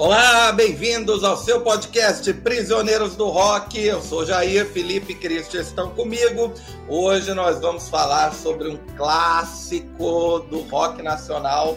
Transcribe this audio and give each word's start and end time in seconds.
Olá, 0.00 0.50
bem-vindos 0.50 1.22
ao 1.22 1.36
seu 1.36 1.60
podcast 1.60 2.32
Prisioneiros 2.32 3.16
do 3.16 3.28
Rock. 3.28 3.78
Eu 3.78 4.00
sou 4.00 4.24
Jair, 4.24 4.64
Felipe 4.72 5.12
e 5.12 5.14
Cristian 5.14 5.60
estão 5.60 5.90
comigo. 5.90 6.54
Hoje 6.88 7.34
nós 7.34 7.60
vamos 7.60 7.90
falar 7.90 8.32
sobre 8.32 8.68
um 8.68 8.78
clássico 8.96 10.38
do 10.50 10.62
rock 10.70 11.02
nacional 11.02 11.76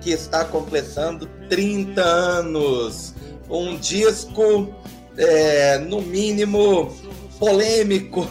que 0.00 0.12
está 0.12 0.44
completando 0.44 1.26
30 1.48 2.00
anos. 2.00 3.12
Um 3.50 3.76
disco, 3.76 4.72
é, 5.16 5.78
no 5.78 6.00
mínimo, 6.00 6.94
polêmico 7.36 8.28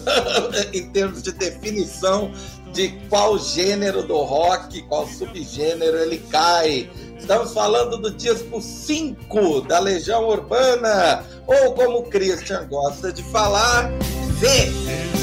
em 0.72 0.90
termos 0.90 1.22
de 1.22 1.32
definição 1.32 2.32
de 2.72 2.88
qual 3.08 3.38
gênero 3.38 4.02
do 4.02 4.18
rock, 4.18 4.82
qual 4.82 5.06
subgênero 5.06 5.98
ele 5.98 6.18
cai. 6.30 6.88
Estamos 7.18 7.52
falando 7.52 7.98
do 7.98 8.10
disco 8.10 8.60
5 8.60 9.62
da 9.62 9.78
Legião 9.78 10.28
Urbana, 10.28 11.24
ou 11.46 11.74
como 11.74 11.98
o 11.98 12.02
Christian 12.04 12.66
gosta 12.68 13.12
de 13.12 13.22
falar, 13.24 13.90
V. 14.38 15.20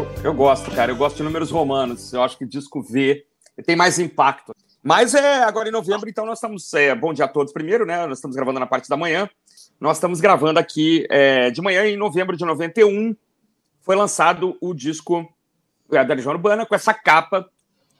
Eu, 0.00 0.06
eu 0.24 0.34
gosto, 0.34 0.70
cara. 0.70 0.90
Eu 0.90 0.96
gosto 0.96 1.16
de 1.16 1.22
números 1.22 1.50
romanos. 1.50 2.10
Eu 2.14 2.22
acho 2.22 2.38
que 2.38 2.44
o 2.44 2.48
disco 2.48 2.82
V 2.82 3.22
tem 3.66 3.76
mais 3.76 3.98
impacto. 3.98 4.54
Mas 4.82 5.14
é 5.14 5.42
agora 5.42 5.68
em 5.68 5.72
novembro, 5.72 6.08
então 6.08 6.24
nós 6.24 6.38
estamos. 6.38 6.72
É, 6.72 6.94
bom 6.94 7.12
dia 7.12 7.26
a 7.26 7.28
todos 7.28 7.52
primeiro, 7.52 7.84
né? 7.84 8.06
Nós 8.06 8.16
estamos 8.16 8.34
gravando 8.34 8.58
na 8.58 8.66
parte 8.66 8.88
da 8.88 8.96
manhã. 8.96 9.28
Nós 9.78 9.98
estamos 9.98 10.18
gravando 10.18 10.58
aqui 10.58 11.06
é, 11.10 11.50
de 11.50 11.60
manhã, 11.60 11.84
em 11.84 11.98
novembro 11.98 12.34
de 12.34 12.46
91. 12.46 13.14
Foi 13.82 13.94
lançado 13.94 14.56
o 14.58 14.72
disco 14.72 15.28
é, 15.92 16.02
da 16.02 16.14
Legião 16.14 16.32
Urbana 16.32 16.64
com 16.64 16.74
essa 16.74 16.94
capa 16.94 17.46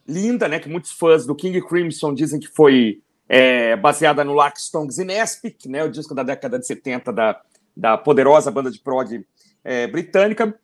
linda, 0.08 0.48
né? 0.48 0.58
Que 0.58 0.70
muitos 0.70 0.92
fãs 0.92 1.26
do 1.26 1.34
King 1.34 1.60
Crimson 1.60 2.14
dizem 2.14 2.40
que 2.40 2.48
foi 2.48 3.02
é, 3.28 3.76
baseada 3.76 4.24
no 4.24 4.36
Stones 4.56 4.98
in 4.98 5.10
Espic, 5.10 5.68
né? 5.68 5.84
O 5.84 5.90
disco 5.90 6.14
da 6.14 6.22
década 6.22 6.58
de 6.58 6.66
70 6.66 7.12
da, 7.12 7.42
da 7.76 7.98
poderosa 7.98 8.50
banda 8.50 8.70
de 8.70 8.80
prog 8.80 9.22
é, 9.62 9.86
britânica. 9.86 10.58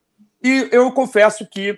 E 0.46 0.68
eu 0.70 0.92
confesso 0.92 1.44
que 1.44 1.76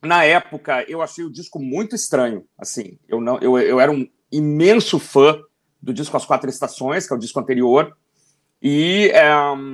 na 0.00 0.24
época 0.24 0.82
eu 0.88 1.02
achei 1.02 1.22
o 1.22 1.30
disco 1.30 1.58
muito 1.58 1.94
estranho. 1.94 2.46
Assim, 2.56 2.98
eu 3.06 3.20
não, 3.20 3.38
eu, 3.38 3.58
eu 3.58 3.78
era 3.78 3.92
um 3.92 4.08
imenso 4.32 4.98
fã 4.98 5.38
do 5.82 5.92
disco 5.92 6.16
As 6.16 6.24
Quatro 6.24 6.48
Estações, 6.48 7.06
que 7.06 7.12
é 7.12 7.16
o 7.16 7.18
disco 7.18 7.38
anterior, 7.38 7.94
e 8.62 9.10
é, 9.12 9.28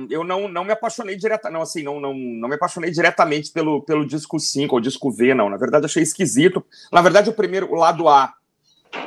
eu 0.09 0.25
não, 0.25 0.49
não 0.49 0.65
me 0.65 0.73
apaixonei 0.73 1.15
diretamente, 1.15 1.53
não, 1.53 1.61
assim, 1.61 1.81
não, 1.81 2.01
não, 2.01 2.13
não 2.13 2.49
me 2.49 2.55
apaixonei 2.55 2.91
diretamente 2.91 3.53
pelo, 3.53 3.81
pelo 3.83 4.05
disco 4.05 4.37
5 4.37 4.75
ou 4.75 4.81
disco 4.81 5.09
V, 5.09 5.33
não. 5.33 5.49
Na 5.49 5.55
verdade, 5.55 5.85
achei 5.85 6.03
esquisito. 6.03 6.61
Na 6.91 7.01
verdade, 7.01 7.29
o 7.29 7.33
primeiro, 7.33 7.71
o 7.71 7.75
lado 7.75 8.09
A, 8.09 8.33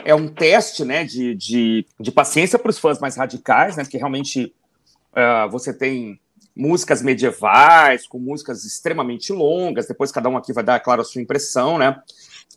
é 0.07 0.15
um 0.15 0.27
teste 0.27 0.87
né, 0.87 1.05
de, 1.05 1.35
de, 1.35 1.87
de 2.01 2.11
paciência 2.11 2.59
para 2.59 2.71
os 2.71 2.79
fãs 2.79 2.99
mais 2.99 3.15
radicais, 3.15 3.77
né? 3.77 3.85
Porque 3.85 3.99
realmente 3.99 4.55
uh, 5.13 5.51
você 5.51 5.75
tem 5.75 6.19
músicas 6.57 7.03
medievais, 7.03 8.07
com 8.07 8.19
músicas 8.19 8.65
extremamente 8.65 9.31
longas, 9.31 9.87
depois 9.87 10.11
cada 10.11 10.29
um 10.31 10.37
aqui 10.39 10.55
vai 10.55 10.65
dar, 10.65 10.81
claro, 10.81 11.03
a 11.03 11.05
sua 11.05 11.21
impressão, 11.21 11.77
né? 11.77 12.01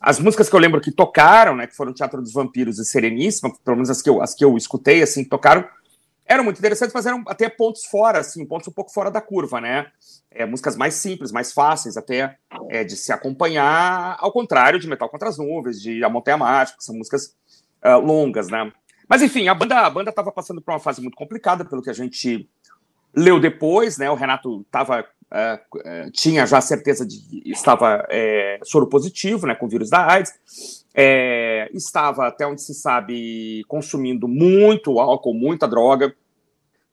As 0.00 0.18
músicas 0.18 0.48
que 0.48 0.56
eu 0.56 0.60
lembro 0.60 0.80
que 0.80 0.90
tocaram, 0.90 1.54
né, 1.54 1.66
que 1.66 1.76
foram 1.76 1.92
Teatro 1.92 2.22
dos 2.22 2.32
Vampiros 2.32 2.78
e 2.78 2.84
Sereníssima, 2.86 3.52
pelo 3.62 3.76
menos 3.76 3.90
as 3.90 4.00
que 4.00 4.08
eu, 4.08 4.22
as 4.22 4.34
que 4.34 4.42
eu 4.42 4.56
escutei, 4.56 5.02
assim, 5.02 5.22
tocaram, 5.22 5.68
eram 6.24 6.44
muito 6.44 6.58
interessantes, 6.58 6.94
mas 6.94 7.04
eram 7.04 7.22
até 7.26 7.48
pontos 7.50 7.84
fora, 7.84 8.20
assim, 8.20 8.46
pontos 8.46 8.68
um 8.68 8.72
pouco 8.72 8.90
fora 8.90 9.10
da 9.10 9.20
curva, 9.20 9.60
né? 9.60 9.88
É, 10.30 10.46
músicas 10.46 10.76
mais 10.76 10.94
simples, 10.94 11.30
mais 11.32 11.52
fáceis 11.52 11.96
até 11.96 12.36
é, 12.70 12.84
de 12.84 12.96
se 12.96 13.12
acompanhar, 13.12 14.16
ao 14.18 14.32
contrário 14.32 14.78
de 14.78 14.88
Metal 14.88 15.08
contra 15.10 15.28
as 15.28 15.36
Nuvens, 15.36 15.82
de 15.82 16.02
A 16.02 16.08
Montanha 16.08 16.38
Mágica, 16.38 16.78
que 16.78 16.84
são 16.84 16.94
músicas 16.94 17.34
uh, 17.84 17.98
longas, 17.98 18.48
né? 18.48 18.72
Mas 19.08 19.22
enfim, 19.22 19.48
a 19.48 19.54
banda 19.54 19.80
a 19.80 19.90
banda 19.90 20.10
estava 20.10 20.30
passando 20.30 20.62
por 20.62 20.72
uma 20.72 20.78
fase 20.78 21.02
muito 21.02 21.16
complicada, 21.16 21.64
pelo 21.64 21.82
que 21.82 21.90
a 21.90 21.92
gente 21.92 22.48
leu 23.14 23.40
depois, 23.40 23.98
né? 23.98 24.10
O 24.10 24.14
Renato 24.14 24.64
tava, 24.70 25.00
uh, 25.00 26.10
tinha 26.12 26.46
já 26.46 26.60
certeza 26.60 27.06
de 27.06 27.18
que 27.18 27.50
estava 27.50 28.06
é, 28.10 28.58
soro 28.64 28.86
positivo, 28.86 29.46
né, 29.46 29.54
com 29.54 29.66
o 29.66 29.68
vírus 29.68 29.90
da 29.90 30.06
AIDS. 30.06 30.32
É, 30.94 31.70
estava, 31.72 32.26
até 32.26 32.46
onde 32.46 32.62
se 32.62 32.74
sabe, 32.74 33.64
consumindo 33.68 34.26
muito 34.26 34.98
álcool, 34.98 35.34
muita 35.34 35.68
droga. 35.68 36.14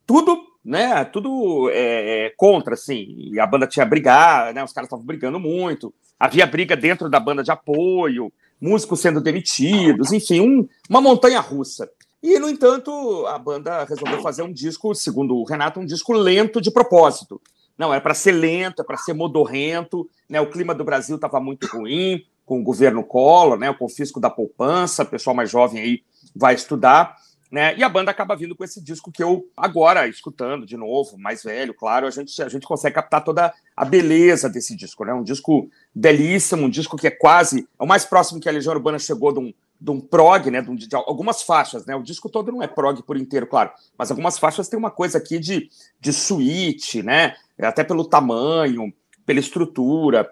Tudo, 0.06 0.40
né? 0.64 1.04
Tudo 1.06 1.70
é, 1.74 2.32
contra, 2.38 2.76
assim. 2.76 3.38
A 3.40 3.46
banda 3.46 3.68
tinha 3.68 3.86
brigar, 3.86 4.54
né? 4.54 4.64
Os 4.64 4.72
caras 4.72 4.88
estavam 4.88 5.06
brigando 5.06 5.40
muito. 5.40 5.94
Havia 6.20 6.46
briga 6.46 6.76
dentro 6.76 7.10
da 7.10 7.20
banda 7.20 7.44
de 7.44 7.52
apoio, 7.52 8.32
músicos 8.60 9.00
sendo 9.00 9.22
demitidos, 9.22 10.12
enfim, 10.12 10.42
um, 10.42 10.68
uma 10.90 11.00
montanha 11.00 11.40
russa. 11.40 11.90
E, 12.22 12.40
no 12.40 12.50
entanto, 12.50 13.26
a 13.28 13.38
banda 13.38 13.84
resolveu 13.84 14.22
fazer 14.22 14.42
um 14.42 14.52
disco, 14.52 14.94
segundo 14.96 15.36
o 15.36 15.44
Renato, 15.44 15.80
um 15.80 15.86
disco 15.86 16.14
lento 16.14 16.60
de 16.60 16.72
propósito. 16.72 17.40
Não, 17.78 17.94
é 17.94 18.00
para 18.00 18.14
ser 18.14 18.32
lento, 18.32 18.82
é 18.82 18.86
para 18.86 18.98
ser 18.98 19.14
modorrento, 19.14 20.10
né? 20.28 20.42
O 20.42 20.50
clima 20.50 20.74
do 20.74 20.84
Brasil 20.84 21.16
estava 21.16 21.40
muito 21.40 21.68
ruim, 21.68 22.24
com 22.44 22.60
o 22.60 22.64
governo 22.64 23.04
Collor, 23.04 23.60
né? 23.60 23.70
O 23.70 23.78
confisco 23.78 24.20
da 24.20 24.32
poupança, 24.32 25.04
o 25.04 25.08
pessoal 25.08 25.36
mais 25.36 25.52
jovem 25.52 25.80
aí 25.80 26.04
vai 26.36 26.56
estudar, 26.56 27.16
né? 27.52 27.78
E 27.78 27.84
a 27.84 27.90
banda 27.90 28.10
acaba 28.10 28.36
vindo 28.36 28.56
com 28.56 28.64
esse 28.64 28.82
disco 28.84 29.12
que 29.12 29.24
eu 29.24 29.46
agora 29.56 30.08
escutando 30.08 30.66
de 30.66 30.76
novo, 30.76 31.18
mais 31.20 31.44
velho, 31.44 31.74
claro, 31.74 32.08
a 32.08 32.10
gente 32.12 32.42
a 32.42 32.50
gente 32.50 32.66
consegue 32.66 32.96
captar 32.96 33.24
toda 33.24 33.54
a 33.76 33.86
beleza 33.86 34.50
desse 34.50 34.76
disco, 34.76 35.06
né? 35.06 35.14
Um 35.14 35.24
disco 35.24 35.70
belíssimo, 35.94 36.66
um 36.66 36.70
disco 36.70 36.98
que 36.98 37.08
é 37.08 37.12
quase 37.12 37.68
é 37.80 37.84
o 37.84 37.88
mais 37.88 38.06
próximo 38.06 38.40
que 38.40 38.50
a 38.50 38.52
Legião 38.52 38.74
Urbana 38.74 38.98
chegou 38.98 39.32
de 39.32 39.40
um 39.40 39.54
de 39.80 39.92
um 39.92 40.00
prog, 40.00 40.50
né, 40.50 40.62
de, 40.62 40.70
um, 40.70 40.76
de, 40.76 40.88
algumas 40.96 41.44
faixas, 41.44 41.86
né, 41.86 41.96
o 41.96 42.02
disco 42.02 42.30
todo 42.30 42.52
não 42.52 42.64
é 42.64 42.68
prog 42.68 43.02
por 43.04 43.16
inteiro, 43.16 43.46
claro, 43.46 43.72
mas 43.98 44.10
algumas 44.10 44.40
faixas 44.40 44.68
tem 44.68 44.78
uma 44.78 44.90
coisa 44.90 45.20
aqui 45.20 45.38
de, 45.40 45.70
de 46.00 46.12
suíte, 46.12 47.04
né, 47.04 47.36
até 47.60 47.84
pelo 47.84 48.06
tamanho, 48.06 48.92
pela 49.26 49.40
estrutura, 49.40 50.30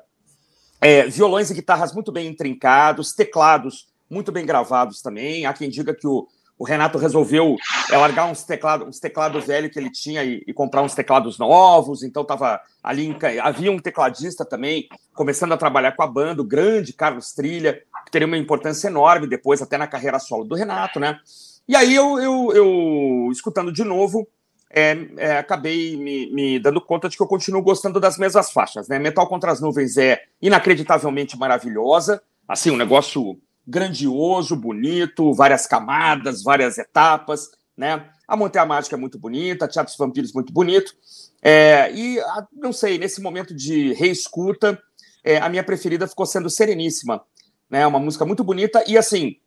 é, 0.82 1.08
violões 1.08 1.50
e 1.52 1.54
guitarras 1.54 1.94
muito 1.94 2.12
bem 2.12 2.28
intrincados, 2.28 3.14
teclados 3.14 3.88
muito 4.10 4.32
bem 4.32 4.46
gravados 4.46 5.02
também, 5.02 5.46
há 5.46 5.54
quem 5.54 5.70
diga 5.70 5.94
que 5.94 6.08
o, 6.08 6.28
o 6.58 6.64
Renato 6.64 6.98
resolveu 6.98 7.56
é, 7.92 7.98
largar 7.98 8.26
uns 8.26 8.44
teclados 8.44 8.88
uns 8.88 9.00
teclados 9.00 9.46
velhos 9.46 9.72
que 9.72 9.78
ele 9.78 9.92
tinha 9.92 10.24
e, 10.24 10.44
e, 10.48 10.54
comprar 10.54 10.82
uns 10.82 10.96
teclados 10.96 11.38
novos, 11.38 12.02
então 12.02 12.24
tava 12.24 12.60
ali, 12.82 13.16
havia 13.42 13.72
um 13.72 13.80
tecladista 13.80 14.46
também 14.46 14.88
começando 15.14 15.52
a 15.52 15.58
trabalhar 15.58 15.92
com 15.92 16.04
a 16.04 16.08
banda, 16.08 16.42
o 16.42 16.46
grande 16.46 16.94
Carlos 16.94 17.34
Trilha, 17.34 17.82
teria 18.12 18.28
uma 18.28 18.38
importância 18.38 18.88
enorme 18.88 19.28
depois, 19.28 19.62
até 19.62 19.78
na 19.78 19.88
carreira 19.88 20.20
solo 20.20 20.44
do 20.44 20.56
Renato, 20.56 21.00
né? 21.00 21.20
E 21.68 21.76
aí 21.76 21.96
eu, 21.96 22.20
eu, 22.20 22.52
eu 22.54 23.30
escutando 23.32 23.72
de 23.72 23.84
novo, 23.84 24.28
é, 24.70 24.98
é, 25.18 25.38
acabei 25.38 25.96
me, 25.96 26.32
me, 26.34 26.60
dando 26.60 26.82
conta 26.82 27.08
de 27.08 27.16
que 27.16 27.24
eu 27.24 27.28
continuo 27.28 27.62
gostando 27.62 28.00
das 28.00 28.18
mesmas 28.18 28.52
faixas, 28.52 28.88
né? 28.88 29.00
Metal 29.00 29.28
contra 29.28 29.52
as 29.52 29.62
Nuvens 29.62 29.98
é 29.98 30.22
inacreditavelmente 30.42 31.38
maravilhosa, 31.38 32.22
assim, 32.48 32.72
um 32.72 32.78
negócio 32.78 33.40
grandioso, 33.68 34.56
bonito, 34.56 35.34
várias 35.34 35.66
camadas, 35.66 36.44
várias 36.44 36.78
etapas, 36.78 37.50
né? 37.76 38.06
A 38.28 38.36
Montanha 38.36 38.66
Mágica 38.66 38.96
é 38.96 39.00
muito 39.00 39.18
bonita, 39.20 39.68
Teatro 39.68 39.92
dos 39.92 39.98
Vampiros 39.98 40.34
muito 40.34 40.52
bonito. 40.52 40.94
É, 41.42 41.92
e, 41.94 42.20
não 42.52 42.74
sei, 42.74 42.98
nesse 42.98 43.22
momento 43.22 43.56
de 43.56 43.94
reescuta, 43.94 44.82
é, 45.24 45.38
a 45.38 45.48
minha 45.48 45.64
preferida 45.64 46.08
ficou 46.08 46.26
sendo 46.26 46.50
Sereníssima, 46.50 47.22
né? 47.70 47.86
Uma 47.86 48.00
música 48.00 48.26
muito 48.26 48.44
bonita 48.44 48.84
e 48.88 48.98
assim. 48.98 49.38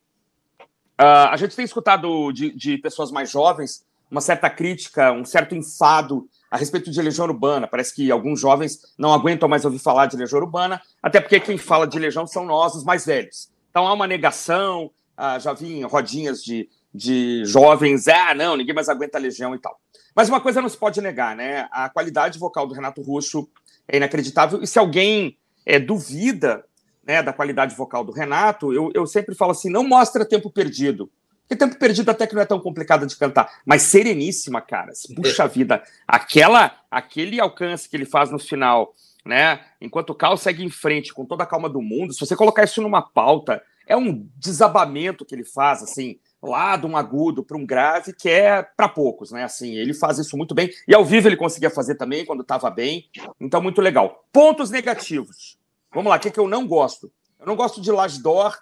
Uh, 1.01 1.31
a 1.31 1.37
gente 1.37 1.55
tem 1.55 1.65
escutado 1.65 2.33
de, 2.33 2.51
de, 2.51 2.77
pessoas 2.79 3.13
mais 3.13 3.31
jovens 3.31 3.87
uma 4.11 4.21
certa 4.21 4.49
crítica, 4.51 5.13
um 5.13 5.25
certo 5.25 5.55
enfado 5.55 6.29
a 6.51 6.57
respeito 6.57 6.91
de 6.91 7.01
Legião 7.01 7.27
Urbana. 7.27 7.69
Parece 7.69 7.95
que 7.95 8.11
alguns 8.11 8.41
jovens 8.41 8.81
não 8.97 9.13
aguentam 9.13 9.49
mais 9.49 9.65
ouvir 9.65 9.79
falar 9.79 10.07
de 10.07 10.17
Legião 10.17 10.41
Urbana, 10.41 10.81
até 11.03 11.21
porque 11.21 11.39
quem 11.39 11.59
fala 11.59 11.87
de 11.87 11.99
Legião 11.99 12.27
são 12.27 12.45
nós, 12.45 12.75
os 12.75 12.85
mais 12.85 13.05
velhos. 13.05 13.51
Então 13.71 13.87
há 13.87 13.93
uma 13.93 14.07
negação, 14.07 14.91
uh, 15.17 15.39
já 15.39 15.53
vi 15.53 15.79
em 15.79 15.85
rodinhas 15.85 16.43
de, 16.43 16.69
de 16.93 17.45
jovens, 17.45 18.09
ah, 18.09 18.35
não, 18.35 18.57
ninguém 18.57 18.75
mais 18.75 18.89
aguenta 18.89 19.19
a 19.19 19.21
Legião 19.21 19.55
e 19.55 19.59
tal. 19.59 19.79
Mas 20.17 20.29
uma 20.29 20.41
coisa 20.41 20.61
não 20.61 20.69
se 20.69 20.77
pode 20.77 21.01
negar, 21.01 21.37
né? 21.37 21.69
A 21.71 21.89
qualidade 21.89 22.39
vocal 22.39 22.67
do 22.67 22.75
Renato 22.75 23.03
Russo 23.03 23.49
é 23.87 23.99
inacreditável, 23.99 24.61
e 24.63 24.67
se 24.67 24.79
alguém 24.79 25.39
é, 25.65 25.79
duvida 25.79 26.65
né, 27.09 27.23
da 27.23 27.33
qualidade 27.33 27.75
vocal 27.75 28.05
do 28.05 28.13
Renato, 28.13 28.71
eu, 28.71 28.93
eu 28.95 29.07
sempre 29.07 29.35
falo 29.35 29.53
assim: 29.53 29.71
não 29.71 29.83
mostra 29.83 30.27
tempo 30.27 30.51
perdido. 30.51 31.11
Porque 31.49 31.57
Tempo 31.57 31.79
Perdido 31.79 32.11
até 32.11 32.27
que 32.27 32.35
não 32.35 32.43
é 32.43 32.45
tão 32.45 32.61
complicado 32.61 33.07
de 33.07 33.17
cantar, 33.17 33.51
mas 33.65 33.81
Sereníssima, 33.81 34.61
cara, 34.61 34.93
puxa 35.17 35.49
vida, 35.49 35.83
aquela, 36.07 36.77
aquele 36.91 37.41
alcance 37.41 37.89
que 37.89 37.97
ele 37.97 38.05
faz 38.05 38.31
no 38.31 38.39
final, 38.39 38.95
né? 39.25 39.59
Enquanto 39.81 40.11
o 40.11 40.15
Cal 40.15 40.37
segue 40.37 40.63
em 40.63 40.69
frente 40.69 41.11
com 41.11 41.25
toda 41.25 41.45
a 41.45 41.47
calma 41.47 41.67
do 41.67 41.81
mundo, 41.81 42.13
se 42.13 42.21
você 42.21 42.37
colocar 42.37 42.65
isso 42.65 42.83
numa 42.83 43.01
pauta, 43.01 43.63
é 43.87 43.97
um 43.97 44.29
desabamento 44.37 45.25
que 45.25 45.35
ele 45.35 45.43
faz, 45.43 45.83
assim, 45.83 46.19
lá 46.43 46.77
de 46.77 46.85
um 46.85 46.99
agudo 46.99 47.43
para 47.43 47.57
um 47.57 47.65
grave, 47.65 48.13
que 48.13 48.29
é 48.29 48.63
para 48.63 48.87
poucos, 48.87 49.33
né? 49.33 49.43
Assim, 49.43 49.73
ele 49.75 49.95
faz 49.95 50.19
isso 50.19 50.37
muito 50.37 50.55
bem. 50.55 50.69
E 50.87 50.95
ao 50.95 51.03
vivo 51.03 51.29
ele 51.29 51.37
conseguia 51.37 51.71
fazer 51.71 51.95
também, 51.95 52.27
quando 52.27 52.43
estava 52.43 52.69
bem. 52.69 53.07
Então, 53.41 53.63
muito 53.63 53.81
legal. 53.81 54.23
Pontos 54.31 54.69
negativos. 54.71 55.59
Vamos 55.99 56.11
lá, 56.11 56.17
o 56.17 56.21
que, 56.21 56.31
que 56.31 56.39
eu 56.39 56.47
não 56.47 56.65
gosto? 56.65 57.11
Eu 57.41 57.45
não 57.45 57.57
gosto 57.57 57.81
de 57.81 57.91
Last 57.91 58.23
Door 58.23 58.57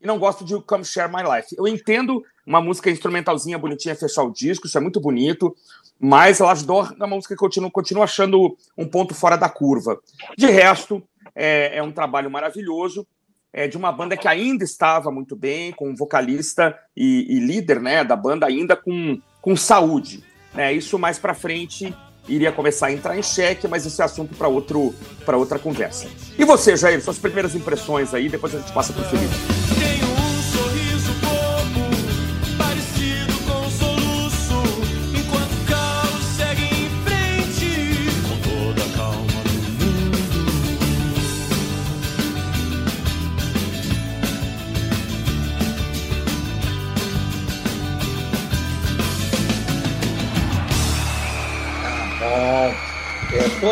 e 0.00 0.06
não 0.06 0.20
gosto 0.20 0.44
de 0.44 0.56
Come 0.62 0.84
Share 0.84 1.12
My 1.12 1.20
Life. 1.20 1.52
Eu 1.58 1.66
entendo 1.66 2.22
uma 2.46 2.60
música 2.60 2.88
instrumentalzinha 2.88 3.58
bonitinha 3.58 3.96
fechar 3.96 4.22
o 4.22 4.30
disco, 4.30 4.68
isso 4.68 4.78
é 4.78 4.80
muito 4.80 5.00
bonito, 5.00 5.52
mas 5.98 6.38
Last 6.38 6.64
Door 6.64 6.92
é 6.92 7.04
uma 7.04 7.16
música 7.16 7.34
que 7.34 7.42
eu 7.42 7.48
continuo, 7.48 7.72
continuo 7.72 8.04
achando 8.04 8.56
um 8.78 8.86
ponto 8.86 9.16
fora 9.16 9.34
da 9.34 9.48
curva. 9.48 9.98
De 10.38 10.46
resto, 10.46 11.02
é, 11.34 11.76
é 11.78 11.82
um 11.82 11.90
trabalho 11.90 12.30
maravilhoso 12.30 13.04
é, 13.52 13.66
de 13.66 13.76
uma 13.76 13.90
banda 13.90 14.16
que 14.16 14.28
ainda 14.28 14.62
estava 14.62 15.10
muito 15.10 15.34
bem, 15.34 15.72
com 15.72 15.90
um 15.90 15.96
vocalista 15.96 16.78
e, 16.96 17.26
e 17.36 17.40
líder 17.40 17.80
né, 17.80 18.04
da 18.04 18.14
banda 18.14 18.46
ainda 18.46 18.76
com, 18.76 19.20
com 19.42 19.56
saúde. 19.56 20.22
Né? 20.54 20.72
Isso 20.72 20.96
mais 21.00 21.18
para 21.18 21.34
frente 21.34 21.92
iria 22.28 22.52
começar 22.52 22.86
a 22.86 22.92
entrar 22.92 23.16
em 23.16 23.22
xeque, 23.22 23.68
mas 23.68 23.86
esse 23.86 24.00
é 24.00 24.04
assunto 24.04 24.34
para 24.36 24.48
outro 24.48 24.94
para 25.24 25.36
outra 25.36 25.58
conversa. 25.58 26.06
E 26.38 26.44
você, 26.44 26.76
Jair, 26.76 27.02
suas 27.02 27.18
primeiras 27.18 27.54
impressões 27.54 28.14
aí, 28.14 28.28
depois 28.28 28.54
a 28.54 28.58
gente 28.58 28.72
passa 28.72 28.92
para 28.92 29.02
o 29.02 29.04
Felipe. 29.06 29.65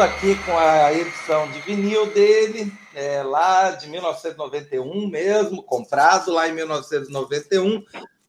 Aqui 0.04 0.36
com 0.44 0.56
a 0.58 0.92
edição 0.92 1.50
de 1.50 1.60
vinil 1.60 2.04
dele, 2.06 2.70
é, 2.94 3.22
lá 3.22 3.70
de 3.70 3.88
1991 3.88 5.08
mesmo, 5.08 5.62
comprado 5.62 6.30
lá 6.30 6.46
em 6.46 6.52
1991. 6.52 7.82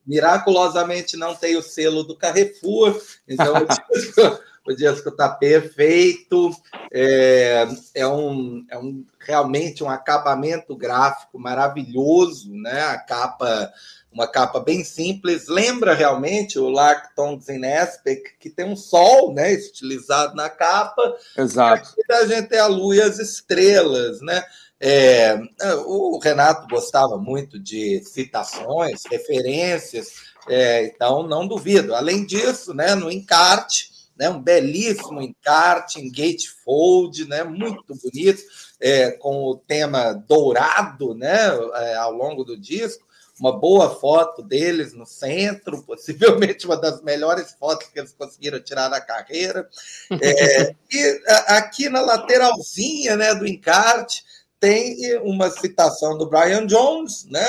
Miraculosamente 0.07 1.17
não 1.17 1.35
tem 1.35 1.57
o 1.57 1.61
selo 1.61 2.03
do 2.03 2.17
Carrefour, 2.17 2.97
então 3.27 3.53
o 4.65 4.75
disco 4.75 5.09
está 5.09 5.29
perfeito. 5.29 6.51
É, 6.91 7.67
é, 7.93 8.07
um, 8.07 8.65
é 8.69 8.77
um, 8.77 9.05
realmente 9.19 9.83
um 9.83 9.89
acabamento 9.89 10.75
gráfico 10.75 11.39
maravilhoso, 11.39 12.53
né? 12.53 12.81
A 12.83 12.97
capa 12.97 13.71
uma 14.15 14.25
capa 14.25 14.61
bem 14.61 14.81
simples, 14.81 15.49
lembra 15.49 15.93
realmente 15.93 16.57
o 16.57 16.69
Larktongs 16.69 17.49
in 17.49 17.65
Aspect, 17.65 18.37
que 18.39 18.49
tem 18.49 18.65
um 18.65 18.75
sol 18.77 19.33
né, 19.33 19.51
estilizado 19.51 20.33
na 20.35 20.49
capa. 20.49 21.17
Exato. 21.37 21.93
E 21.97 22.13
a 22.13 22.25
gente 22.25 22.47
tem 22.47 22.59
a 22.59 22.67
lua 22.67 22.95
e 22.95 23.01
as 23.01 23.19
estrelas, 23.19 24.21
né? 24.21 24.41
É, 24.79 25.37
o 25.85 26.17
Renato 26.19 26.65
gostava 26.67 27.17
muito 27.17 27.59
de 27.59 28.01
citações, 28.05 29.01
referências, 29.09 30.13
é, 30.47 30.85
então 30.85 31.27
não 31.27 31.45
duvido. 31.45 31.93
Além 31.93 32.25
disso, 32.25 32.73
né, 32.73 32.95
no 32.95 33.11
encarte, 33.11 33.89
né, 34.17 34.29
um 34.29 34.41
belíssimo 34.41 35.21
encarte 35.21 35.99
em 35.99 36.11
gatefold, 36.11 37.27
né, 37.27 37.43
muito 37.43 37.95
bonito, 37.95 38.41
é, 38.79 39.11
com 39.11 39.43
o 39.43 39.57
tema 39.57 40.13
dourado 40.13 41.13
né, 41.13 41.47
é, 41.75 41.95
ao 41.95 42.11
longo 42.11 42.43
do 42.43 42.57
disco. 42.57 43.05
Uma 43.37 43.59
boa 43.59 43.93
foto 43.93 44.41
deles 44.41 44.93
no 44.93 45.05
centro, 45.05 45.83
possivelmente 45.87 46.65
uma 46.65 46.77
das 46.77 47.01
melhores 47.01 47.53
fotos 47.59 47.87
que 47.89 47.99
eles 47.99 48.13
conseguiram 48.13 48.61
tirar 48.61 48.87
da 48.87 49.01
carreira. 49.01 49.67
É, 50.21 50.73
e 50.91 51.21
aqui 51.47 51.89
na 51.89 52.01
lateralzinha 52.01 53.17
né, 53.17 53.35
do 53.35 53.45
encarte 53.45 54.23
tem 54.57 55.17
uma 55.19 55.49
citação 55.51 56.17
do 56.17 56.29
Brian 56.29 56.65
Jones, 56.65 57.25
né, 57.25 57.43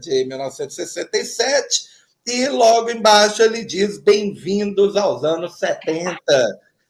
de 0.00 0.24
1967, 0.24 1.93
e 2.26 2.48
logo 2.48 2.90
embaixo 2.90 3.42
ele 3.42 3.64
diz: 3.64 3.98
Bem-vindos 3.98 4.96
aos 4.96 5.24
anos 5.24 5.58
70. 5.58 6.18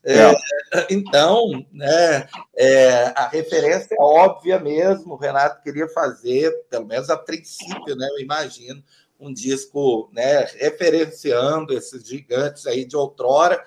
É, 0.07 0.31
é. 0.31 0.87
então, 0.91 1.65
né, 1.73 2.29
é, 2.55 3.13
a 3.17 3.27
referência 3.29 3.95
é 3.95 4.03
óbvia 4.03 4.59
mesmo. 4.61 5.15
O 5.15 5.17
Renato 5.17 5.63
queria 5.63 5.89
fazer, 5.89 6.53
pelo 6.71 6.87
menos 6.87 7.11
a 7.11 7.17
princípio, 7.17 7.97
né, 7.97 8.07
eu 8.11 8.21
imagino, 8.21 8.83
um 9.19 9.33
disco 9.33 10.11
né, 10.13 10.45
referenciando 10.59 11.73
esses 11.73 12.07
gigantes 12.07 12.67
aí 12.67 12.85
de 12.85 12.97
outrora. 12.97 13.65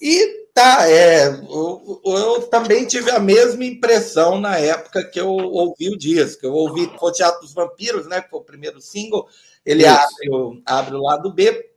E 0.00 0.45
tá, 0.56 0.90
é, 0.90 1.26
eu, 1.28 2.00
eu, 2.02 2.42
também 2.48 2.86
tive 2.86 3.10
a 3.10 3.20
mesma 3.20 3.62
impressão 3.62 4.40
na 4.40 4.56
época 4.56 5.04
que 5.04 5.20
eu 5.20 5.28
ouvi 5.28 5.90
o 5.90 5.98
disco. 5.98 6.46
Eu 6.46 6.54
ouvi 6.54 6.90
o 6.98 7.12
Teatro 7.12 7.42
dos 7.42 7.52
Vampiros, 7.52 8.06
né, 8.08 8.22
que 8.22 8.30
foi 8.30 8.40
o 8.40 8.44
primeiro 8.44 8.80
single. 8.80 9.28
Ele 9.66 9.84
abre 9.84 10.30
o, 10.30 10.62
abre 10.64 10.94
o 10.94 11.02
lado 11.02 11.30
B, 11.30 11.70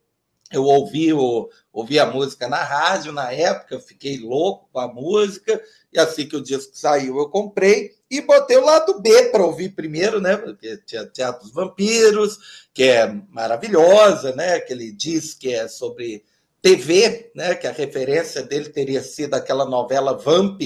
eu 0.49 0.63
ouvi, 0.63 1.11
o, 1.11 1.49
ouvi 1.73 1.99
a 1.99 2.05
música 2.05 2.47
na 2.47 2.63
rádio 2.63 3.11
na 3.11 3.33
época, 3.33 3.75
eu 3.75 3.81
fiquei 3.81 4.17
louco 4.17 4.69
com 4.71 4.79
a 4.79 4.87
música, 4.87 5.61
e 5.91 5.99
assim 5.99 6.25
que 6.25 6.37
o 6.37 6.41
disco 6.41 6.71
saiu, 6.73 7.17
eu 7.19 7.27
comprei 7.27 7.91
e 8.09 8.21
botei 8.21 8.55
o 8.55 8.65
lado 8.65 9.01
B 9.01 9.25
para 9.25 9.43
ouvir 9.43 9.75
primeiro, 9.75 10.21
né? 10.21 10.37
Porque 10.37 10.77
tinha 10.85 11.05
Teatro 11.05 11.43
dos 11.43 11.51
Vampiros, 11.51 12.65
que 12.73 12.83
é 12.83 13.13
maravilhosa, 13.29 14.33
né? 14.37 14.57
Que 14.61 14.71
ele 14.71 14.89
diz 14.93 15.33
que 15.33 15.53
é 15.53 15.67
sobre 15.67 16.23
TV, 16.61 17.31
né? 17.35 17.55
Que 17.55 17.67
a 17.67 17.71
referência 17.71 18.43
dele 18.43 18.69
teria 18.69 19.01
sido 19.01 19.33
aquela 19.33 19.65
novela 19.65 20.17
Vamp, 20.17 20.61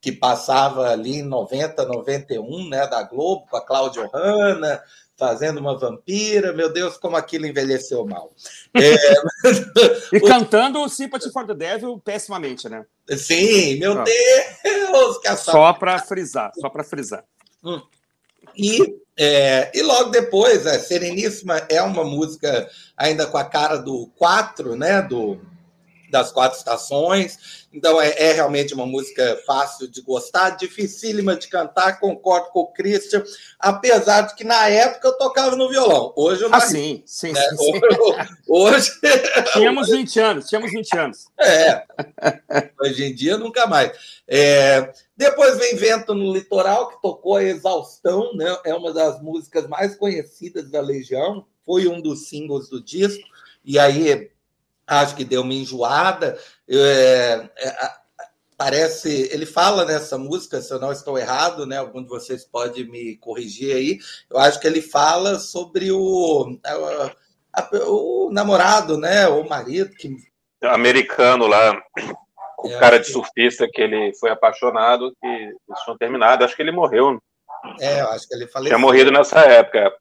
que 0.00 0.12
passava 0.12 0.90
ali 0.90 1.16
em 1.16 1.22
90, 1.22 1.84
91, 1.84 2.68
né? 2.68 2.86
Da 2.86 3.02
Globo, 3.02 3.46
com 3.48 3.56
a 3.56 3.64
Cláudia 3.64 4.08
Hanna 4.12 4.82
fazendo 5.16 5.58
uma 5.58 5.78
vampira, 5.78 6.52
meu 6.52 6.72
Deus, 6.72 6.96
como 6.96 7.16
aquilo 7.16 7.46
envelheceu 7.46 8.04
mal. 8.04 8.32
É... 8.74 8.94
e 10.16 10.20
cantando 10.20 10.80
o 10.80 10.88
Sympathy 10.88 11.30
for 11.32 11.46
the 11.46 11.54
Devil 11.54 12.00
pessimamente, 12.00 12.68
né? 12.68 12.84
Sim, 13.16 13.78
meu 13.78 13.94
Pronto. 13.94 14.10
Deus! 14.10 15.18
Que 15.18 15.36
só 15.36 15.72
para 15.72 15.98
frisar, 16.00 16.50
só 16.60 16.68
para 16.68 16.82
frisar. 16.82 17.24
Hum. 17.62 17.80
E, 18.56 18.96
é, 19.16 19.70
e 19.74 19.82
logo 19.82 20.10
depois, 20.10 20.66
a 20.66 20.78
Sereníssima 20.78 21.58
é 21.68 21.80
uma 21.82 22.04
música 22.04 22.68
ainda 22.96 23.26
com 23.26 23.38
a 23.38 23.44
cara 23.44 23.76
do 23.76 24.10
4, 24.16 24.76
né? 24.76 25.02
Do, 25.02 25.40
das 26.14 26.30
quatro 26.30 26.56
estações. 26.56 27.66
Então 27.72 28.00
é, 28.00 28.14
é, 28.16 28.32
realmente 28.32 28.72
uma 28.72 28.86
música 28.86 29.36
fácil 29.44 29.88
de 29.88 30.00
gostar, 30.00 30.50
dificílima 30.50 31.34
de 31.34 31.48
cantar, 31.48 31.98
concordo 31.98 32.50
com 32.50 32.60
o 32.60 32.72
Christian, 32.72 33.24
apesar 33.58 34.22
de 34.22 34.36
que 34.36 34.44
na 34.44 34.68
época 34.68 35.08
eu 35.08 35.18
tocava 35.18 35.56
no 35.56 35.68
violão. 35.68 36.12
Hoje 36.16 36.42
eu 36.42 36.48
não. 36.48 36.56
Ah, 36.56 36.60
sim, 36.60 37.02
sim, 37.04 37.32
né? 37.32 37.40
sim, 37.40 37.56
sim. 37.56 37.80
Hoje. 38.48 38.92
Tínhamos 39.52 39.88
20 39.88 40.20
anos, 40.20 40.46
tínhamos 40.46 40.70
20 40.70 40.96
anos. 40.96 41.26
É. 41.38 41.84
Hoje 42.80 43.04
em 43.04 43.14
dia 43.14 43.36
nunca 43.36 43.66
mais. 43.66 43.90
É... 44.28 44.92
Depois 45.16 45.58
vem 45.58 45.76
Vento 45.76 46.14
no 46.14 46.32
Litoral, 46.32 46.88
que 46.88 47.00
tocou 47.00 47.36
a 47.36 47.44
exaustão, 47.44 48.34
né? 48.34 48.56
É 48.64 48.74
uma 48.74 48.92
das 48.92 49.22
músicas 49.22 49.66
mais 49.68 49.94
conhecidas 49.94 50.70
da 50.70 50.80
Legião, 50.80 51.46
foi 51.64 51.86
um 51.86 52.00
dos 52.00 52.28
singles 52.28 52.68
do 52.68 52.82
disco. 52.82 53.22
E 53.64 53.78
aí 53.78 54.30
acho 54.86 55.14
que 55.14 55.24
deu 55.24 55.42
uma 55.42 55.54
enjoada. 55.54 56.38
É, 56.68 57.48
é, 57.56 57.90
parece. 58.56 59.28
Ele 59.32 59.46
fala 59.46 59.84
nessa 59.84 60.18
música, 60.18 60.60
se 60.60 60.72
eu 60.72 60.80
não 60.80 60.92
estou 60.92 61.18
errado, 61.18 61.66
né? 61.66 61.78
Algum 61.78 62.02
de 62.02 62.08
vocês 62.08 62.44
pode 62.44 62.84
me 62.84 63.16
corrigir 63.16 63.74
aí. 63.74 63.98
Eu 64.30 64.38
acho 64.38 64.60
que 64.60 64.66
ele 64.66 64.82
fala 64.82 65.38
sobre 65.38 65.90
o, 65.92 66.58
a, 66.64 67.12
a, 67.52 67.70
o 67.86 68.30
namorado, 68.32 68.98
né? 68.98 69.28
O 69.28 69.48
marido 69.48 69.90
que. 69.90 70.14
Americano 70.62 71.46
lá, 71.46 71.80
o 72.64 72.70
é, 72.70 72.78
cara 72.78 72.98
de 72.98 73.06
surfista 73.06 73.68
que 73.70 73.82
ele 73.82 74.14
foi 74.14 74.30
apaixonado, 74.30 75.12
que 75.20 75.26
eles 75.26 75.80
tinham 75.84 75.98
terminado. 75.98 76.44
Acho 76.44 76.56
que 76.56 76.62
ele 76.62 76.72
morreu. 76.72 77.18
É, 77.78 78.00
eu 78.00 78.08
acho 78.08 78.26
que 78.26 78.34
ele 78.34 78.46
faleceu. 78.46 78.76
Tinha 78.76 78.86
morrido 78.86 79.12
nessa 79.12 79.40
época. 79.40 79.92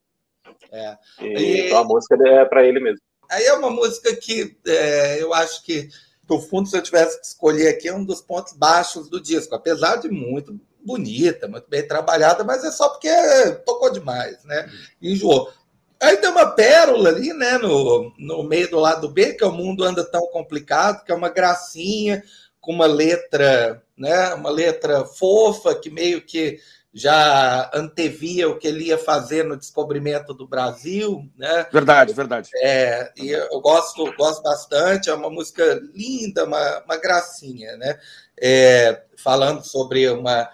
É. 0.71 0.97
E. 1.21 1.67
Então 1.67 1.79
a 1.79 1.83
música 1.83 2.15
é 2.25 2.45
para 2.45 2.65
ele 2.65 2.79
mesmo. 2.79 3.01
Aí 3.29 3.43
é 3.45 3.53
uma 3.53 3.69
música 3.69 4.15
que 4.15 4.57
é, 4.65 5.21
eu 5.21 5.33
acho 5.33 5.63
que, 5.63 5.89
no 6.29 6.39
fundo, 6.39 6.69
se 6.69 6.77
eu 6.77 6.81
tivesse 6.81 7.19
que 7.19 7.25
escolher 7.25 7.67
aqui, 7.67 7.87
é 7.87 7.93
um 7.93 8.03
dos 8.03 8.21
pontos 8.21 8.53
baixos 8.53 9.09
do 9.09 9.21
disco, 9.21 9.55
apesar 9.55 9.97
de 9.97 10.09
muito 10.09 10.57
bonita, 10.85 11.47
muito 11.47 11.69
bem 11.69 11.85
trabalhada, 11.85 12.43
mas 12.43 12.63
é 12.63 12.71
só 12.71 12.89
porque 12.89 13.09
tocou 13.65 13.91
demais, 13.91 14.43
né? 14.45 14.69
Enjoou. 15.01 15.51
Aí 16.01 16.17
tem 16.17 16.29
uma 16.29 16.47
pérola 16.51 17.09
ali, 17.09 17.31
né, 17.33 17.57
no, 17.57 18.13
no 18.19 18.43
meio 18.43 18.69
do 18.69 18.77
lado 18.77 19.07
B, 19.07 19.33
que 19.33 19.43
é 19.43 19.47
o 19.47 19.53
mundo 19.53 19.85
anda 19.85 20.03
tão 20.03 20.27
complicado, 20.27 21.03
que 21.05 21.11
é 21.13 21.15
uma 21.15 21.29
gracinha 21.29 22.21
com 22.63 22.71
uma 22.71 22.85
letra, 22.85 23.83
né, 23.97 24.33
uma 24.35 24.49
letra 24.49 25.03
fofa 25.03 25.75
que 25.75 25.89
meio 25.89 26.21
que 26.21 26.59
já 26.93 27.69
antevia 27.73 28.47
o 28.47 28.57
que 28.57 28.67
ele 28.67 28.85
ia 28.85 28.97
fazer 28.97 29.43
no 29.43 29.57
descobrimento 29.57 30.33
do 30.33 30.47
Brasil, 30.47 31.27
né? 31.35 31.65
Verdade, 31.73 32.13
verdade. 32.13 32.49
É, 32.61 33.11
e 33.17 33.31
eu 33.31 33.59
gosto, 33.59 34.13
gosto 34.15 34.43
bastante, 34.43 35.09
é 35.09 35.13
uma 35.13 35.29
música 35.29 35.81
linda, 35.93 36.45
uma, 36.45 36.83
uma 36.85 36.97
gracinha, 36.97 37.75
né? 37.77 37.99
É, 38.39 39.03
falando 39.17 39.63
sobre 39.63 40.07
uma, 40.09 40.47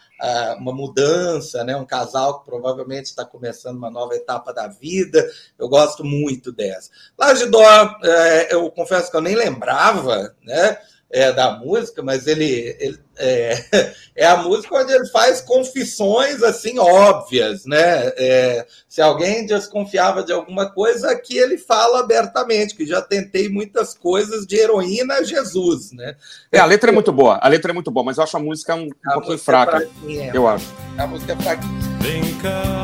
uma 0.58 0.74
mudança, 0.74 1.64
né? 1.66 1.76
Um 1.76 1.86
casal 1.86 2.40
que 2.40 2.46
provavelmente 2.46 3.08
está 3.08 3.26
começando 3.26 3.76
uma 3.76 3.92
nova 3.92 4.16
etapa 4.16 4.54
da 4.54 4.68
vida. 4.68 5.30
Eu 5.58 5.68
gosto 5.68 6.06
muito 6.06 6.54
dessa. 6.54 6.90
Laje 7.18 7.48
Dó, 7.48 7.62
é, 8.02 8.54
eu 8.54 8.72
confesso 8.72 9.12
que 9.12 9.18
eu 9.18 9.22
nem 9.22 9.36
lembrava, 9.36 10.34
né? 10.42 10.78
É, 11.12 11.32
da 11.32 11.52
música, 11.52 12.04
mas 12.04 12.28
ele, 12.28 12.76
ele 12.80 13.00
é, 13.18 13.66
é, 14.16 14.26
a 14.28 14.38
música 14.38 14.76
onde 14.76 14.94
ele 14.94 15.08
faz 15.08 15.42
confissões 15.42 16.44
assim 16.44 16.78
óbvias, 16.78 17.66
né? 17.66 18.12
É, 18.16 18.66
se 18.88 19.02
alguém 19.02 19.46
desconfiava 19.46 20.24
de 20.24 20.32
alguma 20.32 20.70
coisa, 20.72 21.12
aqui 21.12 21.38
ele 21.38 21.58
fala 21.58 22.00
abertamente 22.00 22.76
que 22.76 22.86
já 22.86 23.02
tentei 23.02 23.50
muitas 23.50 23.94
coisas 23.94 24.46
de 24.46 24.56
heroína 24.56 25.16
a 25.16 25.24
Jesus, 25.24 25.92
né? 25.92 26.16
É, 26.52 26.60
a 26.60 26.66
letra 26.66 26.92
é 26.92 26.94
muito 26.94 27.12
boa, 27.12 27.40
a 27.42 27.48
letra 27.48 27.72
é 27.72 27.74
muito 27.74 27.92
boa, 27.92 28.04
mas 28.04 28.18
eu 28.18 28.24
acho 28.24 28.38
a 28.38 28.40
música 28.40 28.76
um, 28.76 28.86
um 28.86 29.12
pouquinho 29.14 29.36
é 29.36 29.38
fraca, 29.40 29.78
é 30.08 30.32
eu 30.34 30.48
acho. 30.48 30.68
A 30.98 31.08
música 31.08 31.34
é 31.34 31.36
fraquinha. 31.36 31.80
Vem 32.02 32.38
cá. 32.40 32.79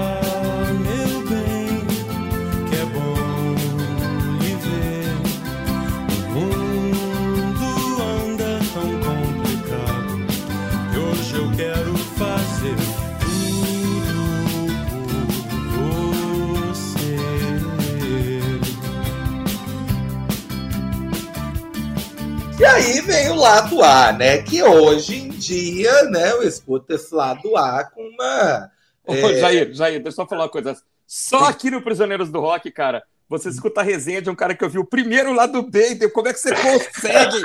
Lado 23.46 23.84
A, 23.84 24.12
né? 24.12 24.42
Que 24.42 24.64
hoje 24.64 25.18
em 25.18 25.30
dia, 25.30 26.04
né, 26.06 26.32
eu 26.32 26.42
escuto 26.44 26.94
esse 26.94 27.14
lado 27.14 27.56
A 27.56 27.84
com 27.84 28.02
uma. 28.02 28.72
Ô, 29.06 29.14
é... 29.14 29.40
Jair, 29.40 29.74
Jair, 29.74 30.02
deixa 30.02 30.08
eu 30.08 30.12
só 30.12 30.28
falar 30.28 30.44
uma 30.44 30.50
coisa. 30.50 30.76
Só 31.06 31.46
aqui 31.46 31.70
no 31.70 31.82
Prisioneiros 31.82 32.32
do 32.32 32.40
Rock, 32.40 32.72
cara, 32.72 33.04
você 33.30 33.50
escuta 33.50 33.82
a 33.82 33.84
resenha 33.84 34.20
de 34.20 34.32
um 34.32 34.36
cara 34.36 34.56
que 34.56 34.64
eu 34.64 34.70
vi 34.70 34.80
o 34.80 34.86
primeiro 34.86 35.32
lado 35.32 35.62
B, 35.62 36.10
como 36.10 36.28
é 36.28 36.34
que 36.34 36.40
você 36.40 36.56
consegue? 36.56 37.38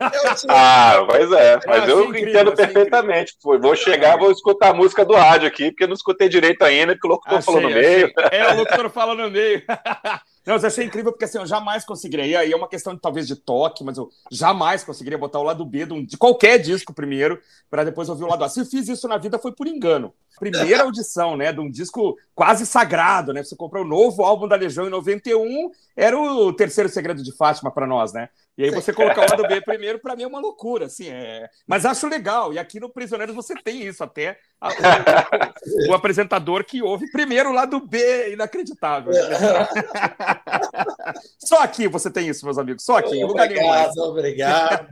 ah, 0.48 1.04
pois 1.06 1.30
é, 1.32 1.58
mas 1.66 1.88
eu, 1.88 1.98
eu 1.98 2.04
incrível, 2.06 2.30
entendo 2.30 2.52
perfeitamente. 2.54 3.34
Incrível. 3.38 3.60
Vou 3.60 3.76
chegar, 3.76 4.16
vou 4.16 4.32
escutar 4.32 4.70
a 4.70 4.74
música 4.74 5.04
do 5.04 5.14
rádio 5.14 5.46
aqui, 5.46 5.70
porque 5.70 5.84
eu 5.84 5.88
não 5.88 5.94
escutei 5.94 6.30
direito 6.30 6.62
ainda, 6.62 6.94
porque 6.94 7.06
o 7.06 7.10
locutor 7.10 7.38
achei, 7.38 7.44
falou 7.44 7.60
no 7.60 7.68
achei. 7.68 7.82
meio. 7.82 8.12
É, 8.32 8.54
o 8.54 8.56
locutor 8.56 8.88
fala 8.90 9.14
no 9.14 9.30
meio. 9.30 9.62
Não, 10.48 10.56
eu 10.56 10.66
achei 10.66 10.86
incrível 10.86 11.12
porque 11.12 11.26
assim, 11.26 11.36
eu 11.36 11.44
jamais 11.44 11.84
conseguiria. 11.84 12.26
E 12.26 12.34
aí 12.34 12.52
é 12.52 12.56
uma 12.56 12.70
questão 12.70 12.94
de, 12.94 13.00
talvez 13.02 13.26
de 13.26 13.36
toque, 13.36 13.84
mas 13.84 13.98
eu 13.98 14.08
jamais 14.30 14.82
conseguiria 14.82 15.18
botar 15.18 15.38
o 15.38 15.42
lado 15.42 15.62
B 15.62 15.84
de, 15.84 15.92
um, 15.92 16.02
de 16.02 16.16
qualquer 16.16 16.58
disco 16.58 16.94
primeiro, 16.94 17.38
para 17.68 17.84
depois 17.84 18.08
ouvir 18.08 18.24
o 18.24 18.28
lado 18.28 18.42
A. 18.42 18.48
Se 18.48 18.60
eu 18.60 18.64
fiz 18.64 18.88
isso 18.88 19.06
na 19.06 19.18
vida 19.18 19.38
foi 19.38 19.52
por 19.52 19.66
engano. 19.66 20.14
Primeira 20.38 20.84
audição, 20.84 21.36
né, 21.36 21.52
de 21.52 21.60
um 21.60 21.70
disco 21.70 22.16
quase 22.34 22.64
sagrado, 22.64 23.34
né? 23.34 23.42
Você 23.42 23.54
comprou 23.54 23.84
o 23.84 23.86
novo 23.86 24.22
álbum 24.22 24.48
da 24.48 24.56
Legião 24.56 24.86
em 24.86 24.90
91, 24.90 25.70
era 25.94 26.18
o 26.18 26.50
terceiro 26.50 26.88
segredo 26.88 27.22
de 27.22 27.36
Fátima 27.36 27.70
para 27.70 27.86
nós, 27.86 28.14
né? 28.14 28.30
E 28.58 28.64
aí 28.64 28.70
você 28.72 28.92
colocar 28.92 29.20
o 29.20 29.30
lado 29.30 29.46
B 29.46 29.60
primeiro, 29.60 30.00
para 30.00 30.16
mim 30.16 30.24
é 30.24 30.26
uma 30.26 30.40
loucura, 30.40 30.86
assim. 30.86 31.08
É... 31.08 31.48
Mas 31.64 31.86
acho 31.86 32.08
legal. 32.08 32.52
E 32.52 32.58
aqui 32.58 32.80
no 32.80 32.90
Prisioneiros 32.90 33.32
você 33.32 33.54
tem 33.54 33.86
isso, 33.86 34.02
até 34.02 34.36
a, 34.60 34.68
o, 34.68 35.90
o, 35.90 35.94
apresentador 35.94 36.64
que 36.64 36.82
ouve 36.82 37.08
primeiro 37.12 37.50
o 37.50 37.52
lado 37.52 37.78
B, 37.78 38.32
inacreditável. 38.32 39.12
Só 41.38 41.62
aqui 41.62 41.86
você 41.86 42.10
tem 42.10 42.28
isso, 42.28 42.44
meus 42.44 42.58
amigos. 42.58 42.82
Só 42.82 42.96
aqui. 42.96 43.22
Obrigado, 43.22 43.96
obrigado. 43.98 44.88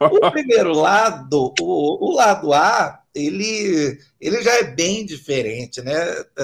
o 0.00 0.30
primeiro 0.32 0.72
lado, 0.72 1.54
o, 1.60 2.10
o 2.10 2.12
lado 2.12 2.52
A, 2.52 3.02
ele, 3.14 4.00
ele 4.20 4.42
já 4.42 4.54
é 4.54 4.64
bem 4.64 5.06
diferente, 5.06 5.80
né? 5.80 5.94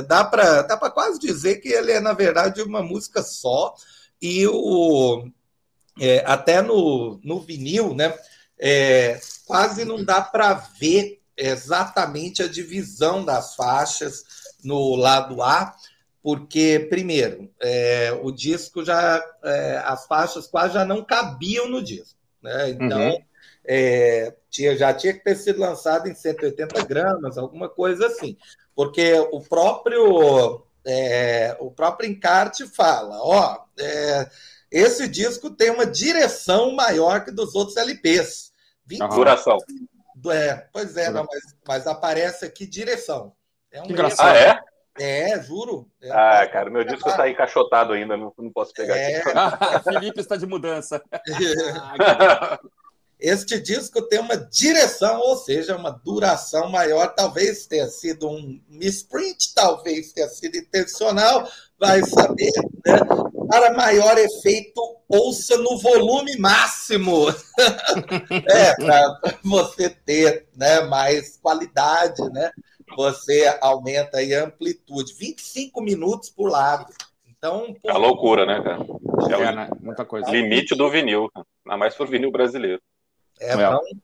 Dá 0.07 0.25
para 0.25 0.62
dá 0.62 0.76
quase 0.76 1.19
dizer 1.19 1.57
que 1.57 1.71
ele 1.71 1.90
é, 1.90 1.99
na 1.99 2.12
verdade, 2.12 2.62
uma 2.62 2.85
música 2.85 3.21
só. 3.21 3.75
E 4.23 4.47
o 4.47 5.28
é, 6.00 6.23
até 6.26 6.62
no, 6.62 7.21
no 7.23 7.40
vinil, 7.40 7.95
né? 7.95 8.14
É, 8.59 9.21
quase 9.47 9.85
não 9.85 10.05
dá 10.05 10.21
para 10.21 10.55
ver 10.55 11.21
exatamente 11.37 12.43
a 12.43 12.49
divisão 12.49 13.25
das 13.25 13.55
faixas 13.55 14.25
no 14.64 14.97
lado 14.97 15.40
A, 15.40 15.75
porque, 16.23 16.87
primeiro, 16.90 17.50
é, 17.61 18.12
o 18.23 18.31
disco 18.31 18.85
já. 18.85 19.25
É, 19.43 19.78
as 19.85 20.07
faixas 20.07 20.47
quase 20.47 20.75
já 20.75 20.85
não 20.85 21.05
cabiam 21.05 21.69
no 21.69 21.83
disco. 21.83 22.19
Né? 22.43 22.71
Então, 22.71 23.11
uhum. 23.11 23.25
é, 23.64 24.35
tinha, 24.50 24.76
já 24.76 24.93
tinha 24.93 25.14
que 25.14 25.25
ter 25.25 25.37
sido 25.37 25.61
lançado 25.61 26.09
em 26.09 26.14
180 26.14 26.85
gramas, 26.85 27.38
alguma 27.38 27.69
coisa 27.69 28.09
assim. 28.09 28.37
Porque 28.75 29.14
o 29.33 29.40
próprio. 29.40 30.64
É, 30.85 31.57
o 31.61 31.71
próprio 31.71 32.09
encarte 32.09 32.67
fala, 32.67 33.19
ó, 33.21 33.64
é, 33.78 34.31
esse 34.70 35.08
disco 35.08 35.50
tem 35.50 35.70
uma 35.70 35.87
direção 35.87 36.72
maior 36.72 37.25
que 37.25 37.30
dos 37.30 37.54
outros 37.54 37.76
LPs. 37.76 38.52
20... 38.87 39.08
Duração. 39.08 39.58
É, 40.30 40.66
pois 40.72 40.96
é, 40.96 41.10
não, 41.10 41.25
mas, 41.25 41.42
mas, 41.66 41.87
aparece 41.87 42.44
aqui 42.44 42.66
direção. 42.66 43.32
É 43.70 43.80
um 43.80 43.87
engraçado. 43.87 44.34
Ah, 44.34 44.37
é? 44.37 45.30
É, 45.30 45.42
juro. 45.42 45.88
É, 46.02 46.10
ah, 46.10 46.48
cara, 46.48 46.70
meu 46.70 46.82
disco 46.82 47.08
está 47.08 47.28
encaixotado 47.28 47.92
ainda, 47.92 48.16
não, 48.16 48.32
não 48.37 48.50
posso 48.50 48.72
pegar 48.72 48.96
é... 48.96 49.18
aqui. 49.18 49.84
Felipe 49.84 50.20
está 50.20 50.37
de 50.37 50.46
mudança. 50.46 51.02
Este 53.20 53.60
disco 53.60 54.00
tem 54.02 54.20
uma 54.20 54.37
direção, 54.37 55.18
ou 55.18 55.37
seja, 55.37 55.76
uma 55.76 55.90
duração 55.90 56.70
maior. 56.70 57.08
Talvez 57.14 57.66
tenha 57.66 57.88
sido 57.88 58.28
um 58.28 58.60
misprint, 58.68 59.54
talvez 59.54 60.12
tenha 60.12 60.28
sido 60.28 60.56
intencional, 60.56 61.48
vai 61.78 62.00
saber, 62.04 62.52
né? 62.87 62.98
Para 63.49 63.75
maior 63.75 64.17
efeito, 64.19 64.81
ouça 65.09 65.57
no 65.59 65.78
volume 65.78 66.37
máximo. 66.38 67.28
é, 68.49 68.75
para 68.75 69.21
você 69.43 69.90
ter 69.90 70.49
né, 70.55 70.83
mais 70.83 71.38
qualidade, 71.38 72.23
né? 72.31 72.50
Você 72.97 73.59
aumenta 73.61 74.19
aí 74.19 74.35
a 74.35 74.45
amplitude. 74.45 75.14
25 75.14 75.81
minutos 75.83 76.31
por 76.31 76.50
lado. 76.50 76.87
Então, 77.26 77.75
pô, 77.83 77.90
é 77.90 77.93
a 77.93 77.99
loucura, 77.99 78.45
né, 78.45 78.61
cara? 78.62 78.85
É, 79.31 79.43
é 79.43 79.52
né? 79.55 79.71
muita 79.81 80.05
coisa. 80.05 80.31
Limite 80.31 80.75
do 80.75 80.90
vinil, 80.90 81.31
ainda 81.35 81.78
mais 81.78 81.95
por 81.95 82.09
vinil 82.09 82.33
brasileiro. 82.33 82.81
É, 83.40 83.52
é. 83.52 83.57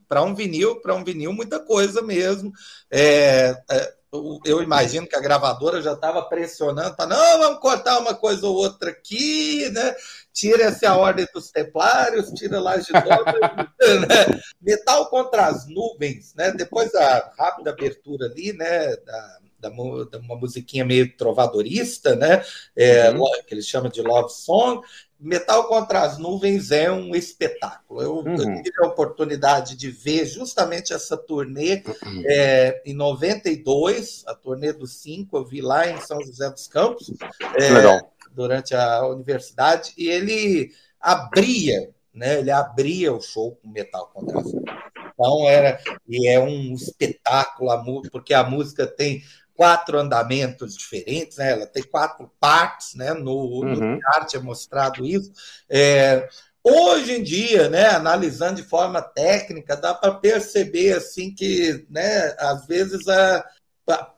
para 0.09 0.23
um, 0.23 0.29
um, 0.29 0.35
vinil, 0.35 0.81
para 0.81 0.95
um 0.95 1.03
vinil, 1.03 1.33
muita 1.33 1.59
coisa 1.59 2.01
mesmo. 2.01 2.53
É, 2.91 3.51
é, 3.71 3.95
eu 4.44 4.62
imagino 4.62 5.06
que 5.06 5.16
a 5.16 5.21
gravadora 5.21 5.83
já 5.83 5.92
estava 5.92 6.23
pressionando 6.23 6.94
para 6.94 7.06
não, 7.06 7.38
vamos 7.38 7.61
cortar 7.61 7.99
uma 7.99 8.14
coisa 8.14 8.47
ou 8.47 8.54
outra 8.54 8.90
aqui, 8.90 9.68
né? 9.71 9.94
Tira-se 10.33 10.85
a 10.85 10.97
ordem 10.97 11.26
dos 11.33 11.50
templários, 11.50 12.30
tira 12.30 12.61
lá 12.61 12.76
de 12.76 12.92
novo, 12.92 13.06
né? 14.09 14.40
Metal 14.61 15.09
contra 15.09 15.47
as 15.47 15.66
nuvens, 15.66 16.35
né? 16.35 16.52
Depois 16.52 16.92
da 16.92 17.33
rápida 17.38 17.71
abertura 17.71 18.26
ali, 18.26 18.52
né? 18.52 18.97
Da, 18.97 19.38
da, 19.71 20.04
da 20.11 20.18
uma 20.18 20.37
musiquinha 20.37 20.85
meio 20.85 21.16
trovadorista, 21.16 22.14
né? 22.14 22.44
É, 22.76 23.11
uhum. 23.11 23.25
Que 23.47 23.54
eles 23.54 23.66
chamam 23.66 23.90
de 23.90 24.02
love 24.02 24.33
song. 24.33 24.83
Metal 25.18 25.66
contra 25.68 26.02
as 26.02 26.18
Nuvens 26.18 26.71
é 26.71 26.92
um 26.92 27.14
espetáculo. 27.14 28.02
Eu, 28.02 28.16
uhum. 28.16 28.33
eu, 28.33 28.62
tive 28.62 28.85
a 28.85 28.87
oportunidade 28.88 29.76
de 29.76 29.90
ver 29.90 30.26
justamente 30.26 30.92
essa 30.92 31.16
turnê 31.16 31.83
uhum. 31.87 32.23
é, 32.26 32.83
em 32.85 32.92
92, 32.92 34.25
a 34.26 34.35
turnê 34.35 34.73
dos 34.73 35.00
cinco, 35.00 35.38
eu 35.38 35.44
vi 35.44 35.62
lá 35.62 35.88
em 35.88 35.99
São 36.00 36.21
José 36.21 36.50
dos 36.50 36.66
Campos, 36.66 37.11
é, 37.56 38.00
durante 38.33 38.75
a 38.75 39.06
universidade, 39.06 39.94
e 39.97 40.09
ele 40.09 40.73
abria, 41.00 41.90
né? 42.12 42.40
Ele 42.40 42.50
abria 42.50 43.12
o 43.12 43.23
show 43.23 43.56
com 43.56 43.68
Metal 43.68 44.11
contra 44.12 44.40
as 44.40 44.52
Nuvens. 44.52 44.85
Então 45.14 45.49
era 45.49 45.80
e 46.09 46.28
é 46.28 46.40
um 46.40 46.75
espetáculo, 46.75 48.02
porque 48.11 48.35
a 48.35 48.44
música 48.44 48.87
tem 48.87 49.23
quatro 49.55 49.99
andamentos 49.99 50.77
diferentes, 50.77 51.39
né? 51.39 51.53
ela 51.53 51.67
tem 51.67 51.83
quatro 51.83 52.31
partes, 52.41 52.95
né? 52.95 53.15
no, 53.15 53.33
uhum. 53.33 53.97
no 53.97 54.01
arte 54.15 54.37
é 54.37 54.41
mostrado 54.41 55.07
isso. 55.07 55.33
É, 55.69 56.29
hoje 56.63 57.13
em 57.13 57.23
dia, 57.23 57.69
né, 57.69 57.91
analisando 57.91 58.57
de 58.57 58.69
forma 58.69 59.03
técnica, 59.03 59.77
dá 59.77 59.95
para 59.95 60.15
perceber 60.15 60.95
assim 60.95 61.33
que, 61.35 61.87
né, 61.91 62.35
às 62.39 62.67
vezes 62.67 63.07
a, 63.07 63.45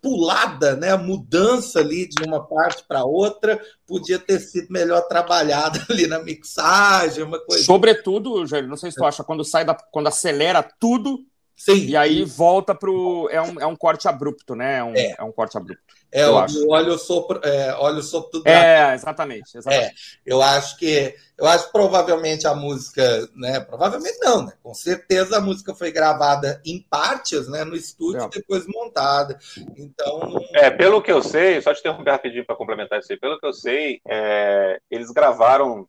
pulada, 0.00 0.76
né, 0.76 0.92
a 0.92 0.96
mudança 0.96 1.80
ali 1.80 2.08
de 2.08 2.22
uma 2.22 2.46
parte 2.46 2.84
para 2.86 3.04
outra 3.04 3.60
podia 3.84 4.18
ter 4.18 4.38
sido 4.38 4.68
melhor 4.70 5.02
trabalhada 5.02 5.84
ali 5.90 6.06
na 6.06 6.20
mixagem, 6.20 7.24
uma 7.24 7.40
coisa. 7.40 7.64
Sobretudo, 7.64 8.46
Jair, 8.46 8.68
não 8.68 8.76
sei 8.76 8.92
se 8.92 8.96
tu 8.96 9.04
acha, 9.04 9.24
quando 9.24 9.44
sai 9.44 9.64
da, 9.64 9.74
quando 9.74 10.06
acelera 10.06 10.62
tudo, 10.62 11.26
Sim. 11.56 11.86
E 11.86 11.96
aí 11.96 12.22
volta 12.22 12.74
pro. 12.74 13.28
É 13.30 13.40
um, 13.40 13.60
é 13.60 13.66
um 13.66 13.74
corte 13.74 14.06
abrupto, 14.06 14.54
né? 14.54 14.78
É 14.78 14.84
um, 14.84 14.94
é. 14.94 15.14
é 15.18 15.24
um 15.24 15.32
corte 15.32 15.56
abrupto. 15.56 15.82
É, 16.12 16.28
o 16.28 16.38
acho. 16.38 16.68
óleo 16.68 16.98
sopro, 16.98 17.40
é, 17.42 17.74
óleo 17.74 18.02
sopro 18.02 18.40
do 18.40 18.48
É, 18.48 18.94
exatamente, 18.94 19.56
exatamente. 19.56 20.20
É, 20.24 20.32
eu 20.32 20.42
acho 20.42 20.76
que. 20.76 21.14
Eu 21.36 21.46
acho 21.46 21.66
que 21.66 21.72
provavelmente 21.72 22.46
a 22.46 22.54
música, 22.54 23.28
né? 23.34 23.60
Provavelmente 23.60 24.18
não, 24.20 24.42
né? 24.44 24.52
Com 24.62 24.72
certeza 24.72 25.36
a 25.36 25.40
música 25.40 25.74
foi 25.74 25.90
gravada 25.90 26.60
em 26.64 26.80
partes, 26.80 27.48
né? 27.48 27.64
No 27.64 27.74
estúdio, 27.74 28.22
é. 28.22 28.28
depois 28.28 28.66
montada. 28.66 29.38
Então. 29.76 30.38
É, 30.54 30.70
pelo 30.70 31.02
que 31.02 31.12
eu 31.12 31.22
sei, 31.22 31.60
só 31.60 31.74
te 31.74 31.80
interromper 31.80 32.12
rapidinho 32.12 32.46
para 32.46 32.56
complementar 32.56 33.00
isso 33.00 33.12
aí. 33.12 33.18
Pelo 33.18 33.38
que 33.38 33.46
eu 33.46 33.52
sei, 33.52 34.00
é, 34.08 34.78
eles 34.90 35.10
gravaram 35.10 35.86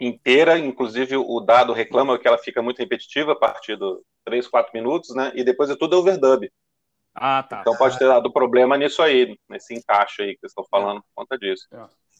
inteira, 0.00 0.58
inclusive 0.58 1.16
o 1.16 1.40
dado 1.40 1.72
reclama 1.72 2.18
que 2.18 2.26
ela 2.26 2.38
fica 2.38 2.62
muito 2.62 2.78
repetitiva 2.78 3.32
a 3.32 3.36
partir 3.36 3.76
dos 3.76 4.00
3, 4.24 4.48
4 4.48 4.70
minutos, 4.74 5.14
né? 5.14 5.30
E 5.34 5.44
depois 5.44 5.68
é 5.68 5.76
tudo 5.76 5.98
overdub. 5.98 6.50
Ah, 7.14 7.42
tá. 7.42 7.60
Então 7.60 7.76
pode 7.76 7.98
ter 7.98 8.06
dado 8.06 8.32
problema 8.32 8.76
nisso 8.78 9.02
aí, 9.02 9.36
nesse 9.48 9.74
encaixe 9.74 10.22
aí 10.22 10.34
que 10.34 10.40
vocês 10.40 10.52
estão 10.52 10.64
falando 10.70 11.02
por 11.02 11.10
conta 11.14 11.36
disso. 11.36 11.66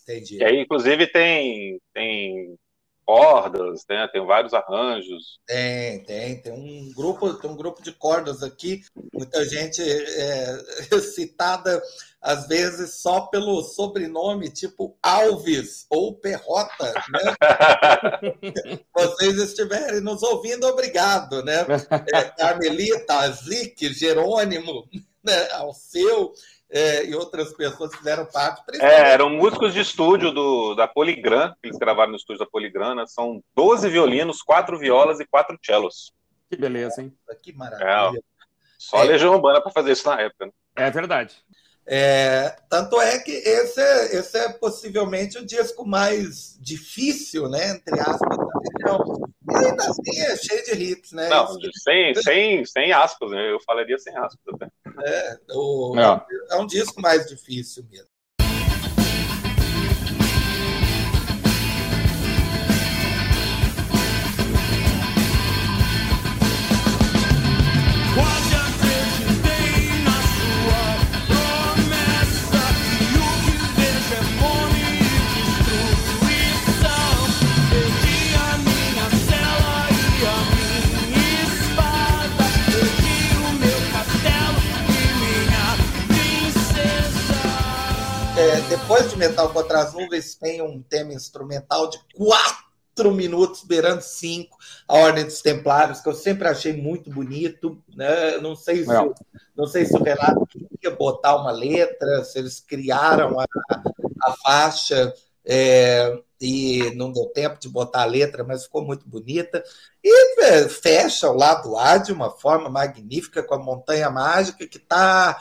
Entendi. 0.02 0.38
E 0.38 0.44
aí, 0.44 0.60
inclusive, 0.60 1.06
tem, 1.06 1.80
tem 1.94 2.58
cordas, 3.04 3.85
né? 3.88 4.09
Tem 4.12 4.25
vários 4.25 4.54
arranjos. 4.54 5.38
Tem, 5.47 6.02
tem, 6.04 6.40
tem 6.40 6.52
um 6.52 6.92
grupo, 6.95 7.35
tem 7.35 7.50
um 7.50 7.57
grupo 7.57 7.83
de 7.83 7.92
cordas 7.92 8.42
aqui, 8.42 8.83
muita 9.12 9.45
gente 9.45 9.83
é, 9.83 10.59
citada 11.00 11.83
às 12.21 12.47
vezes 12.47 12.95
só 12.95 13.23
pelo 13.23 13.62
sobrenome, 13.62 14.50
tipo 14.50 14.97
Alves 15.02 15.87
ou 15.88 16.14
Perrota, 16.14 16.92
né? 17.11 17.35
Vocês 18.95 19.38
estiverem 19.38 20.00
nos 20.00 20.23
ouvindo, 20.23 20.66
obrigado, 20.66 21.42
né? 21.42 21.66
É, 22.12 22.25
Carmelita, 22.25 23.30
Zic, 23.33 23.92
Jerônimo, 23.92 24.88
né? 25.25 25.49
Alceu 25.52 26.33
é, 26.70 27.04
e 27.04 27.14
outras 27.14 27.52
pessoas 27.52 27.94
fizeram 27.94 28.24
parte. 28.26 28.62
É, 28.80 29.12
eram 29.12 29.28
músicos 29.30 29.74
de 29.74 29.80
estúdio 29.80 30.30
do, 30.30 30.74
da 30.74 30.86
Poligram, 30.86 31.52
que 31.60 31.68
eles 31.68 31.78
gravaram 31.78 32.12
no 32.12 32.16
estúdio 32.16 32.38
da 32.44 32.50
Poligram, 32.50 32.94
né? 32.94 33.04
São 33.06 33.42
12 33.56 33.88
violinos, 33.88 34.40
4 34.42 34.78
violas 34.78 35.18
e 35.18 35.26
4 35.26 35.58
cellos. 35.62 36.12
Que 36.48 36.56
beleza, 36.56 37.02
hein? 37.02 37.12
Que 37.42 37.52
maravilha. 37.52 38.18
É, 38.18 38.20
só 38.78 38.98
a 38.98 39.02
Legião 39.02 39.34
Urbana 39.34 39.60
para 39.60 39.72
fazer 39.72 39.92
isso 39.92 40.08
na 40.08 40.20
época. 40.20 40.46
Né? 40.46 40.52
É 40.76 40.90
verdade. 40.90 41.36
É, 41.92 42.56
tanto 42.68 43.00
é 43.00 43.18
que 43.18 43.32
esse 43.32 43.80
é, 43.80 44.16
esse 44.16 44.38
é 44.38 44.49
possivelmente 44.52 45.38
o 45.38 45.44
disco 45.44 45.85
mais 45.85 46.56
difícil, 46.61 47.49
né? 47.49 47.70
Entre 47.70 47.99
aspas, 47.99 48.38
da 48.38 48.61
região. 48.62 49.30
E 49.50 49.66
ainda 49.66 49.82
assim 49.82 50.20
é 50.20 50.37
cheio 50.37 50.64
de 50.66 50.85
hits, 50.85 51.11
né? 51.11 51.28
Não, 51.28 51.49
sem, 51.82 52.14
sem, 52.14 52.64
sem 52.64 52.92
aspas, 52.92 53.32
né? 53.32 53.50
Eu 53.50 53.59
falaria 53.62 53.99
sem 53.99 54.16
aspas 54.16 54.54
até. 54.54 54.68
É, 55.04 55.38
o, 55.50 55.99
é. 55.99 56.26
é 56.50 56.56
um 56.59 56.66
disco 56.66 57.00
mais 57.00 57.26
difícil 57.26 57.85
mesmo. 57.90 58.09
Depois 88.68 89.10
de 89.10 89.16
Metal 89.16 89.52
contra 89.52 89.80
as 89.80 89.92
Nuvens, 89.92 90.34
tem 90.34 90.62
um 90.62 90.82
tema 90.82 91.12
instrumental 91.12 91.88
de 91.88 91.98
quatro 92.14 93.12
minutos, 93.12 93.64
beirando 93.64 94.02
cinco, 94.02 94.56
a 94.86 94.96
Ordem 94.96 95.24
dos 95.24 95.40
Templários, 95.40 96.00
que 96.00 96.08
eu 96.08 96.14
sempre 96.14 96.48
achei 96.48 96.72
muito 96.72 97.10
bonito. 97.10 97.82
Né? 97.94 98.38
Não, 98.38 98.54
sei 98.54 98.82
se, 98.82 98.88
não. 98.88 99.14
não 99.56 99.66
sei 99.66 99.84
se 99.84 99.96
o 99.96 100.02
Renato 100.02 100.46
queria 100.46 100.96
botar 100.96 101.36
uma 101.36 101.50
letra, 101.50 102.24
se 102.24 102.38
eles 102.38 102.60
criaram 102.60 103.38
a, 103.40 103.46
a 104.24 104.32
faixa. 104.42 105.12
É, 105.44 106.20
e 106.40 106.94
não 106.94 107.12
deu 107.12 107.26
tempo 107.26 107.58
de 107.60 107.68
botar 107.68 108.02
a 108.02 108.06
letra, 108.06 108.42
mas 108.42 108.64
ficou 108.64 108.82
muito 108.84 109.06
bonita. 109.06 109.62
E 110.02 110.42
é, 110.42 110.68
fecha 110.68 111.28
o 111.28 111.36
lado 111.36 111.76
A 111.76 111.98
de 111.98 112.12
uma 112.12 112.30
forma 112.30 112.70
magnífica 112.70 113.42
com 113.42 113.54
a 113.54 113.58
Montanha 113.58 114.10
Mágica, 114.10 114.66
que 114.66 114.78
está 114.78 115.38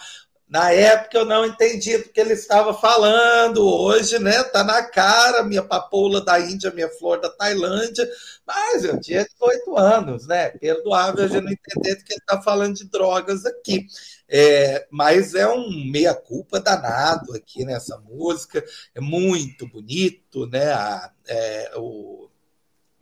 na 0.50 0.72
época 0.72 1.18
eu 1.18 1.26
não 1.26 1.46
entendi 1.46 1.98
do 2.00 2.10
que 2.10 2.20
ele 2.20 2.34
estava 2.34 2.74
falando. 2.74 3.64
Hoje, 3.64 4.18
né, 4.18 4.42
tá 4.44 4.64
na 4.64 4.82
cara, 4.84 5.44
minha 5.44 5.62
papoula 5.62 6.20
da 6.22 6.40
Índia, 6.40 6.72
minha 6.72 6.90
flor 6.90 7.22
da 7.22 7.30
Tailândia. 7.30 8.10
Mas 8.48 8.84
eu 8.84 9.00
tinha 9.00 9.24
18 9.26 9.78
anos, 9.78 10.26
né? 10.26 10.50
Perdoável 10.50 11.24
a 11.24 11.28
gente 11.28 11.44
não 11.44 11.52
entender 11.52 11.96
do 11.96 12.04
que 12.04 12.14
ele 12.14 12.20
está 12.20 12.42
falando 12.42 12.76
de 12.76 12.90
drogas 12.90 13.46
aqui. 13.46 13.86
É, 14.28 14.88
mas 14.92 15.36
é 15.36 15.48
um 15.48 15.70
meia-culpa 15.92 16.60
danado 16.60 17.34
aqui 17.36 17.64
nessa 17.64 17.98
música. 18.00 18.64
É 18.96 19.00
muito 19.00 19.68
bonito, 19.68 20.48
né? 20.48 20.72
A, 20.72 21.12
é, 21.28 21.72
o, 21.78 22.29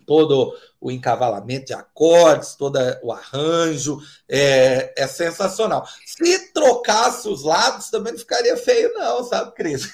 todo 0.08 0.56
o 0.80 0.90
encavalamento 0.90 1.68
de 1.68 1.74
acordes, 1.74 2.56
todo 2.56 2.80
o 3.04 3.12
arranjo, 3.12 4.00
é, 4.28 4.94
é 4.98 5.06
sensacional. 5.06 5.86
Se 6.06 6.54
trocasse 6.54 7.28
os 7.28 7.44
lados, 7.44 7.90
também 7.90 8.14
não 8.14 8.20
ficaria 8.20 8.56
feio, 8.56 8.94
não, 8.94 9.24
sabe, 9.26 9.52
Cris? 9.54 9.94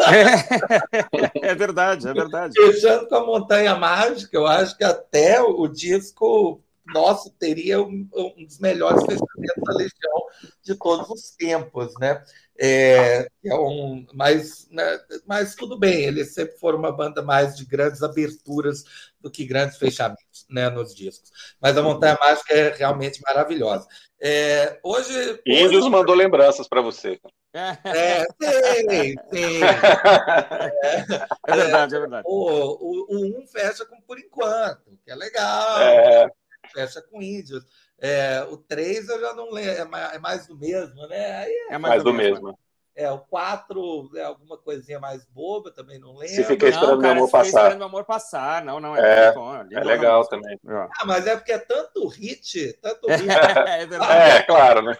É, 0.00 1.40
é 1.50 1.54
verdade, 1.54 2.06
é 2.06 2.12
verdade. 2.12 2.54
Fechando 2.54 3.08
com 3.08 3.14
a 3.14 3.24
Montanha 3.24 3.74
Mágica, 3.74 4.36
eu 4.36 4.46
acho 4.46 4.76
que 4.76 4.84
até 4.84 5.40
o 5.40 5.66
disco 5.66 6.60
nosso 6.86 7.30
teria 7.30 7.80
um, 7.80 8.08
um 8.14 8.44
dos 8.44 8.58
melhores 8.58 9.00
fechamentos 9.02 9.62
da 9.64 9.72
Legião 9.74 10.24
de 10.62 10.74
todos 10.74 11.08
os 11.10 11.30
tempos, 11.30 11.92
né? 12.00 12.22
É, 12.56 13.26
é 13.44 13.54
um, 13.54 14.06
mas, 14.14 14.68
né, 14.70 15.00
mas 15.26 15.56
tudo 15.56 15.76
bem, 15.76 16.04
eles 16.04 16.34
sempre 16.34 16.56
foram 16.58 16.78
uma 16.78 16.92
banda 16.92 17.20
mais 17.20 17.56
de 17.56 17.64
grandes 17.64 18.00
aberturas 18.02 18.84
do 19.20 19.28
que 19.30 19.44
grandes 19.44 19.76
fechamentos 19.76 20.46
né, 20.48 20.70
nos 20.70 20.94
discos. 20.94 21.30
Mas 21.60 21.76
a 21.76 21.82
Montanha 21.82 22.16
Mágica 22.20 22.54
é 22.54 22.72
realmente 22.74 23.20
maravilhosa. 23.26 23.86
É, 24.20 24.78
hoje. 24.82 25.40
Índios 25.46 25.82
hoje... 25.82 25.90
mandou 25.90 26.14
lembranças 26.14 26.68
para 26.68 26.80
você. 26.80 27.20
É, 27.54 28.24
tem, 28.38 29.14
tem. 29.30 29.62
É, 29.62 31.28
é 31.46 31.56
verdade, 31.56 31.94
é 31.94 31.98
verdade. 32.00 32.24
O, 32.26 32.34
o, 32.34 33.06
o 33.08 33.42
um 33.42 33.46
fecha 33.46 33.84
com 33.84 34.00
por 34.00 34.18
enquanto, 34.18 34.98
que 35.04 35.10
é 35.10 35.14
legal. 35.14 35.80
É. 35.80 36.30
Fecha 36.72 37.02
com 37.02 37.22
índios. 37.22 37.64
É, 37.98 38.42
o 38.50 38.56
3 38.56 39.08
eu 39.08 39.20
já 39.20 39.34
não 39.34 39.50
lembro, 39.50 39.96
é, 39.96 40.14
é 40.14 40.18
mais 40.18 40.46
do 40.46 40.58
mesmo, 40.58 41.06
né? 41.06 41.48
É, 41.48 41.74
é, 41.74 41.78
mais, 41.78 42.02
do 42.02 42.12
mesmo. 42.12 42.44
mesmo. 42.46 42.58
É, 42.96 43.10
o 43.10 43.18
4 43.18 44.10
é 44.14 44.22
alguma 44.22 44.56
coisinha 44.56 45.00
mais 45.00 45.24
boba, 45.26 45.72
também 45.72 45.98
não 45.98 46.12
lembro. 46.14 46.34
Se 46.34 46.44
fica 46.44 46.68
esperando 46.68 47.00
meu 47.00 47.10
amor 47.10 47.30
passar. 47.30 47.46
esperando 47.46 47.78
meu 47.78 47.86
amor 47.86 48.04
passar. 48.04 48.64
Não, 48.64 48.78
não, 48.78 48.96
é, 48.96 49.26
é, 49.26 49.32
bom, 49.32 49.54
é 49.56 49.84
legal 49.84 50.20
não, 50.20 50.28
também. 50.28 50.60
Ah, 50.68 51.04
mas 51.04 51.26
é 51.26 51.34
porque 51.34 51.52
é 51.52 51.58
tanto 51.58 52.06
hit, 52.06 52.72
tanto 52.80 53.06
hit. 53.10 53.28
é, 53.28 54.36
é, 54.36 54.42
claro, 54.42 54.82
né? 54.82 54.96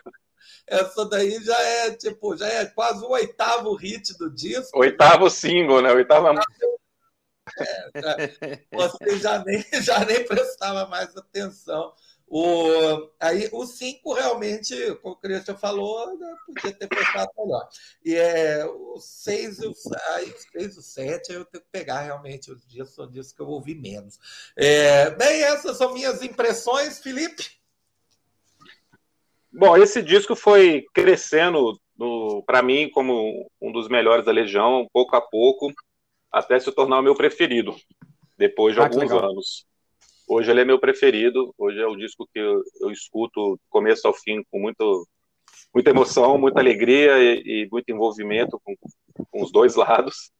Essa 0.67 1.05
daí 1.05 1.39
já 1.43 1.61
é, 1.61 1.91
tipo, 1.93 2.37
já 2.37 2.47
é 2.47 2.65
quase 2.67 3.05
o 3.05 3.11
oitavo 3.11 3.75
hit 3.75 4.17
do 4.19 4.29
disco. 4.31 4.79
Oitavo 4.79 5.29
single, 5.31 5.83
né? 5.83 5.93
Oitavo... 5.93 6.29
É, 7.61 8.61
você 8.73 9.19
já 9.19 9.45
nem, 9.45 9.65
já 9.83 10.05
nem 10.05 10.25
prestava 10.25 10.87
mais 10.87 11.17
atenção. 11.17 11.93
O, 12.27 13.11
aí, 13.21 13.49
o 13.53 13.67
5 13.67 14.13
realmente, 14.15 14.75
como 15.03 15.15
o 15.15 15.19
Christian 15.19 15.57
falou, 15.57 16.19
né, 16.19 16.35
podia 16.47 16.73
ter 16.73 16.89
prestado 16.89 17.31
melhor. 17.39 17.69
E 18.05 18.15
é, 18.17 18.65
o 18.65 18.99
6 18.99 19.59
e 19.61 19.67
o 19.67 19.75
6 19.75 20.79
o 20.79 20.83
7, 20.83 21.33
eu 21.33 21.45
tenho 21.45 21.63
que 21.63 21.71
pegar 21.71 22.01
realmente 22.01 22.51
os 22.51 22.67
dias, 22.67 22.91
são 22.91 23.09
dias 23.09 23.31
que 23.31 23.41
eu 23.41 23.47
ouvi 23.47 23.75
menos. 23.75 24.19
É, 24.57 25.11
bem, 25.11 25.43
essas 25.43 25.77
são 25.77 25.93
minhas 25.93 26.23
impressões, 26.23 26.99
Felipe. 26.99 27.45
Bom, 29.53 29.77
esse 29.77 30.03
disco 30.03 30.35
foi 30.35 30.85
crescendo 30.93 31.79
para 32.45 32.63
mim 32.63 32.91
como 32.91 33.49
um 33.61 33.71
dos 33.71 33.89
melhores 33.89 34.25
da 34.25 34.33
Legião, 34.33 34.89
pouco 34.93 35.15
a 35.15 35.21
pouco, 35.21 35.73
até 36.35 36.59
se 36.59 36.71
tornar 36.73 36.99
o 36.99 37.03
meu 37.03 37.15
preferido, 37.15 37.75
depois 38.37 38.75
de 38.75 38.81
ah, 38.81 38.85
alguns 38.85 39.11
anos. 39.13 39.67
Hoje 40.29 40.51
ele 40.51 40.63
é 40.63 40.65
meu 40.65 40.81
preferido, 40.81 41.55
hoje 41.57 41.79
é 41.79 41.87
o 41.87 41.97
disco 41.97 42.29
que 42.33 42.41
eu, 42.41 42.61
eu 42.81 42.91
escuto 42.91 43.59
começo 43.71 44.07
ao 44.07 44.15
fim 44.15 44.43
com 44.51 44.59
muito 44.59 45.07
muita 45.73 45.91
emoção, 45.91 46.39
muita 46.39 46.61
alegria 46.61 47.19
e, 47.19 47.65
e 47.65 47.69
muito 47.71 47.89
envolvimento 47.91 48.61
com, 48.65 48.75
com, 49.31 49.43
os 49.43 49.53
dois 49.53 49.75
lados. 49.77 50.33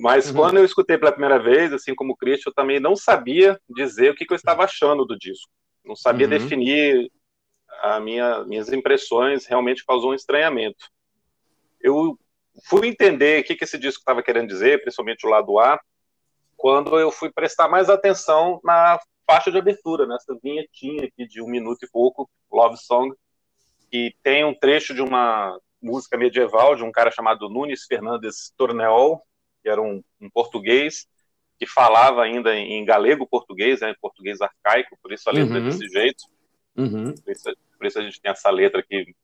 Mas 0.00 0.28
uhum. 0.28 0.36
quando 0.36 0.58
eu 0.58 0.64
escutei 0.64 0.96
pela 0.96 1.12
primeira 1.12 1.38
vez, 1.38 1.72
assim 1.72 1.94
como 1.94 2.12
o 2.12 2.16
Christian, 2.16 2.50
eu 2.50 2.54
também 2.54 2.78
não 2.78 2.94
sabia 2.94 3.58
dizer 3.68 4.10
o 4.10 4.14
que, 4.14 4.24
que 4.24 4.32
eu 4.32 4.36
estava 4.36 4.64
achando 4.64 5.04
do 5.04 5.18
disco. 5.18 5.50
Não 5.84 5.96
sabia 5.96 6.26
uhum. 6.26 6.30
definir 6.30 7.10
a 7.82 8.00
minha, 8.00 8.44
minhas 8.44 8.72
impressões, 8.72 9.46
realmente 9.46 9.84
causou 9.84 10.12
um 10.12 10.14
estranhamento. 10.14 10.88
Eu 11.80 12.18
fui 12.64 12.88
entender 12.88 13.40
o 13.40 13.44
que, 13.44 13.54
que 13.54 13.64
esse 13.64 13.78
disco 13.78 14.00
estava 14.00 14.22
querendo 14.22 14.48
dizer, 14.48 14.82
principalmente 14.82 15.26
o 15.26 15.30
lado 15.30 15.58
A, 15.58 15.78
quando 16.56 16.98
eu 16.98 17.10
fui 17.10 17.30
prestar 17.30 17.68
mais 17.68 17.90
atenção 17.90 18.60
na 18.64 18.98
faixa 19.26 19.50
de 19.50 19.58
abertura, 19.58 20.06
nessa 20.06 20.36
vinhetinha 20.42 21.04
aqui 21.04 21.26
de 21.26 21.42
um 21.42 21.46
minuto 21.46 21.84
e 21.84 21.90
pouco, 21.90 22.30
Love 22.50 22.76
Song, 22.78 23.14
que 23.90 24.14
tem 24.22 24.44
um 24.44 24.54
trecho 24.54 24.94
de 24.94 25.02
uma 25.02 25.58
música 25.82 26.16
medieval 26.16 26.74
de 26.74 26.82
um 26.82 26.90
cara 26.90 27.10
chamado 27.10 27.48
Nunes 27.48 27.84
Fernandes 27.84 28.52
Torneol, 28.56 29.22
que 29.62 29.68
era 29.68 29.80
um, 29.82 30.02
um 30.20 30.30
português 30.30 31.06
que 31.58 31.66
falava 31.66 32.22
ainda 32.22 32.54
em, 32.54 32.84
galego 32.84 33.26
português, 33.26 33.80
né, 33.80 33.90
em 33.90 34.00
português 34.00 34.40
arcaico, 34.40 34.98
por 35.02 35.12
isso 35.12 35.28
a 35.28 35.32
letra 35.32 35.58
uhum. 35.58 35.66
é 35.66 35.70
desse 35.70 35.88
jeito. 35.88 36.24
Uhum. 36.76 37.14
Por, 37.14 37.32
isso, 37.32 37.56
por, 37.78 37.86
isso, 37.86 37.98
a 37.98 38.02
gente 38.02 38.20
tem 38.20 38.30
essa 38.30 38.50
letra 38.50 38.82
que 38.82 39.14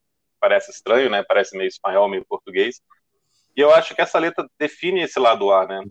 parece 0.40 0.70
estranho, 0.70 1.10
né, 1.10 1.22
parece 1.22 1.56
meio 1.56 1.68
espanhol, 1.68 2.08
meio 2.08 2.24
português. 2.24 2.80
E 3.56 3.60
eu 3.60 3.72
acho 3.74 3.94
que 3.94 4.00
essa 4.00 4.18
letra 4.18 4.48
define 4.58 5.02
esse 5.02 5.18
lado 5.18 5.50
A, 5.52 5.66
né? 5.66 5.84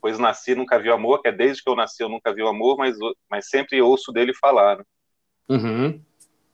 Pois, 0.00 0.18
nasci 0.18 0.54
nunca 0.54 0.78
vi 0.78 0.90
amor, 0.90 1.20
que 1.20 1.28
é 1.28 1.32
desde 1.32 1.62
que 1.62 1.68
eu 1.68 1.76
nasci 1.76 2.02
eu 2.02 2.08
nunca 2.08 2.32
vi 2.32 2.42
o 2.42 2.48
amor, 2.48 2.78
mas, 2.78 2.96
mas 3.30 3.48
sempre 3.50 3.82
ouço 3.82 4.10
dele 4.10 4.32
falar. 4.32 4.78
Né? 4.78 4.84
Uhum. 5.50 6.02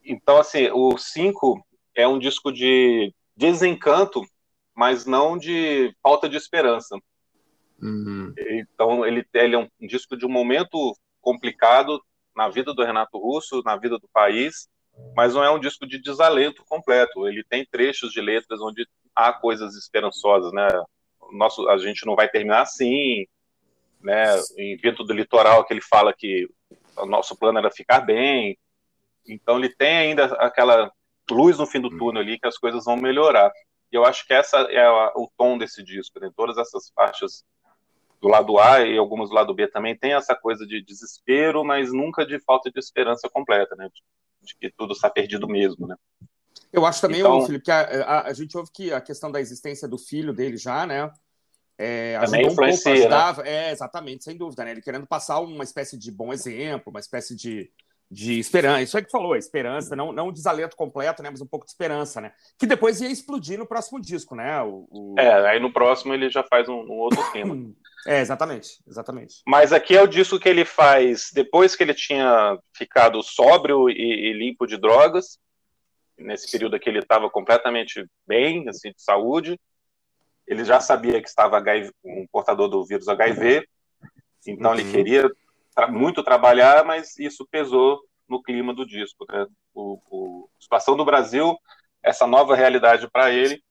Então, 0.04 0.38
assim, 0.38 0.68
o 0.72 0.98
5 0.98 1.64
é 1.94 2.08
um 2.08 2.18
disco 2.18 2.50
de 2.50 3.14
desencanto, 3.36 4.20
mas 4.74 5.06
não 5.06 5.38
de 5.38 5.94
falta 6.02 6.28
de 6.28 6.36
esperança. 6.36 6.98
Uhum. 7.80 8.34
Então, 8.36 9.06
ele, 9.06 9.24
ele 9.32 9.54
é 9.54 9.58
um 9.58 9.68
disco 9.86 10.16
de 10.16 10.26
um 10.26 10.30
momento 10.30 10.96
complicado 11.20 12.02
na 12.34 12.48
vida 12.48 12.74
do 12.74 12.82
Renato 12.82 13.16
Russo, 13.16 13.62
na 13.64 13.76
vida 13.76 13.96
do 13.98 14.08
país, 14.12 14.68
mas 15.16 15.34
não 15.34 15.44
é 15.44 15.50
um 15.50 15.60
disco 15.60 15.86
de 15.86 16.00
desalento 16.00 16.64
completo. 16.68 17.28
Ele 17.28 17.44
tem 17.44 17.64
trechos 17.64 18.12
de 18.12 18.20
letras 18.20 18.60
onde 18.60 18.86
há 19.14 19.32
coisas 19.32 19.74
esperançosas, 19.76 20.52
né? 20.52 20.68
Nosso, 21.32 21.68
a 21.68 21.78
gente 21.78 22.06
não 22.06 22.14
vai 22.14 22.28
terminar 22.28 22.62
assim, 22.62 23.26
né? 24.00 24.24
Em 24.56 24.76
Vento 24.76 25.04
do 25.04 25.12
Litoral, 25.12 25.64
que 25.64 25.72
ele 25.72 25.80
fala 25.80 26.12
que 26.12 26.48
o 26.96 27.06
nosso 27.06 27.36
plano 27.36 27.58
era 27.58 27.70
ficar 27.70 28.00
bem, 28.00 28.56
então 29.26 29.58
ele 29.58 29.68
tem 29.68 29.96
ainda 29.96 30.26
aquela 30.34 30.92
luz 31.30 31.58
no 31.58 31.66
fim 31.66 31.80
do 31.80 31.90
túnel 31.90 32.22
ali 32.22 32.38
que 32.38 32.46
as 32.46 32.58
coisas 32.58 32.84
vão 32.84 32.96
melhorar. 32.96 33.50
E 33.90 33.96
eu 33.96 34.04
acho 34.04 34.26
que 34.26 34.34
essa 34.34 34.58
é 34.70 34.88
o 35.16 35.30
tom 35.36 35.56
desse 35.56 35.82
disco, 35.82 36.20
né? 36.20 36.30
Todas 36.36 36.58
essas 36.58 36.90
faixas 36.90 37.44
do 38.20 38.28
lado 38.28 38.58
A 38.58 38.80
e 38.80 38.96
algumas 38.96 39.28
do 39.28 39.34
lado 39.34 39.54
B 39.54 39.68
também 39.68 39.96
tem 39.96 40.14
essa 40.14 40.34
coisa 40.34 40.66
de 40.66 40.82
desespero, 40.82 41.64
mas 41.64 41.92
nunca 41.92 42.24
de 42.24 42.38
falta 42.40 42.70
de 42.70 42.78
esperança 42.78 43.28
completa, 43.28 43.74
né? 43.76 43.88
De, 43.92 44.02
de 44.42 44.56
que 44.56 44.70
tudo 44.70 44.92
está 44.92 45.08
perdido 45.08 45.46
mesmo, 45.46 45.86
né? 45.86 45.96
Eu 46.74 46.84
acho 46.84 47.00
também, 47.00 47.20
então, 47.20 47.46
Felipe, 47.46 47.64
que 47.64 47.70
a, 47.70 47.80
a, 47.80 48.26
a, 48.28 48.32
gente 48.32 48.56
ouve 48.56 48.68
que 48.72 48.92
a 48.92 49.00
questão 49.00 49.30
da 49.30 49.40
existência 49.40 49.86
do 49.86 49.96
filho 49.96 50.32
dele 50.32 50.56
já, 50.56 50.84
né? 50.84 51.08
É, 51.78 52.18
também 52.18 52.46
influencia, 52.46 52.92
um 52.92 52.94
pouco, 52.94 53.08
né? 53.08 53.16
ajudava, 53.16 53.42
né? 53.44 53.50
É, 53.50 53.70
exatamente, 53.70 54.24
sem 54.24 54.36
dúvida, 54.36 54.64
né? 54.64 54.72
Ele 54.72 54.82
querendo 54.82 55.06
passar 55.06 55.38
uma 55.38 55.62
espécie 55.62 55.96
de 55.96 56.10
bom 56.10 56.32
exemplo, 56.32 56.90
uma 56.90 56.98
espécie 56.98 57.36
de, 57.36 57.70
de 58.10 58.40
esperança. 58.40 58.82
Isso 58.82 58.98
é 58.98 59.02
que 59.02 59.10
falou, 59.10 59.36
esperança, 59.36 59.94
não, 59.94 60.12
não 60.12 60.28
um 60.28 60.32
desalento 60.32 60.76
completo, 60.76 61.22
né? 61.22 61.30
Mas 61.30 61.40
um 61.40 61.46
pouco 61.46 61.64
de 61.64 61.70
esperança, 61.70 62.20
né? 62.20 62.32
Que 62.58 62.66
depois 62.66 63.00
ia 63.00 63.08
explodir 63.08 63.56
no 63.56 63.66
próximo 63.66 64.00
disco, 64.00 64.34
né? 64.34 64.60
O, 64.62 64.86
o... 64.90 65.14
É, 65.16 65.50
aí 65.50 65.60
no 65.60 65.72
próximo 65.72 66.12
ele 66.12 66.28
já 66.28 66.42
faz 66.42 66.68
um, 66.68 66.80
um 66.80 66.98
outro 66.98 67.22
tema. 67.32 67.56
É, 68.06 68.20
exatamente, 68.20 68.82
exatamente. 68.86 69.36
Mas 69.46 69.72
aqui 69.72 69.96
é 69.96 70.02
o 70.02 70.06
disco 70.06 70.38
que 70.38 70.46
ele 70.46 70.66
faz 70.66 71.30
depois 71.32 71.74
que 71.74 71.82
ele 71.82 71.94
tinha 71.94 72.58
ficado 72.76 73.22
sóbrio 73.22 73.88
e, 73.88 73.94
e 73.94 74.32
limpo 74.34 74.66
de 74.66 74.76
drogas. 74.76 75.38
Nesse 76.18 76.50
período 76.50 76.76
aqui 76.76 76.88
ele 76.88 77.00
estava 77.00 77.28
completamente 77.28 78.06
bem, 78.26 78.68
assim, 78.68 78.90
de 78.90 79.02
saúde. 79.02 79.58
Ele 80.46 80.64
já 80.64 80.80
sabia 80.80 81.20
que 81.20 81.28
estava 81.28 81.56
HIV, 81.56 81.90
um 82.04 82.26
portador 82.30 82.68
do 82.68 82.84
vírus 82.84 83.08
HIV, 83.08 83.66
então 84.46 84.72
uhum. 84.72 84.78
ele 84.78 84.90
queria 84.90 85.30
tra 85.74 85.88
muito 85.88 86.22
trabalhar, 86.22 86.84
mas 86.84 87.18
isso 87.18 87.46
pesou 87.50 88.00
no 88.28 88.42
clima 88.42 88.74
do 88.74 88.86
disco. 88.86 89.26
Né? 89.28 89.46
O, 89.74 89.98
o, 90.10 90.48
a 90.58 90.62
situação 90.62 90.96
do 90.96 91.04
Brasil, 91.04 91.56
essa 92.02 92.26
nova 92.26 92.54
realidade 92.54 93.08
para 93.10 93.32
ele, 93.32 93.62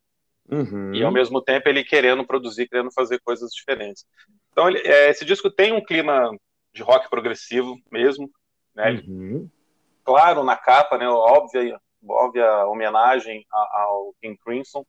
uhum. 0.49 0.93
e 0.93 1.03
ao 1.03 1.11
mesmo 1.11 1.41
tempo 1.41 1.69
ele 1.69 1.83
querendo 1.83 2.25
produzir, 2.25 2.67
querendo 2.67 2.91
fazer 2.91 3.19
coisas 3.23 3.51
diferentes. 3.51 4.05
Então, 4.51 4.67
ele, 4.67 4.79
é, 4.79 5.09
esse 5.09 5.23
disco 5.23 5.49
tem 5.49 5.73
um 5.73 5.83
clima 5.83 6.29
de 6.73 6.81
rock 6.81 7.09
progressivo 7.09 7.77
mesmo, 7.91 8.29
né? 8.75 9.01
Uhum. 9.07 9.49
Claro, 10.03 10.43
na 10.43 10.57
capa, 10.57 10.97
né? 10.97 11.07
Óbvia, 11.07 11.79
óbvia 12.07 12.65
homenagem 12.65 13.45
ao 13.51 14.13
King 14.21 14.37
Crimson 14.37 14.85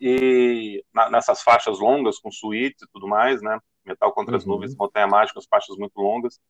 e 0.00 0.84
nessas 1.10 1.42
faixas 1.42 1.78
longas 1.78 2.18
com 2.18 2.30
suíte 2.30 2.84
e 2.84 2.88
tudo 2.92 3.06
mais, 3.08 3.40
né? 3.42 3.58
Metal 3.84 4.12
contra 4.12 4.36
as 4.36 4.44
uhum. 4.44 4.52
nuvens, 4.52 4.76
Montanha 4.76 5.06
Mágica, 5.06 5.38
as 5.38 5.46
faixas 5.46 5.76
muito 5.76 5.96
longas. 5.98 6.40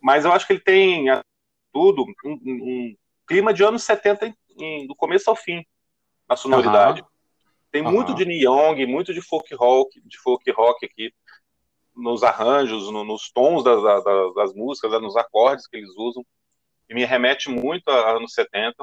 Mas 0.00 0.24
eu 0.24 0.32
acho 0.32 0.46
que 0.46 0.52
ele 0.54 0.60
tem 0.60 1.06
tudo 1.72 2.04
um, 2.24 2.32
um 2.44 2.96
clima 3.26 3.52
de 3.52 3.64
anos 3.64 3.82
70 3.82 4.34
em, 4.58 4.86
do 4.86 4.94
começo 4.94 5.28
ao 5.28 5.36
fim, 5.36 5.64
na 6.28 6.36
sonoridade. 6.36 7.00
Uhum. 7.00 7.06
Tem 7.70 7.82
uhum. 7.82 7.92
muito 7.92 8.14
de 8.14 8.24
Young, 8.24 8.86
muito 8.86 9.12
de 9.12 9.20
folk 9.20 9.54
rock, 9.54 10.00
de 10.04 10.18
folk 10.18 10.50
rock 10.52 10.86
aqui 10.86 11.12
nos 11.94 12.22
arranjos, 12.22 12.90
no, 12.90 13.04
nos 13.04 13.30
tons 13.30 13.64
das, 13.64 13.82
das, 13.82 14.34
das, 14.34 14.54
músicas, 14.54 15.02
nos 15.02 15.16
acordes 15.16 15.66
que 15.66 15.76
eles 15.76 15.90
usam, 15.96 16.24
e 16.88 16.94
me 16.94 17.04
remete 17.04 17.50
muito 17.50 17.88
a 17.88 18.10
anos 18.12 18.32
70. 18.32 18.74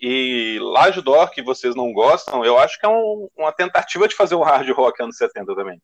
E 0.00 0.58
Laje 0.60 1.00
Dor, 1.02 1.30
que 1.30 1.42
vocês 1.42 1.74
não 1.74 1.92
gostam, 1.92 2.44
eu 2.44 2.58
acho 2.58 2.78
que 2.78 2.86
é 2.86 2.88
um, 2.88 3.28
uma 3.36 3.52
tentativa 3.52 4.06
de 4.06 4.14
fazer 4.14 4.36
um 4.36 4.42
hard 4.42 4.68
rock 4.70 5.02
anos 5.02 5.16
70 5.16 5.54
também. 5.54 5.80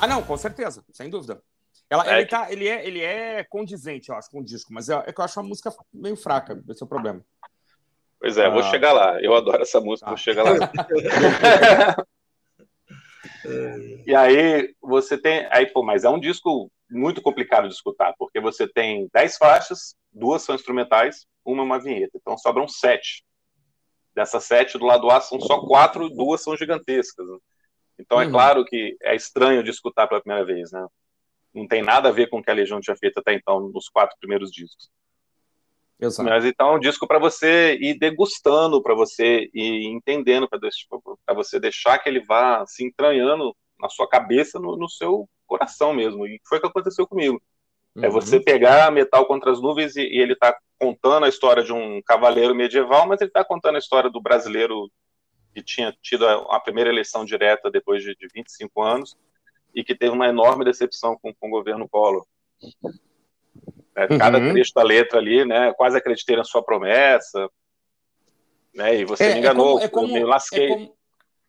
Ah, 0.00 0.06
não, 0.06 0.22
com 0.22 0.36
certeza, 0.36 0.84
sem 0.92 1.10
dúvida. 1.10 1.42
Ela, 1.90 2.06
é 2.06 2.16
ele, 2.16 2.24
que... 2.24 2.30
tá, 2.30 2.52
ele, 2.52 2.68
é, 2.68 2.86
ele 2.86 3.00
é 3.02 3.44
condizente, 3.44 4.10
eu 4.10 4.16
acho, 4.16 4.30
com 4.30 4.40
o 4.40 4.44
disco, 4.44 4.72
mas 4.72 4.88
é, 4.88 4.94
é 5.06 5.12
que 5.12 5.20
eu 5.20 5.24
acho 5.24 5.40
a 5.40 5.42
música 5.42 5.74
meio 5.92 6.16
fraca, 6.16 6.62
esse 6.68 6.82
é 6.82 6.86
o 6.86 6.88
problema. 6.88 7.24
Pois 8.20 8.36
é, 8.36 8.46
ah. 8.46 8.50
vou 8.50 8.62
chegar 8.64 8.92
lá. 8.92 9.20
Eu 9.22 9.34
adoro 9.34 9.62
essa 9.62 9.80
música, 9.80 10.06
ah. 10.06 10.10
vou 10.10 10.18
chegar 10.18 10.42
lá. 10.44 10.52
e 14.06 14.14
aí 14.14 14.74
você 14.82 15.16
tem. 15.16 15.46
Aí, 15.50 15.66
pô, 15.66 15.82
mas 15.82 16.04
é 16.04 16.10
um 16.10 16.20
disco 16.20 16.70
muito 16.90 17.22
complicado 17.22 17.68
de 17.68 17.74
escutar, 17.74 18.14
porque 18.18 18.40
você 18.40 18.66
tem 18.66 19.08
dez 19.12 19.36
faixas, 19.36 19.94
duas 20.12 20.42
são 20.42 20.54
instrumentais, 20.54 21.26
uma 21.44 21.62
é 21.62 21.66
uma 21.66 21.80
vinheta. 21.80 22.12
Então 22.16 22.36
sobram 22.36 22.66
sete. 22.66 23.24
Dessas 24.14 24.44
sete, 24.44 24.78
do 24.78 24.84
lado 24.84 25.08
A 25.10 25.20
são 25.20 25.40
só 25.40 25.60
quatro, 25.60 26.08
duas 26.08 26.42
são 26.42 26.56
gigantescas. 26.56 27.26
Então 27.98 28.20
é 28.20 28.26
uhum. 28.26 28.30
claro 28.30 28.64
que 28.64 28.96
é 29.02 29.14
estranho 29.14 29.62
de 29.62 29.70
escutar 29.70 30.06
pela 30.06 30.20
primeira 30.20 30.44
vez, 30.44 30.70
né? 30.72 30.86
Não 31.54 31.66
tem 31.66 31.82
nada 31.82 32.08
a 32.08 32.12
ver 32.12 32.28
com 32.28 32.38
o 32.38 32.42
que 32.42 32.50
a 32.50 32.54
Legião 32.54 32.80
tinha 32.80 32.96
feito 32.96 33.18
até 33.18 33.34
então 33.34 33.60
nos 33.60 33.88
quatro 33.88 34.16
primeiros 34.20 34.50
discos. 34.50 34.88
Exato. 36.00 36.28
Mas 36.28 36.44
então 36.44 36.68
é 36.68 36.76
um 36.76 36.80
disco 36.80 37.06
para 37.06 37.18
você 37.18 37.76
ir 37.80 37.98
degustando, 37.98 38.80
para 38.80 38.94
você 38.94 39.50
ir 39.52 39.86
entendendo, 39.86 40.48
para 40.48 41.34
você 41.34 41.58
deixar 41.58 41.98
que 41.98 42.08
ele 42.08 42.24
vá 42.24 42.64
se 42.66 42.84
entranhando 42.84 43.54
na 43.80 43.88
sua 43.88 44.08
cabeça, 44.08 44.60
no, 44.60 44.76
no 44.76 44.88
seu 44.88 45.28
coração 45.46 45.92
mesmo. 45.92 46.26
E 46.26 46.40
foi 46.48 46.58
o 46.58 46.60
que 46.60 46.66
aconteceu 46.68 47.06
comigo. 47.06 47.42
É 47.96 48.00
uhum. 48.00 48.04
É 48.04 48.08
você 48.10 48.38
pegar 48.38 48.92
Metal 48.92 49.26
contra 49.26 49.50
as 49.50 49.60
Nuvens 49.60 49.96
e, 49.96 50.02
e 50.02 50.20
ele 50.20 50.34
está 50.34 50.56
contando 50.78 51.24
a 51.24 51.28
história 51.28 51.64
de 51.64 51.72
um 51.72 52.00
cavaleiro 52.02 52.54
medieval, 52.54 53.06
mas 53.08 53.20
ele 53.20 53.30
está 53.30 53.44
contando 53.44 53.74
a 53.74 53.80
história 53.80 54.08
do 54.08 54.20
brasileiro 54.20 54.88
que 55.58 55.62
tinha 55.64 55.96
tido 56.00 56.26
a, 56.26 56.56
a 56.56 56.60
primeira 56.60 56.90
eleição 56.90 57.24
direta 57.24 57.70
depois 57.70 58.02
de, 58.02 58.14
de 58.14 58.28
25 58.32 58.80
anos 58.80 59.16
e 59.74 59.82
que 59.82 59.94
teve 59.94 60.12
uma 60.12 60.28
enorme 60.28 60.64
decepção 60.64 61.18
com, 61.20 61.34
com 61.34 61.48
o 61.48 61.50
governo 61.50 61.88
Collor. 61.88 62.24
É, 63.94 64.06
cada 64.16 64.38
uhum. 64.38 64.52
trecho 64.52 64.72
da 64.74 64.82
letra 64.82 65.18
ali, 65.18 65.44
né, 65.44 65.72
quase 65.74 65.96
acreditei 65.96 66.36
na 66.36 66.44
sua 66.44 66.62
promessa, 66.62 67.48
né, 68.72 68.94
e 68.96 69.04
você 69.04 69.24
é, 69.24 69.28
me 69.28 69.34
é 69.34 69.38
enganou, 69.38 69.80
é 69.80 69.88
como, 69.88 70.08
eu 70.08 70.14
me 70.14 70.24
lasquei. 70.24 70.66
É 70.66 70.68
como, 70.68 70.96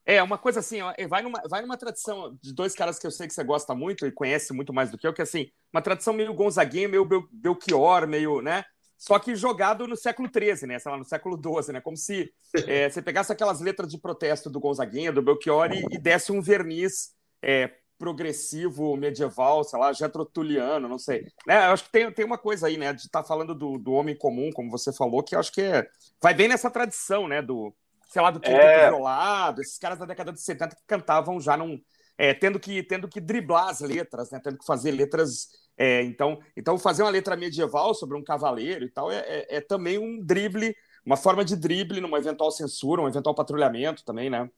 É, 0.06 0.24
uma 0.24 0.38
coisa 0.38 0.60
assim, 0.60 0.82
ó, 0.82 0.91
vai, 1.08 1.22
numa, 1.22 1.39
vai 1.48 1.62
numa 1.62 1.78
tradição 1.78 2.36
de 2.41 2.52
dois 2.54 2.74
caras 2.74 2.98
que 2.98 3.06
eu 3.06 3.12
sei 3.12 3.28
que 3.28 3.34
você 3.34 3.43
gosta 3.43 3.76
muito 3.76 4.08
e 4.08 4.12
conhece 4.12 4.52
muito 4.52 4.74
mais 4.74 4.89
do 4.89 4.98
que 4.98 5.06
eu, 5.06 5.13
que 5.13 5.22
assim, 5.22 5.52
uma 5.72 5.82
tradição 5.82 6.12
meio 6.12 6.34
Gonzaguinha, 6.34 6.88
meio 6.88 7.06
Bel 7.06 7.28
Belchior, 7.32 8.08
meio, 8.08 8.41
né? 8.41 8.63
Só 8.99 9.17
que 9.17 9.33
jogado 9.33 9.88
no 9.88 9.95
século 9.95 10.27
XIII, 10.27 10.67
né? 10.67 10.77
Sei 10.77 10.91
lá, 10.91 10.97
no 10.97 11.05
século 11.05 11.39
XII, 11.41 11.73
né? 11.73 11.79
Como 11.81 11.95
se 11.95 12.29
é, 12.67 12.89
você 12.91 13.01
pegasse 13.01 13.31
aquelas 13.31 13.62
letras 13.62 13.89
de 13.89 13.97
protesto 13.97 14.49
do 14.49 14.59
Gonzaguinha, 14.59 15.13
do 15.13 15.21
Belchior 15.21 15.71
e, 15.71 15.97
desse 15.97 16.33
um 16.33 16.41
verniz 16.41 17.12
é, 17.41 17.71
progressivo, 17.97 18.97
medieval, 18.97 19.63
sei 19.63 19.79
lá, 19.79 19.93
getrotuliano, 19.93 20.89
não 20.89 20.99
sei. 20.99 21.25
Né? 21.47 21.67
Eu 21.67 21.71
acho 21.71 21.85
que 21.85 21.91
tem, 21.91 22.12
tem 22.12 22.25
uma 22.25 22.38
coisa 22.38 22.67
aí, 22.67 22.77
né? 22.77 22.91
De 22.91 23.03
estar 23.03 23.21
tá 23.21 23.27
falando 23.27 23.55
do, 23.55 23.77
do 23.77 23.93
homem 23.93 24.17
comum, 24.17 24.51
como 24.53 24.69
você 24.69 24.91
falou, 24.91 25.23
que 25.23 25.33
eu 25.33 25.39
acho 25.39 25.53
que 25.53 25.62
é, 25.62 25.88
vai 26.21 26.33
bem 26.33 26.49
nessa 26.49 26.69
tradição, 26.69 27.25
né? 27.25 27.41
Do, 27.41 27.73
sei 28.09 28.21
lá, 28.21 28.31
do 28.31 28.41
Quinteto 28.41 28.62
é... 28.62 28.89
Violado, 28.89 29.62
esses 29.62 29.77
caras 29.77 29.97
da 29.97 30.05
década 30.05 30.33
de 30.33 30.41
70 30.41 30.75
que 30.75 30.83
cantavam 30.85 31.39
já 31.39 31.55
num. 31.55 31.79
É, 32.17 32.33
tendo, 32.33 32.59
que, 32.59 32.83
tendo 32.83 33.07
que 33.07 33.21
driblar 33.21 33.69
as 33.69 33.79
letras, 33.79 34.29
né? 34.29 34.41
Tendo 34.43 34.57
que 34.57 34.65
fazer 34.65 34.91
letras. 34.91 35.47
É, 35.81 36.03
então, 36.03 36.41
então, 36.57 36.77
fazer 36.77 37.03
uma 37.03 37.09
letra 37.09 37.37
medieval 37.37 37.93
sobre 37.93 38.17
um 38.17 38.23
cavaleiro 38.23 38.83
e 38.83 38.89
tal 38.89 39.09
é, 39.09 39.19
é, 39.19 39.47
é, 39.55 39.61
também 39.61 39.97
um 39.97 40.21
drible, 40.21 40.75
uma 41.05 41.15
forma 41.15 41.45
de 41.45 41.55
drible 41.55 42.01
numa 42.01 42.17
eventual 42.17 42.51
censura, 42.51 43.01
um 43.01 43.07
eventual 43.07 43.33
patrulhamento 43.33 44.03
também, 44.03 44.29
né? 44.29 44.49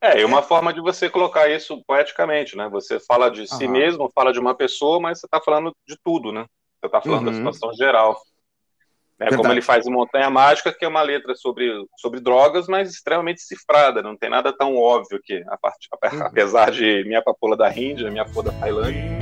É, 0.00 0.18
e 0.18 0.24
uma 0.24 0.40
forma 0.40 0.72
de 0.72 0.80
você 0.80 1.10
colocar 1.10 1.50
isso 1.50 1.84
poeticamente, 1.86 2.56
né? 2.56 2.66
Você 2.70 2.98
fala 2.98 3.30
de 3.30 3.46
si 3.46 3.68
mesmo, 3.68 4.10
fala 4.14 4.32
de 4.32 4.38
uma 4.38 4.54
pessoa, 4.54 4.98
mas 4.98 5.20
você 5.20 5.26
está 5.26 5.38
falando 5.38 5.76
de 5.86 5.98
tudo, 6.02 6.32
né? 6.32 6.46
Você 6.80 6.86
está 6.86 7.02
falando 7.02 7.26
uhum. 7.26 7.32
da 7.32 7.34
situação 7.34 7.74
geral. 7.74 8.18
É 9.18 9.36
como 9.36 9.52
ele 9.52 9.60
faz 9.60 9.86
em 9.86 9.92
Montanha 9.92 10.30
Mágica, 10.30 10.72
que 10.72 10.82
é 10.82 10.88
uma 10.88 11.02
letra 11.02 11.34
sobre, 11.34 11.70
sobre 11.98 12.20
drogas, 12.20 12.66
mas 12.66 12.88
extremamente 12.88 13.42
cifrada, 13.42 14.02
não 14.02 14.16
tem 14.16 14.30
nada 14.30 14.50
tão 14.50 14.74
óbvio 14.78 15.20
que, 15.22 15.44
a 15.46 15.58
parte, 15.58 15.88
apesar 16.24 16.70
de 16.70 17.04
Minha 17.04 17.20
Papoula 17.20 17.54
da 17.54 17.70
Índia, 17.70 18.10
Minha 18.10 18.24
Foda 18.24 18.50
Tailândia. 18.52 19.19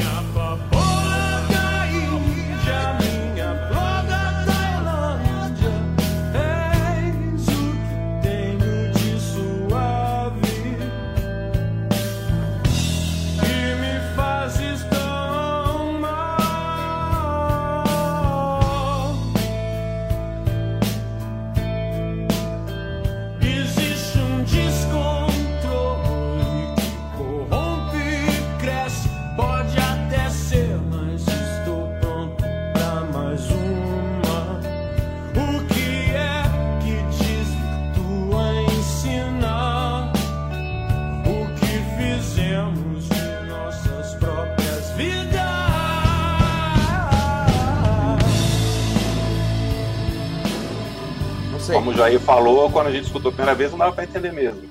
Como 51.72 51.90
o 51.90 51.94
Jair 51.94 52.20
falou, 52.20 52.70
quando 52.70 52.88
a 52.88 52.90
gente 52.90 53.06
escutou 53.06 53.30
a 53.30 53.34
primeira 53.34 53.54
vez, 53.54 53.70
não 53.70 53.78
dava 53.78 53.94
para 53.94 54.04
entender 54.04 54.32
mesmo. 54.32 54.62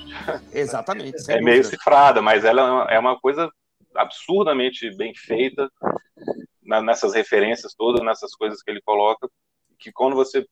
Exatamente. 0.52 1.16
é 1.30 1.42
meio 1.42 1.64
cifrada, 1.64 2.22
mas 2.22 2.44
ela 2.44 2.88
é 2.92 3.00
uma 3.00 3.20
coisa 3.20 3.50
absurdamente 3.96 4.96
bem 4.96 5.14
feita 5.16 5.70
nessas 6.62 7.14
referências 7.14 7.74
todas, 7.76 8.04
nessas 8.04 8.36
coisas 8.36 8.62
que 8.62 8.70
ele 8.70 8.82
coloca, 8.82 9.30
que 9.80 9.92
quando 9.92 10.16
você 10.16 10.46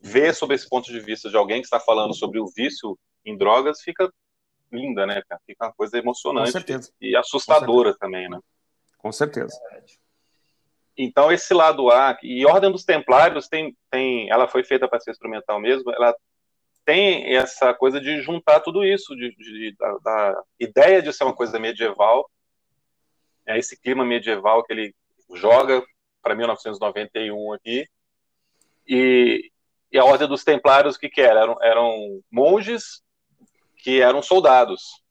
vê 0.00 0.32
sob 0.32 0.54
esse 0.54 0.68
ponto 0.68 0.92
de 0.92 1.00
vista 1.00 1.30
de 1.30 1.36
alguém 1.36 1.60
que 1.60 1.66
está 1.66 1.80
falando 1.80 2.14
sobre 2.14 2.38
o 2.38 2.46
vício 2.54 2.98
em 3.24 3.36
drogas, 3.36 3.80
fica 3.80 4.10
linda, 4.70 5.06
né? 5.06 5.22
Fica 5.46 5.66
uma 5.66 5.72
coisa 5.72 5.96
emocionante 5.96 6.52
e 7.00 7.16
assustadora 7.16 7.96
também, 7.96 8.28
né? 8.28 8.38
Com 8.98 9.10
certeza. 9.10 9.58
Então, 10.96 11.32
esse 11.32 11.52
lado 11.52 11.90
A, 11.90 12.16
e 12.22 12.46
Ordem 12.46 12.70
dos 12.70 12.84
Templários 12.84 13.48
tem, 13.48 13.76
tem 13.90 14.30
ela 14.30 14.46
foi 14.46 14.62
feita 14.62 14.86
para 14.86 15.00
ser 15.00 15.10
instrumental 15.10 15.58
mesmo, 15.60 15.90
ela 15.90 16.14
tem 16.84 17.34
essa 17.34 17.74
coisa 17.74 18.00
de 18.00 18.20
juntar 18.20 18.60
tudo 18.60 18.84
isso, 18.84 19.16
de, 19.16 19.34
de 19.34 19.74
da, 19.76 19.98
da, 20.04 20.42
ideia 20.60 21.02
de 21.02 21.12
ser 21.12 21.24
uma 21.24 21.34
coisa 21.34 21.58
medieval, 21.58 22.30
é 23.46 23.58
esse 23.58 23.80
clima 23.80 24.04
medieval 24.04 24.62
que 24.62 24.72
ele 24.72 24.94
joga 25.34 25.82
para 26.22 26.34
1991 26.34 27.52
aqui, 27.52 27.86
e, 28.86 29.50
e, 29.90 29.98
a 29.98 30.04
Ordem 30.04 30.28
dos 30.28 30.44
Templários, 30.44 30.96
o 30.96 31.00
que, 31.00 31.08
que 31.08 31.22
era? 31.22 31.40
Eram, 31.40 31.56
eram 31.62 32.22
monges 32.30 33.02
que 33.78 34.00
eram 34.00 34.22
soldados. 34.22 35.02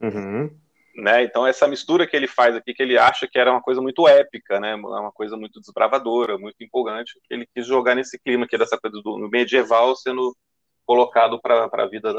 Uhum. 0.00 0.56
Né? 1.00 1.24
Então 1.24 1.46
essa 1.46 1.66
mistura 1.66 2.06
que 2.06 2.14
ele 2.14 2.26
faz 2.26 2.54
aqui, 2.54 2.74
que 2.74 2.82
ele 2.82 2.98
acha 2.98 3.26
que 3.26 3.38
era 3.38 3.50
uma 3.50 3.62
coisa 3.62 3.80
muito 3.80 4.06
épica, 4.06 4.60
né? 4.60 4.74
Uma 4.74 5.10
coisa 5.10 5.36
muito 5.36 5.58
desbravadora, 5.58 6.36
muito 6.36 6.62
empolgante, 6.62 7.18
ele 7.30 7.48
quis 7.54 7.66
jogar 7.66 7.94
nesse 7.94 8.18
clima 8.18 8.44
aqui 8.44 8.58
dessa 8.58 8.78
coisa 8.78 9.00
do 9.02 9.16
medieval 9.30 9.96
sendo 9.96 10.36
colocado 10.84 11.40
para 11.40 11.70
a 11.72 11.86
vida 11.86 12.12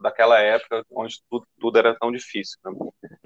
daquela 0.00 0.38
época, 0.40 0.84
onde 0.90 1.16
tudo, 1.28 1.46
tudo 1.58 1.78
era 1.78 1.98
tão 1.98 2.12
difícil. 2.12 2.58
Né? 2.64 2.72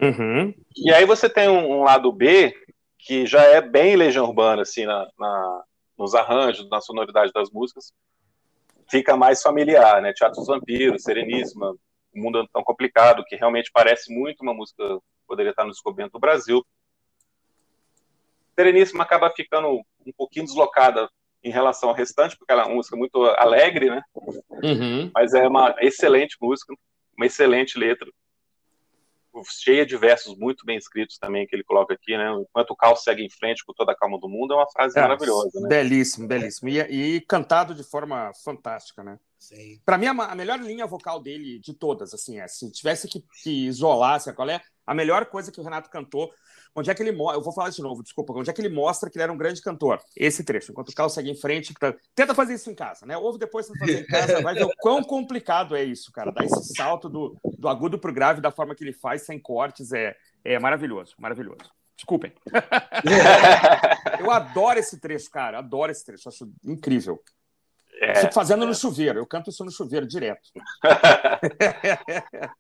Uhum. 0.02 0.54
E 0.76 0.92
aí 0.92 1.04
você 1.04 1.28
tem 1.28 1.48
um, 1.48 1.80
um, 1.80 1.82
lado 1.82 2.10
B 2.10 2.54
que 2.98 3.26
já 3.26 3.42
é 3.42 3.60
bem 3.60 3.96
legião 3.96 4.24
urbana, 4.24 4.62
assim, 4.62 4.86
na, 4.86 5.06
na, 5.18 5.62
nos 5.98 6.14
arranjos, 6.14 6.68
na 6.70 6.80
sonoridade 6.80 7.30
das 7.32 7.50
músicas, 7.50 7.92
fica 8.90 9.16
mais 9.16 9.42
familiar, 9.42 10.00
né? 10.00 10.12
Teatro 10.12 10.38
dos 10.38 10.48
Vampiros, 10.48 11.02
Sereníssima, 11.02 11.74
um 12.14 12.22
mundo 12.22 12.48
tão 12.53 12.62
complicado, 12.62 13.24
que 13.24 13.37
realmente 13.37 13.70
parece 13.72 14.12
muito 14.12 14.40
uma 14.42 14.55
música 14.55 14.83
que 14.83 15.27
poderia 15.27 15.50
estar 15.50 15.64
no 15.64 15.70
descoberto 15.70 16.12
do 16.12 16.20
Brasil. 16.20 16.64
Sereníssima 18.55 19.05
acaba 19.05 19.31
ficando 19.31 19.68
um 20.07 20.12
pouquinho 20.16 20.46
deslocada 20.46 21.09
em 21.42 21.50
relação 21.50 21.88
ao 21.88 21.94
restante, 21.94 22.37
porque 22.38 22.53
ela 22.53 22.62
é 22.62 22.66
uma 22.66 22.77
música 22.77 22.96
muito 22.96 23.22
alegre, 23.24 23.90
né? 23.90 24.03
Uhum. 24.62 25.11
Mas 25.14 25.35
é 25.35 25.46
uma 25.46 25.74
excelente 25.81 26.37
música, 26.40 26.74
uma 27.16 27.27
excelente 27.27 27.79
letra 27.79 28.09
cheia 29.42 29.85
de 29.85 29.96
versos 29.96 30.37
muito 30.37 30.64
bem 30.64 30.77
escritos 30.77 31.18
também 31.18 31.46
que 31.46 31.57
ele 31.57 31.64
coloca 31.64 31.94
aqui, 31.94 32.16
né? 32.16 32.31
Enquanto 32.40 32.70
o 32.70 32.77
caos 32.77 33.03
segue 33.03 33.24
em 33.24 33.31
frente 33.31 33.64
com 33.64 33.72
toda 33.72 33.92
a 33.92 33.96
calma 33.96 34.18
do 34.20 34.29
mundo, 34.29 34.55
é 34.55 34.57
uma 34.57 34.70
frase 34.70 34.98
é, 34.98 35.03
maravilhosa, 35.03 35.61
né? 35.61 35.68
Belíssimo, 35.68 36.29
belíssimo. 36.29 36.68
E, 36.68 36.81
e, 36.81 37.20
cantado 37.22 37.74
de 37.74 37.83
forma 37.83 38.31
fantástica, 38.44 39.03
né? 39.03 39.18
Para 39.85 39.98
mim, 39.98 40.07
a, 40.07 40.35
melhor 40.35 40.61
linha 40.61 40.87
vocal 40.87 41.20
dele 41.20 41.59
de 41.59 41.74
todas, 41.74 42.14
assim, 42.14 42.40
é, 42.40 42.48
se 42.48 42.70
tivesse 42.70 43.09
que, 43.09 43.24
que 43.42 43.66
isolar, 43.66 44.14
assim, 44.14 44.33
qual 44.33 44.48
é 44.48 44.61
a 44.87 44.94
melhor 44.94 45.26
coisa 45.26 45.50
que 45.50 45.61
o 45.61 45.64
Renato 45.64 45.90
cantou, 45.90 46.30
onde 46.74 46.90
é 46.90 46.94
que 46.94 47.02
ele 47.02 47.12
mostra, 47.12 47.38
eu 47.38 47.42
vou 47.42 47.52
falar 47.52 47.70
de 47.70 47.80
novo, 47.80 48.02
desculpa, 48.02 48.33
onde 48.33 48.50
é 48.50 48.52
que 48.52 48.61
ele 48.61 48.74
mostra 48.74 49.09
que 49.09 49.16
ele 49.16 49.22
era 49.22 49.33
um 49.33 49.37
grande 49.37 49.62
cantor? 49.62 50.00
Esse 50.16 50.42
trecho, 50.42 50.72
enquanto 50.72 50.88
o 50.88 50.94
carro 50.94 51.09
segue 51.09 51.30
em 51.30 51.37
frente, 51.37 51.72
tá... 51.74 51.94
tenta 52.14 52.35
fazer 52.35 52.54
isso 52.54 52.70
em 52.70 52.74
casa, 52.74 53.07
né? 53.07 53.16
Ouve 53.16 53.38
depois 53.38 53.66
você 53.66 53.78
fazer 53.78 54.00
em 54.00 54.07
casa, 54.07 54.42
vai 54.42 54.54
ver 54.54 54.64
o 54.64 54.72
quão 54.78 55.02
complicado 55.04 55.76
é 55.76 55.85
isso, 55.85 56.11
cara, 56.12 56.33
dar 56.33 56.44
esse 56.44 56.74
salto 56.74 57.09
do, 57.09 57.37
do 57.59 57.68
agudo 57.68 57.98
pro 57.98 58.12
grave 58.12 58.40
da 58.40 58.50
forma 58.50 58.74
que 58.74 58.83
ele 58.83 58.92
faz, 58.92 59.22
sem 59.22 59.38
cortes, 59.38 59.92
é, 59.92 60.16
é 60.44 60.59
maravilhoso, 60.59 61.14
maravilhoso. 61.18 61.70
Desculpem. 61.96 62.33
eu 64.18 64.30
adoro 64.30 64.78
esse 64.78 64.98
trecho, 64.98 65.30
cara, 65.30 65.59
adoro 65.59 65.92
esse 65.92 66.04
trecho, 66.04 66.28
acho 66.28 66.50
incrível. 66.64 67.22
É, 68.00 68.14
Fico 68.16 68.35
fazendo 68.35 68.64
é. 68.64 68.66
no 68.66 68.74
chuveiro, 68.74 69.18
eu 69.18 69.26
canto 69.26 69.50
isso 69.50 69.64
no 69.64 69.70
chuveiro 69.70 70.07
direto. 70.07 70.50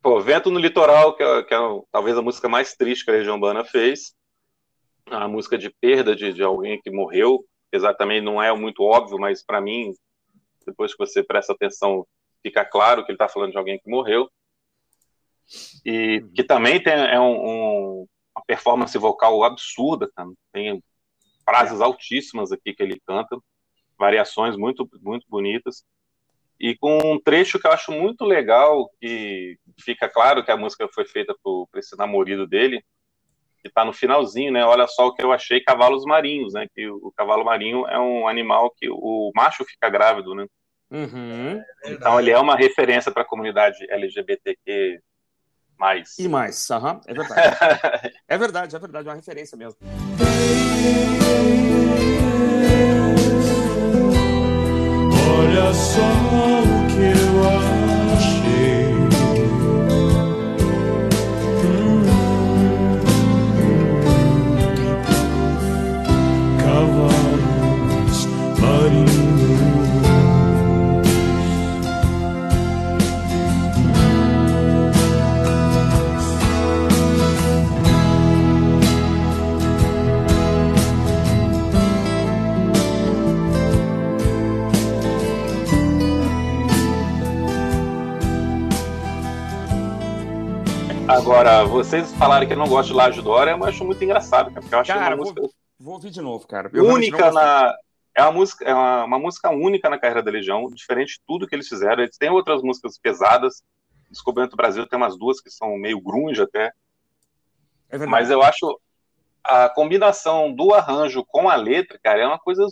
Pô, 0.00 0.20
Vento 0.20 0.50
no 0.50 0.58
Litoral, 0.58 1.14
que 1.16 1.22
é, 1.22 1.42
que 1.42 1.54
é, 1.54 1.58
talvez 1.90 2.16
a 2.16 2.22
música 2.22 2.48
mais 2.48 2.74
triste 2.74 3.04
que 3.04 3.10
a 3.10 3.14
Região 3.14 3.34
Urbana 3.34 3.64
fez. 3.64 4.14
A 5.06 5.26
música 5.26 5.58
de 5.58 5.70
perda 5.70 6.14
de, 6.14 6.32
de 6.32 6.42
alguém 6.42 6.80
que 6.80 6.90
morreu. 6.90 7.44
Exatamente, 7.72 8.24
não 8.24 8.42
é 8.42 8.54
muito 8.56 8.82
óbvio, 8.82 9.18
mas 9.18 9.44
para 9.44 9.60
mim, 9.60 9.92
depois 10.66 10.92
que 10.92 10.98
você 10.98 11.22
presta 11.22 11.52
atenção, 11.52 12.06
fica 12.42 12.64
claro 12.64 13.04
que 13.04 13.10
ele 13.10 13.16
está 13.16 13.28
falando 13.28 13.50
de 13.50 13.58
alguém 13.58 13.78
que 13.78 13.90
morreu. 13.90 14.30
E 15.84 16.20
uhum. 16.20 16.32
que 16.32 16.44
também 16.44 16.82
tem 16.82 16.92
é 16.92 17.18
um, 17.18 17.34
um, 17.34 18.06
uma 18.34 18.44
performance 18.46 18.96
vocal 18.96 19.42
absurda, 19.44 20.10
cara. 20.14 20.28
tem 20.52 20.82
frases 21.44 21.80
altíssimas 21.80 22.52
aqui 22.52 22.74
que 22.74 22.82
ele 22.82 23.00
canta, 23.06 23.38
variações 23.98 24.56
muito, 24.56 24.88
muito 25.02 25.26
bonitas 25.28 25.84
e 26.60 26.76
com 26.76 26.98
um 26.98 27.20
trecho 27.20 27.58
que 27.58 27.66
eu 27.66 27.72
acho 27.72 27.92
muito 27.92 28.24
legal, 28.24 28.90
que 29.00 29.56
fica 29.80 30.08
claro 30.08 30.44
que 30.44 30.50
a 30.50 30.56
música 30.56 30.88
foi 30.92 31.04
feita 31.04 31.34
por, 31.42 31.68
por 31.68 31.78
esse 31.78 31.96
namorado 31.96 32.46
dele, 32.48 32.82
que 33.62 33.68
está 33.68 33.84
no 33.84 33.92
finalzinho, 33.92 34.52
né? 34.52 34.64
Olha 34.64 34.86
só 34.88 35.06
o 35.06 35.14
que 35.14 35.22
eu 35.22 35.32
achei 35.32 35.60
cavalos 35.60 36.04
marinhos, 36.04 36.54
né? 36.54 36.66
Que 36.74 36.88
o, 36.88 36.96
o 36.96 37.12
cavalo 37.12 37.44
marinho 37.44 37.86
é 37.86 37.98
um 37.98 38.26
animal 38.26 38.72
que 38.76 38.88
o 38.90 39.30
macho 39.36 39.64
fica 39.64 39.88
grávido, 39.88 40.34
né? 40.34 40.46
Uhum. 40.90 41.62
É 41.84 41.92
então 41.92 42.18
ele 42.18 42.30
é 42.30 42.38
uma 42.38 42.56
referência 42.56 43.12
para 43.12 43.22
a 43.22 43.26
comunidade 43.26 43.78
LGBTQ 43.90 45.00
mais. 45.78 46.18
E 46.18 46.26
mais, 46.26 46.68
uhum. 46.70 47.00
é 47.06 47.14
verdade. 47.14 48.14
é 48.26 48.38
verdade, 48.38 48.76
é 48.76 48.78
verdade, 48.78 49.08
é 49.08 49.10
uma 49.10 49.16
referência 49.16 49.56
mesmo. 49.56 49.78
Olha 56.00 56.57
Agora, 91.18 91.64
vocês 91.64 92.12
falaram 92.12 92.46
que 92.46 92.54
não 92.54 92.68
gostam 92.68 92.94
de 92.94 93.02
Laje 93.02 93.20
Dora, 93.20 93.50
eu 93.50 93.64
acho 93.64 93.84
muito 93.84 94.02
engraçado, 94.04 94.52
porque 94.52 94.72
eu 94.72 94.78
acho 94.78 94.92
cara, 94.92 95.16
uma 95.16 95.24
vou, 95.24 95.34
música 95.34 95.56
vou 95.76 95.94
ouvir 95.94 96.10
de 96.10 96.20
novo, 96.20 96.46
cara. 96.46 96.70
Eu 96.72 96.84
única 96.86 97.32
na 97.32 97.74
é 98.14 98.22
uma 98.22 98.30
música 98.30 98.64
é 98.64 98.72
uma, 98.72 99.04
uma, 99.04 99.18
música 99.18 99.50
única 99.50 99.90
na 99.90 99.98
carreira 99.98 100.22
da 100.22 100.30
Legião, 100.30 100.68
diferente 100.68 101.14
de 101.14 101.20
tudo 101.26 101.46
que 101.48 101.56
eles 101.56 101.66
fizeram. 101.66 102.04
Eles 102.04 102.16
têm 102.16 102.30
outras 102.30 102.62
músicas 102.62 102.96
pesadas. 102.98 103.64
Descoberto 104.08 104.56
Brasil 104.56 104.86
tem 104.86 104.96
umas 104.96 105.18
duas 105.18 105.40
que 105.40 105.50
são 105.50 105.76
meio 105.76 106.00
grunge 106.00 106.40
até. 106.40 106.70
É 107.90 107.98
Mas 108.06 108.30
eu 108.30 108.40
acho 108.40 108.80
a 109.42 109.68
combinação 109.68 110.54
do 110.54 110.72
arranjo 110.72 111.24
com 111.26 111.48
a 111.48 111.56
letra, 111.56 111.98
cara, 112.00 112.22
é 112.22 112.26
uma 112.26 112.38
coisa 112.38 112.64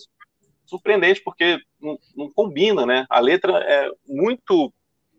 surpreendente 0.65 1.21
porque 1.21 1.59
não, 1.81 1.99
não 2.17 2.31
combina, 2.31 2.87
né? 2.87 3.07
A 3.11 3.19
letra 3.19 3.59
é 3.59 3.91
muito 4.07 4.73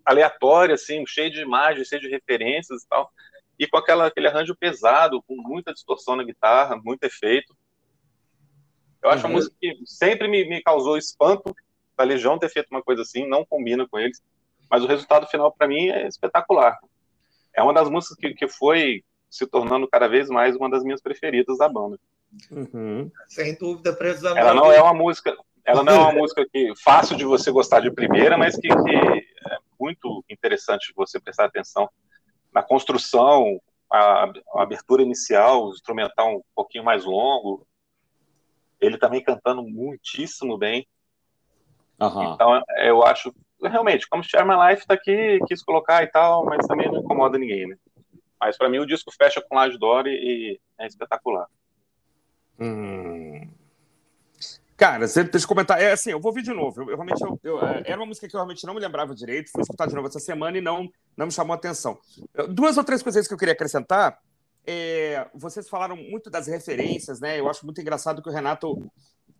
aleatória, 0.07 0.75
assim, 0.75 1.05
cheio 1.05 1.29
de 1.29 1.41
imagens, 1.41 1.89
cheio 1.89 2.01
de 2.01 2.07
referências 2.07 2.81
e 2.81 2.87
tal, 2.87 3.11
e 3.59 3.67
com 3.67 3.77
aquela, 3.77 4.07
aquele 4.07 4.27
arranjo 4.27 4.55
pesado, 4.55 5.21
com 5.23 5.35
muita 5.35 5.73
distorção 5.73 6.15
na 6.15 6.23
guitarra, 6.23 6.79
muito 6.81 7.03
efeito. 7.03 7.53
Eu 9.03 9.09
acho 9.09 9.25
uhum. 9.25 9.31
a 9.31 9.33
música 9.33 9.55
que 9.59 9.75
sempre 9.85 10.29
me, 10.29 10.47
me 10.47 10.61
causou 10.61 10.97
espanto 10.97 11.53
da 11.97 12.05
Legião 12.05 12.39
ter 12.39 12.49
feito 12.49 12.67
uma 12.71 12.81
coisa 12.81 13.01
assim, 13.01 13.27
não 13.27 13.45
combina 13.45 13.85
com 13.87 13.99
eles, 13.99 14.21
mas 14.69 14.83
o 14.83 14.87
resultado 14.87 15.27
final 15.27 15.51
para 15.51 15.67
mim 15.67 15.89
é 15.89 16.07
espetacular. 16.07 16.77
É 17.53 17.61
uma 17.61 17.73
das 17.73 17.89
músicas 17.89 18.17
que, 18.17 18.33
que 18.33 18.47
foi 18.47 19.03
se 19.29 19.45
tornando 19.45 19.87
cada 19.87 20.07
vez 20.07 20.29
mais 20.29 20.55
uma 20.55 20.69
das 20.69 20.83
minhas 20.83 21.01
preferidas 21.01 21.57
da 21.57 21.67
banda. 21.67 21.99
Uhum. 22.49 23.11
Sem 23.27 23.57
dúvida, 23.57 23.91
precisamos. 23.93 24.37
Ela 24.37 24.53
não 24.53 24.71
é 24.71 24.81
uma 24.81 24.93
música, 24.93 25.35
ela 25.65 25.83
não 25.83 25.93
é 25.93 25.97
uma 25.97 26.11
música 26.21 26.45
que 26.49 26.71
fácil 26.81 27.17
de 27.17 27.25
você 27.25 27.51
gostar 27.51 27.81
de 27.81 27.91
primeira, 27.91 28.37
mas 28.37 28.55
que, 28.55 28.67
que 28.67 29.26
muito 29.79 30.23
interessante 30.29 30.93
você 30.95 31.19
prestar 31.19 31.45
atenção 31.45 31.89
na 32.53 32.63
construção, 32.63 33.59
a, 33.91 34.25
a, 34.55 34.63
abertura 34.63 35.01
inicial, 35.01 35.67
o 35.67 35.71
instrumental 35.71 36.37
um 36.37 36.41
pouquinho 36.55 36.83
mais 36.83 37.05
longo. 37.05 37.67
Ele 38.79 38.97
também 38.97 39.23
cantando 39.23 39.63
muitíssimo 39.63 40.57
bem. 40.57 40.87
Uhum. 41.99 42.33
Então, 42.33 42.61
eu 42.79 43.03
acho, 43.03 43.33
realmente, 43.61 44.07
como 44.07 44.23
Share 44.23 44.47
My 44.47 44.55
Life 44.69 44.85
tá 44.85 44.93
aqui, 44.93 45.39
quis 45.47 45.63
colocar 45.63 46.03
e 46.03 46.07
tal, 46.07 46.45
mas 46.45 46.67
também 46.67 46.91
não 46.91 46.99
incomoda 46.99 47.37
ninguém, 47.37 47.67
né? 47.67 47.75
Mas 48.39 48.55
para 48.55 48.69
mim 48.69 48.77
o 48.77 48.85
disco 48.85 49.11
fecha 49.11 49.41
com 49.41 49.55
Laje 49.55 49.77
Dory 49.79 50.11
e 50.11 50.59
é 50.77 50.85
espetacular. 50.85 51.47
Hum. 52.59 53.16
Cara, 54.77 55.07
você 55.07 55.23
deixa 55.23 55.45
eu 55.45 55.47
comentar. 55.47 55.81
É 55.81 55.91
assim, 55.91 56.11
eu 56.11 56.19
vou 56.19 56.29
ouvir 56.29 56.43
de 56.43 56.53
novo. 56.53 56.83
Eu, 56.83 56.91
eu 56.91 56.95
realmente 56.95 57.19
eu, 57.21 57.39
eu, 57.43 57.67
é, 57.67 57.81
era 57.87 57.99
uma 57.99 58.05
música 58.05 58.27
que 58.27 58.35
eu 58.35 58.37
realmente 58.37 58.63
não 58.65 58.75
me 58.75 58.79
lembrava 58.79 59.15
direito. 59.15 59.51
Fui 59.51 59.61
escutar 59.61 59.87
de 59.87 59.95
novo 59.95 60.07
essa 60.07 60.19
semana 60.19 60.55
e 60.55 60.61
não, 60.61 60.87
não 61.17 61.25
me 61.25 61.31
chamou 61.31 61.53
a 61.53 61.55
atenção. 61.55 61.97
Duas 62.49 62.77
ou 62.77 62.83
três 62.83 63.01
coisas 63.01 63.27
que 63.27 63.33
eu 63.33 63.37
queria 63.37 63.53
acrescentar. 63.53 64.19
É, 64.65 65.27
vocês 65.33 65.67
falaram 65.67 65.95
muito 65.95 66.29
das 66.29 66.45
referências, 66.45 67.19
né? 67.19 67.39
Eu 67.39 67.49
acho 67.49 67.65
muito 67.65 67.81
engraçado 67.81 68.21
que 68.21 68.29
o 68.29 68.31
Renato. 68.31 68.87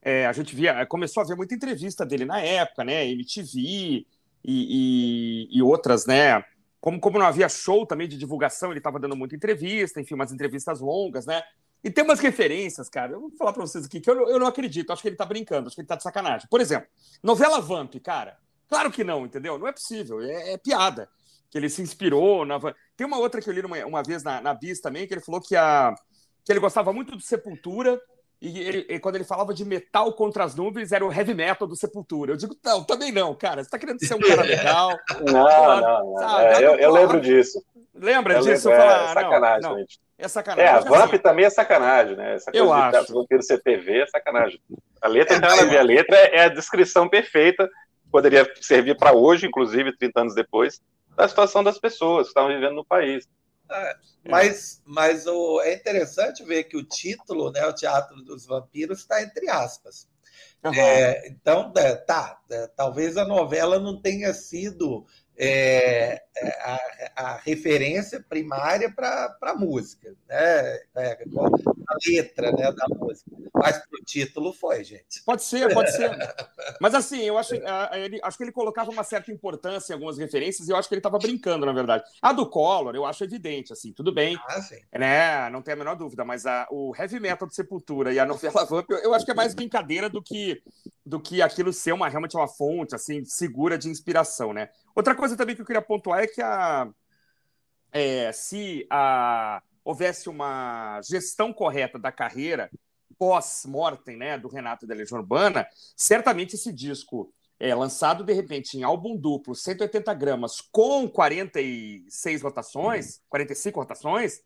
É, 0.02 0.26
a 0.26 0.32
gente 0.32 0.56
via, 0.56 0.86
começou 0.86 1.22
a 1.22 1.26
ver 1.26 1.36
muita 1.36 1.54
entrevista 1.54 2.06
dele 2.06 2.26
na 2.26 2.40
época, 2.40 2.84
né? 2.84 3.06
MTV 3.08 3.60
e, 3.60 4.06
e, 4.44 5.48
e 5.52 5.62
outras, 5.62 6.08
né? 6.08 6.44
Como, 6.80 7.00
como 7.00 7.20
não 7.20 7.26
havia 7.26 7.50
show 7.50 7.86
também 7.86 8.08
de 8.08 8.18
divulgação, 8.18 8.72
ele 8.72 8.80
estava 8.80 9.00
dando 9.00 9.16
muita 9.16 9.36
entrevista, 9.36 10.00
enfim, 10.00 10.16
umas 10.16 10.32
entrevistas 10.32 10.80
longas, 10.80 11.26
né? 11.26 11.44
E 11.88 11.90
tem 11.90 12.04
umas 12.04 12.20
referências, 12.20 12.90
cara. 12.90 13.14
Eu 13.14 13.22
vou 13.22 13.32
falar 13.32 13.54
pra 13.54 13.62
vocês 13.62 13.86
aqui 13.86 14.02
que 14.02 14.10
eu, 14.10 14.28
eu 14.28 14.38
não 14.38 14.48
acredito. 14.48 14.92
Acho 14.92 15.02
que 15.02 15.08
ele 15.08 15.16
tá 15.16 15.26
brincando, 15.26 15.68
acho 15.68 15.76
que 15.76 15.80
ele 15.80 15.88
tá 15.88 15.96
de 15.96 16.04
sacanagem. 16.04 16.46
Por 16.50 16.60
exemplo, 16.60 16.90
novela 17.24 17.62
Vamp, 17.62 17.96
cara. 18.04 18.38
Claro 18.68 18.92
que 18.92 19.06
não, 19.06 19.26
entendeu? 19.26 19.58
Não 19.58 19.66
é 19.66 19.72
possível. 19.72 20.20
É, 20.20 20.52
é 20.52 20.58
piada. 20.58 21.08
Que 21.50 21.58
ele 21.58 21.70
se 21.70 21.82
inspirou 21.82 22.46
na. 22.46 22.60
Tem 22.98 23.08
uma 23.08 23.18
outra 23.18 23.42
que 23.42 23.50
eu 23.50 23.54
li 23.54 23.62
uma, 23.62 23.78
uma 23.86 24.04
vez 24.04 24.22
na, 24.22 24.42
na 24.42 24.54
Bis 24.54 24.82
também, 24.82 25.08
que 25.08 25.14
ele 25.14 25.22
falou 25.22 25.40
que, 25.40 25.56
a, 25.56 25.96
que 26.44 26.52
ele 26.52 26.60
gostava 26.60 26.92
muito 26.92 27.16
do 27.16 27.22
Sepultura. 27.22 27.98
E, 28.40 28.60
ele, 28.60 28.86
e 28.88 29.00
quando 29.00 29.16
ele 29.16 29.24
falava 29.24 29.54
de 29.54 29.66
metal 29.66 30.14
contra 30.14 30.44
as 30.44 30.56
nuvens, 30.56 30.92
era 30.92 31.06
o 31.06 31.12
heavy 31.12 31.34
metal 31.34 31.68
do 31.68 31.76
Sepultura. 31.76 32.34
Eu 32.34 32.38
digo, 32.38 32.56
não, 32.64 32.84
também 32.84 33.12
não, 33.12 33.34
cara. 33.34 33.64
Você 33.64 33.70
tá 33.70 33.80
querendo 33.80 34.00
ser 34.00 34.14
um 34.14 34.20
cara 34.20 34.44
legal. 34.46 34.96
não, 35.26 35.82
não, 35.82 36.16
não. 36.16 36.40
É, 36.40 36.58
eu, 36.58 36.76
eu, 36.76 36.92
lembro 36.92 37.20
disso. 37.20 37.64
Lembra 37.96 38.36
eu 38.36 38.42
disso? 38.42 38.70
Lembro, 38.70 38.84
é, 38.84 39.08
sacanagem, 39.14 39.62
não, 39.62 39.80
gente. 39.80 40.00
É 40.20 40.28
sacanagem. 40.28 40.72
É, 40.72 40.76
a 40.76 40.80
VAMP 40.80 41.14
assim, 41.14 41.18
também 41.18 41.46
é 41.46 41.50
sacanagem, 41.50 42.16
né? 42.16 42.36
Essa 42.36 42.52
coisa 42.52 42.66
eu 42.66 42.92
de 42.92 42.98
acho. 42.98 43.14
roteiro 43.14 43.44
CTV 43.44 44.02
é 44.02 44.08
sacanagem. 44.08 44.62
A 45.02 45.08
letra 45.08 45.36
é, 45.36 45.60
a 45.60 45.66
ver. 45.66 45.78
A 45.78 45.84
letra 45.84 46.16
é 46.16 46.46
a 46.46 46.50
descrição 46.50 47.08
perfeita, 47.08 47.70
poderia 48.12 48.52
servir 48.62 48.98
para 48.98 49.14
hoje, 49.14 49.48
inclusive, 49.48 49.96
30 49.98 50.22
anos 50.22 50.36
depois, 50.36 50.80
da 51.16 51.28
situação 51.28 51.64
das 51.64 51.80
pessoas 51.80 52.28
que 52.28 52.30
estavam 52.30 52.50
vivendo 52.50 52.76
no 52.76 52.86
país. 52.86 53.28
É, 53.70 53.96
mas 54.30 54.82
mas 54.86 55.28
o, 55.28 55.62
é 55.62 55.74
interessante 55.74 56.44
ver 56.44 56.64
que 56.66 56.78
o 56.78 56.84
título, 56.84 57.52
né, 57.52 57.66
o 57.66 57.74
Teatro 57.74 58.24
dos 58.24 58.46
Vampiros, 58.46 59.00
está 59.00 59.22
entre 59.22 59.50
aspas. 59.50 60.08
Uhum. 60.64 60.74
É, 60.74 61.28
então, 61.28 61.72
é, 61.78 61.96
tá, 61.96 62.42
é, 62.50 62.68
talvez 62.68 63.16
a 63.16 63.26
novela 63.26 63.80
não 63.80 64.02
tenha 64.02 64.34
sido 64.34 65.06
é, 65.40 66.20
é, 66.36 66.50
a, 66.62 66.80
a, 67.16 67.38
referência 67.38 68.24
primária 68.28 68.92
para 68.92 69.38
a 69.42 69.56
música, 69.56 70.10
né? 70.28 70.80
É, 70.96 71.24
a 71.88 71.98
letra 72.10 72.52
né, 72.52 72.72
da 72.72 72.86
música. 72.96 73.32
Mas 73.54 73.78
o 73.78 74.04
título 74.04 74.52
foi, 74.52 74.84
gente. 74.84 75.24
Pode 75.24 75.44
ser, 75.44 75.72
pode 75.74 75.92
ser. 75.92 76.10
Mas 76.82 76.96
assim, 76.96 77.22
eu 77.22 77.38
acho, 77.38 77.54
ele, 77.94 78.20
acho 78.24 78.38
que 78.38 78.44
ele 78.44 78.52
colocava 78.52 78.90
uma 78.90 79.04
certa 79.04 79.32
importância 79.32 79.94
em 79.94 79.96
algumas 79.96 80.18
referências 80.18 80.68
e 80.68 80.72
eu 80.72 80.76
acho 80.76 80.90
que 80.90 80.96
ele 80.96 81.00
estava 81.00 81.20
brincando, 81.20 81.66
na 81.66 81.74
verdade. 81.74 82.04
A 82.22 82.34
do 82.34 82.50
Collor, 82.50 82.96
eu 82.96 83.06
acho 83.06 83.24
evidente, 83.24 83.72
assim, 83.72 83.94
tudo 83.94 84.12
bem. 84.12 84.38
Ah, 84.48 84.62
sim. 84.62 84.82
Né? 84.92 85.50
Não 85.52 85.62
tem 85.62 85.74
a 85.76 85.78
menor 85.78 85.96
dúvida, 85.96 86.26
mas 86.26 86.46
a, 86.46 86.68
o 86.72 86.94
heavy 86.98 87.20
metal 87.20 87.48
de 87.48 87.54
Sepultura 87.54 88.12
e 88.12 88.20
a 88.20 88.26
novela 88.26 88.66
Vamp, 88.66 88.90
eu, 88.90 88.98
eu 88.98 89.14
acho 89.14 89.26
que 89.26 89.32
é 89.32 89.36
mais 89.36 89.54
brincadeira 89.54 90.10
do 90.10 90.22
que, 90.22 90.62
do 91.08 91.22
que 91.22 91.42
aquilo 91.42 91.72
ser 91.72 91.94
uma, 91.94 92.10
realmente 92.10 92.36
uma 92.36 92.50
fonte, 92.50 92.94
assim, 92.94 93.24
segura 93.24 93.78
de 93.78 93.88
inspiração, 93.88 94.52
né? 94.52 94.70
Outra 94.94 95.16
coisa 95.16 95.38
também 95.38 95.56
que 95.56 95.62
eu 95.62 95.66
queria 95.66 95.82
pontuar 95.82 96.20
é 96.22 96.28
que 96.28 96.42
a, 96.42 96.90
é, 97.94 98.32
se 98.34 98.86
a, 98.90 99.64
houvesse 99.86 100.28
uma 100.28 101.00
gestão 101.02 101.54
correta 101.54 101.98
da 101.98 102.12
carreira 102.12 102.70
pós-mortem 103.18 104.18
né, 104.18 104.38
do 104.38 104.50
Renato 104.50 104.86
da 104.86 104.94
Legião 104.94 105.20
Urbana, 105.20 105.66
certamente 105.96 106.56
esse 106.56 106.74
disco 106.74 107.34
é 107.58 107.74
lançado 107.74 108.24
de 108.24 108.34
repente 108.34 108.78
em 108.78 108.84
álbum 108.84 109.16
duplo, 109.16 109.56
180 109.56 110.14
gramas, 110.14 110.62
com 110.72 111.10
46 111.10 112.42
rotações, 112.42 113.22
45 113.30 113.80
rotações, 113.80 114.42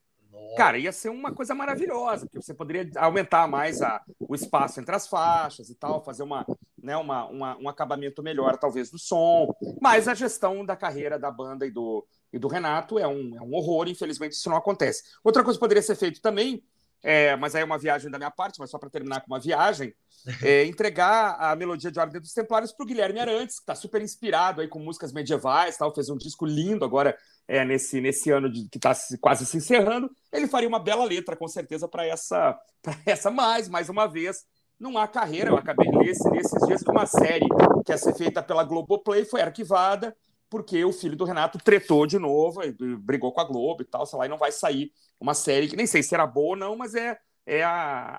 Cara, 0.55 0.77
ia 0.77 0.91
ser 0.91 1.09
uma 1.09 1.33
coisa 1.33 1.55
maravilhosa, 1.55 2.25
porque 2.25 2.41
você 2.41 2.53
poderia 2.53 2.89
aumentar 2.97 3.47
mais 3.47 3.81
a, 3.81 4.01
o 4.19 4.35
espaço 4.35 4.79
entre 4.79 4.95
as 4.95 5.07
faixas 5.07 5.69
e 5.69 5.75
tal, 5.75 6.03
fazer 6.03 6.23
uma, 6.23 6.45
né, 6.81 6.95
uma, 6.97 7.25
uma, 7.27 7.57
um 7.57 7.69
acabamento 7.69 8.21
melhor, 8.21 8.57
talvez, 8.57 8.91
do 8.91 8.99
som. 8.99 9.53
Mas 9.81 10.07
a 10.07 10.13
gestão 10.13 10.65
da 10.65 10.75
carreira 10.75 11.17
da 11.17 11.31
banda 11.31 11.65
e 11.65 11.71
do, 11.71 12.05
e 12.33 12.39
do 12.39 12.47
Renato 12.47 12.99
é 12.99 13.07
um, 13.07 13.35
é 13.35 13.41
um 13.41 13.53
horror, 13.53 13.87
infelizmente 13.87 14.33
isso 14.33 14.49
não 14.49 14.57
acontece. 14.57 15.03
Outra 15.23 15.43
coisa 15.43 15.57
que 15.57 15.61
poderia 15.61 15.83
ser 15.83 15.95
feito 15.95 16.21
também, 16.21 16.63
é, 17.03 17.35
mas 17.35 17.55
aí 17.55 17.61
é 17.61 17.65
uma 17.65 17.77
viagem 17.77 18.11
da 18.11 18.17
minha 18.17 18.31
parte, 18.31 18.59
mas 18.59 18.69
só 18.69 18.77
para 18.77 18.89
terminar 18.89 19.21
com 19.21 19.27
uma 19.27 19.39
viagem, 19.39 19.93
é 20.43 20.65
entregar 20.65 21.35
a 21.39 21.55
melodia 21.55 21.91
de 21.91 21.99
Ordem 21.99 22.21
dos 22.21 22.33
Templários 22.33 22.71
para 22.71 22.83
o 22.83 22.87
Guilherme 22.87 23.19
Arantes, 23.19 23.55
que 23.55 23.63
está 23.63 23.75
super 23.75 24.01
inspirado 24.01 24.61
aí 24.61 24.67
com 24.67 24.79
músicas 24.79 25.11
medievais, 25.11 25.77
tal, 25.77 25.93
fez 25.93 26.09
um 26.09 26.17
disco 26.17 26.45
lindo 26.45 26.85
agora 26.85 27.17
é, 27.47 27.65
nesse, 27.65 27.99
nesse 27.99 28.29
ano 28.29 28.51
de, 28.51 28.69
que 28.69 28.77
está 28.77 28.93
quase 29.19 29.45
se 29.45 29.57
encerrando, 29.57 30.09
ele 30.31 30.47
faria 30.47 30.69
uma 30.69 30.79
bela 30.79 31.03
letra, 31.03 31.35
com 31.35 31.47
certeza, 31.47 31.87
para 31.87 32.05
essa, 32.05 32.57
essa 33.05 33.31
mais, 33.31 33.67
mais 33.67 33.89
uma 33.89 34.07
vez, 34.07 34.45
não 34.79 34.97
há 34.97 35.07
carreira. 35.07 35.51
Eu 35.51 35.57
acabei 35.57 35.89
de 35.89 35.97
ler 35.97 36.13
nesses 36.31 36.67
dias 36.67 36.83
que 36.83 36.91
uma 36.91 37.05
série 37.05 37.47
que 37.85 37.91
ia 37.91 37.97
ser 37.97 38.15
feita 38.15 38.41
pela 38.41 38.63
Globoplay 38.63 39.25
foi 39.25 39.41
arquivada 39.41 40.15
porque 40.51 40.83
o 40.83 40.91
filho 40.91 41.15
do 41.15 41.23
Renato 41.23 41.57
tretou 41.57 42.05
de 42.05 42.19
novo, 42.19 42.59
brigou 42.99 43.31
com 43.31 43.39
a 43.39 43.45
Globo 43.45 43.81
e 43.81 43.85
tal, 43.85 44.05
sei 44.05 44.19
lá, 44.19 44.25
e 44.25 44.29
não 44.29 44.37
vai 44.37 44.51
sair 44.51 44.91
uma 45.17 45.33
série 45.33 45.69
que 45.69 45.77
nem 45.77 45.87
sei 45.87 46.03
se 46.03 46.13
era 46.13 46.27
boa 46.27 46.49
ou 46.49 46.55
não, 46.57 46.75
mas 46.75 46.93
é, 46.93 47.17
é 47.45 47.63
a, 47.63 47.71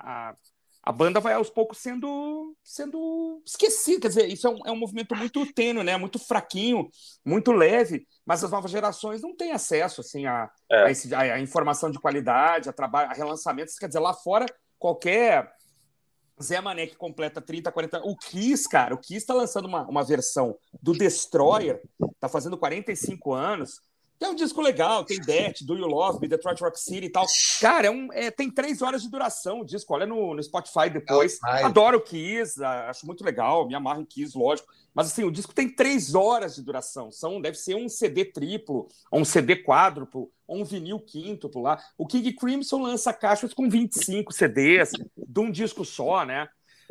a, 0.02 0.36
a 0.82 0.92
banda 0.92 1.20
vai 1.20 1.34
aos 1.34 1.50
poucos 1.50 1.76
sendo, 1.76 2.56
sendo 2.64 3.42
esquecida. 3.44 4.00
Quer 4.00 4.08
dizer, 4.08 4.28
isso 4.28 4.46
é 4.46 4.50
um, 4.50 4.58
é 4.64 4.72
um 4.72 4.76
movimento 4.76 5.14
muito 5.14 5.44
tênue, 5.52 5.84
né? 5.84 5.98
muito 5.98 6.18
fraquinho, 6.18 6.88
muito 7.22 7.52
leve, 7.52 8.06
mas 8.24 8.42
as 8.42 8.50
novas 8.50 8.70
gerações 8.70 9.20
não 9.20 9.36
têm 9.36 9.52
acesso 9.52 10.00
assim, 10.00 10.24
a, 10.24 10.50
é. 10.70 10.84
a, 10.84 11.18
a, 11.18 11.34
a 11.34 11.40
informação 11.40 11.90
de 11.90 12.00
qualidade, 12.00 12.66
a, 12.66 12.72
trabalho, 12.72 13.10
a 13.10 13.14
relançamentos. 13.14 13.78
Quer 13.78 13.88
dizer, 13.88 14.00
lá 14.00 14.14
fora, 14.14 14.46
qualquer 14.78 15.52
Zé 16.42 16.60
Mané 16.60 16.86
que 16.86 16.96
completa 16.96 17.40
30, 17.40 17.70
40. 17.70 18.00
O 18.04 18.16
Kiss, 18.16 18.68
cara, 18.68 18.94
o 18.94 18.98
Kiss 18.98 19.26
tá 19.26 19.34
lançando 19.34 19.66
uma, 19.66 19.86
uma 19.88 20.04
versão 20.04 20.56
do 20.82 20.92
Destroyer, 20.92 21.80
tá 22.20 22.28
fazendo 22.28 22.58
45 22.58 23.32
anos. 23.32 23.80
É 24.22 24.28
um 24.28 24.34
disco 24.34 24.60
legal, 24.60 25.04
tem 25.04 25.20
Death, 25.20 25.62
Do 25.62 25.76
You 25.76 25.86
Love 25.86 26.20
Me, 26.20 26.28
Detroit 26.28 26.60
Rock 26.60 26.78
City 26.78 27.06
e 27.06 27.10
tal. 27.10 27.26
Cara, 27.60 27.88
é 27.88 27.90
um, 27.90 28.12
é, 28.12 28.30
tem 28.30 28.50
três 28.50 28.80
horas 28.80 29.02
de 29.02 29.10
duração 29.10 29.60
o 29.60 29.64
disco. 29.64 29.92
Olha 29.92 30.06
no, 30.06 30.34
no 30.34 30.42
Spotify 30.42 30.88
depois. 30.90 31.38
Adoro 31.42 31.98
o 31.98 32.00
Kiss, 32.00 32.62
acho 32.62 33.04
muito 33.06 33.24
legal, 33.24 33.66
me 33.66 33.74
amarro 33.74 34.00
em 34.00 34.04
Kiss, 34.04 34.38
lógico. 34.38 34.72
Mas 34.94 35.08
assim, 35.08 35.24
o 35.24 35.30
disco 35.30 35.54
tem 35.54 35.68
três 35.68 36.14
horas 36.14 36.54
de 36.54 36.62
duração. 36.62 37.10
São, 37.10 37.40
deve 37.40 37.56
ser 37.56 37.74
um 37.74 37.88
CD 37.88 38.24
triplo, 38.24 38.88
ou 39.10 39.20
um 39.20 39.24
CD 39.24 39.56
quádruplo, 39.56 40.30
ou 40.46 40.58
um 40.58 40.64
vinil 40.64 41.00
quíntuplo 41.00 41.62
lá. 41.62 41.82
O 41.98 42.06
King 42.06 42.32
Crimson 42.32 42.82
lança 42.82 43.12
caixas 43.12 43.52
com 43.52 43.68
25 43.68 44.32
CDs, 44.32 44.92
de 45.16 45.40
um 45.40 45.50
disco 45.50 45.84
só, 45.84 46.24
né? 46.24 46.48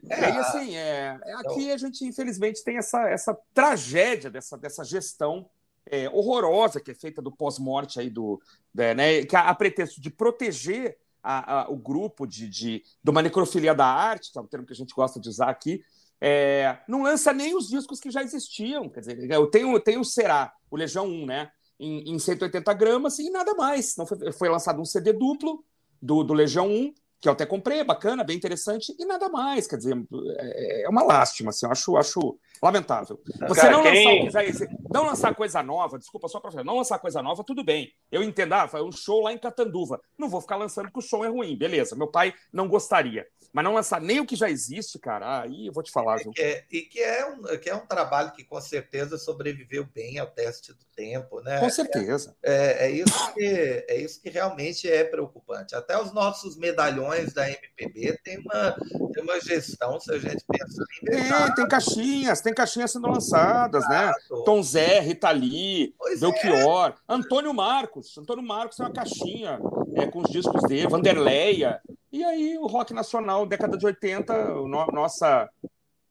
É, 0.09 0.29
e 0.29 0.37
assim, 0.37 0.75
é, 0.75 1.19
é 1.23 1.33
aqui 1.35 1.71
a 1.71 1.77
gente, 1.77 2.03
infelizmente, 2.03 2.63
tem 2.63 2.77
essa, 2.77 3.07
essa 3.07 3.37
tragédia 3.53 4.31
dessa, 4.31 4.57
dessa 4.57 4.83
gestão 4.83 5.47
é, 5.85 6.09
horrorosa 6.09 6.79
que 6.79 6.91
é 6.91 6.95
feita 6.95 7.21
do 7.21 7.31
pós-morte 7.31 7.99
aí 7.99 8.09
do. 8.09 8.41
É, 8.77 8.93
né, 8.93 9.23
que 9.23 9.35
a, 9.35 9.49
a 9.49 9.55
pretexto 9.55 10.01
de 10.01 10.09
proteger 10.09 10.97
a, 11.23 11.61
a, 11.61 11.69
o 11.69 11.77
grupo 11.77 12.25
de, 12.25 12.47
de, 12.47 12.83
de 13.03 13.11
uma 13.11 13.21
necrofilia 13.21 13.73
da 13.73 13.85
arte, 13.85 14.31
que 14.31 14.37
é 14.37 14.41
um 14.41 14.47
termo 14.47 14.65
que 14.65 14.73
a 14.73 14.75
gente 14.75 14.93
gosta 14.93 15.19
de 15.19 15.29
usar 15.29 15.49
aqui, 15.49 15.83
é, 16.19 16.77
não 16.87 17.03
lança 17.03 17.33
nem 17.33 17.55
os 17.55 17.67
discos 17.67 17.99
que 17.99 18.11
já 18.11 18.21
existiam. 18.21 18.87
Quer 18.89 18.99
dizer, 18.99 19.31
eu 19.31 19.47
tenho, 19.47 19.79
tenho 19.79 20.01
o 20.01 20.05
Será, 20.05 20.53
o 20.69 20.75
Legião 20.75 21.07
1, 21.07 21.25
né? 21.25 21.51
Em, 21.79 22.13
em 22.13 22.19
180 22.19 22.71
gramas 22.73 23.17
e 23.17 23.29
nada 23.31 23.55
mais. 23.55 23.95
Não 23.97 24.05
foi, 24.05 24.31
foi 24.31 24.49
lançado 24.49 24.79
um 24.79 24.85
CD 24.85 25.13
duplo 25.13 25.63
do, 25.99 26.23
do 26.23 26.33
Legião 26.33 26.69
1, 26.69 26.93
que 27.21 27.29
eu 27.29 27.33
até 27.33 27.45
comprei, 27.45 27.79
é 27.79 27.83
bacana, 27.83 28.23
bem 28.23 28.35
interessante, 28.35 28.95
e 28.97 29.05
nada 29.05 29.29
mais. 29.29 29.67
Quer 29.67 29.77
dizer, 29.77 29.95
é, 30.37 30.83
é 30.85 30.89
uma 30.89 31.03
lástima, 31.03 31.51
assim, 31.51 31.67
eu 31.67 31.71
acho, 31.71 31.95
acho 31.95 32.39
lamentável. 32.61 33.21
Você 33.47 33.61
Cara, 33.61 33.73
não, 33.73 33.83
quem... 33.83 34.25
lançar, 34.25 34.43
não 34.91 35.05
lançar 35.05 35.35
coisa 35.35 35.61
nova, 35.61 35.99
desculpa 35.99 36.27
só 36.27 36.39
para 36.39 36.63
não 36.63 36.77
lançar 36.77 36.97
coisa 36.97 37.21
nova, 37.21 37.43
tudo 37.43 37.63
bem. 37.63 37.93
Eu 38.11 38.23
entendo, 38.23 38.53
ah, 38.53 38.67
foi 38.67 38.81
um 38.81 38.91
show 38.91 39.21
lá 39.21 39.31
em 39.31 39.37
Catanduva. 39.37 40.01
Não 40.17 40.29
vou 40.29 40.41
ficar 40.41 40.55
lançando 40.55 40.85
porque 40.85 40.99
o 40.99 41.07
show 41.07 41.23
é 41.23 41.27
ruim, 41.27 41.55
beleza. 41.55 41.95
Meu 41.95 42.07
pai 42.07 42.33
não 42.51 42.67
gostaria. 42.67 43.27
Mas 43.53 43.63
não 43.63 43.73
lançar 43.73 44.01
nem 44.01 44.19
o 44.19 44.25
que 44.25 44.35
já 44.35 44.49
existe, 44.49 44.97
cara, 44.97 45.43
aí 45.43 45.67
eu 45.67 45.73
vou 45.73 45.83
te 45.83 45.91
falar. 45.91 46.19
É, 46.37 46.51
é, 46.51 46.65
e 46.71 46.81
que 46.81 46.99
é, 46.99 47.25
um, 47.25 47.41
que 47.59 47.69
é 47.69 47.75
um 47.75 47.85
trabalho 47.85 48.31
que 48.31 48.43
com 48.43 48.59
certeza 48.59 49.17
sobreviveu 49.17 49.85
bem 49.85 50.17
ao 50.17 50.27
teste 50.27 50.73
do 50.73 50.85
tempo, 51.01 51.41
né? 51.41 51.59
Com 51.59 51.69
certeza. 51.69 52.35
É, 52.43 52.85
é, 52.85 52.91
isso, 52.91 53.33
que, 53.33 53.85
é 53.87 53.99
isso 53.99 54.21
que 54.21 54.29
realmente 54.29 54.87
é 54.87 55.03
preocupante. 55.03 55.73
Até 55.73 55.99
os 55.99 56.13
nossos 56.13 56.55
medalhões 56.55 57.33
da 57.33 57.49
MPB 57.49 58.19
tem 58.23 58.37
uma, 58.37 58.75
tem 59.11 59.23
uma 59.23 59.41
gestão, 59.41 59.99
se 59.99 60.13
a 60.13 60.19
gente 60.19 60.43
pensa 60.47 60.83
em 61.01 61.05
verdade. 61.11 61.51
É, 61.51 61.55
tem 61.55 61.67
caixinhas, 61.67 62.41
tem 62.41 62.53
caixinhas 62.53 62.91
sendo 62.91 63.07
lançadas, 63.07 63.87
né? 63.89 64.13
Tom 64.45 64.61
Zé, 64.61 64.99
Rita 64.99 65.31
Lee, 65.31 65.95
pois 65.97 66.19
Belchior, 66.19 66.89
é. 66.89 66.93
Antônio 67.09 67.51
Marcos. 67.51 68.15
Antônio 68.19 68.43
Marcos 68.43 68.77
tem 68.77 68.85
uma 68.85 68.93
caixinha 68.93 69.59
é, 69.95 70.05
com 70.05 70.19
os 70.19 70.29
discos 70.29 70.61
dele, 70.63 70.87
Vanderleia. 70.87 71.81
E 72.11 72.23
aí 72.23 72.57
o 72.59 72.67
rock 72.67 72.93
nacional, 72.93 73.47
década 73.47 73.75
de 73.75 73.85
80, 73.85 74.33
no, 74.53 74.67
nossa, 74.67 75.49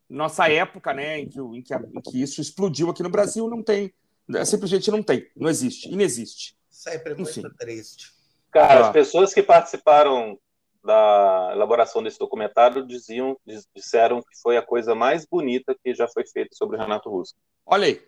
nossa 0.08 0.50
época, 0.50 0.92
né, 0.92 1.20
em 1.20 1.28
que, 1.28 1.38
em, 1.38 1.62
que, 1.62 1.74
em 1.74 2.00
que 2.00 2.20
isso 2.20 2.40
explodiu 2.40 2.90
aqui 2.90 3.04
no 3.04 3.10
Brasil, 3.10 3.48
não 3.48 3.62
tem. 3.62 3.92
É, 4.34 4.44
simplesmente 4.44 4.90
não 4.90 5.02
tem, 5.02 5.28
não 5.36 5.48
existe, 5.48 5.88
inexiste. 5.88 6.56
Sempre 6.68 7.14
muito 7.14 7.30
Enfim. 7.30 7.42
triste. 7.58 8.12
Cara, 8.50 8.80
ah. 8.80 8.86
as 8.86 8.92
pessoas 8.92 9.34
que 9.34 9.42
participaram 9.42 10.38
da 10.82 11.50
elaboração 11.52 12.02
desse 12.02 12.18
documentário 12.18 12.86
diziam, 12.86 13.36
disseram 13.74 14.22
que 14.22 14.40
foi 14.42 14.56
a 14.56 14.62
coisa 14.62 14.94
mais 14.94 15.26
bonita 15.26 15.76
que 15.84 15.94
já 15.94 16.08
foi 16.08 16.26
feita 16.26 16.54
sobre 16.54 16.76
o 16.76 16.80
Renato 16.80 17.10
Russo. 17.10 17.34
Olha 17.66 17.86
aí. 17.86 18.02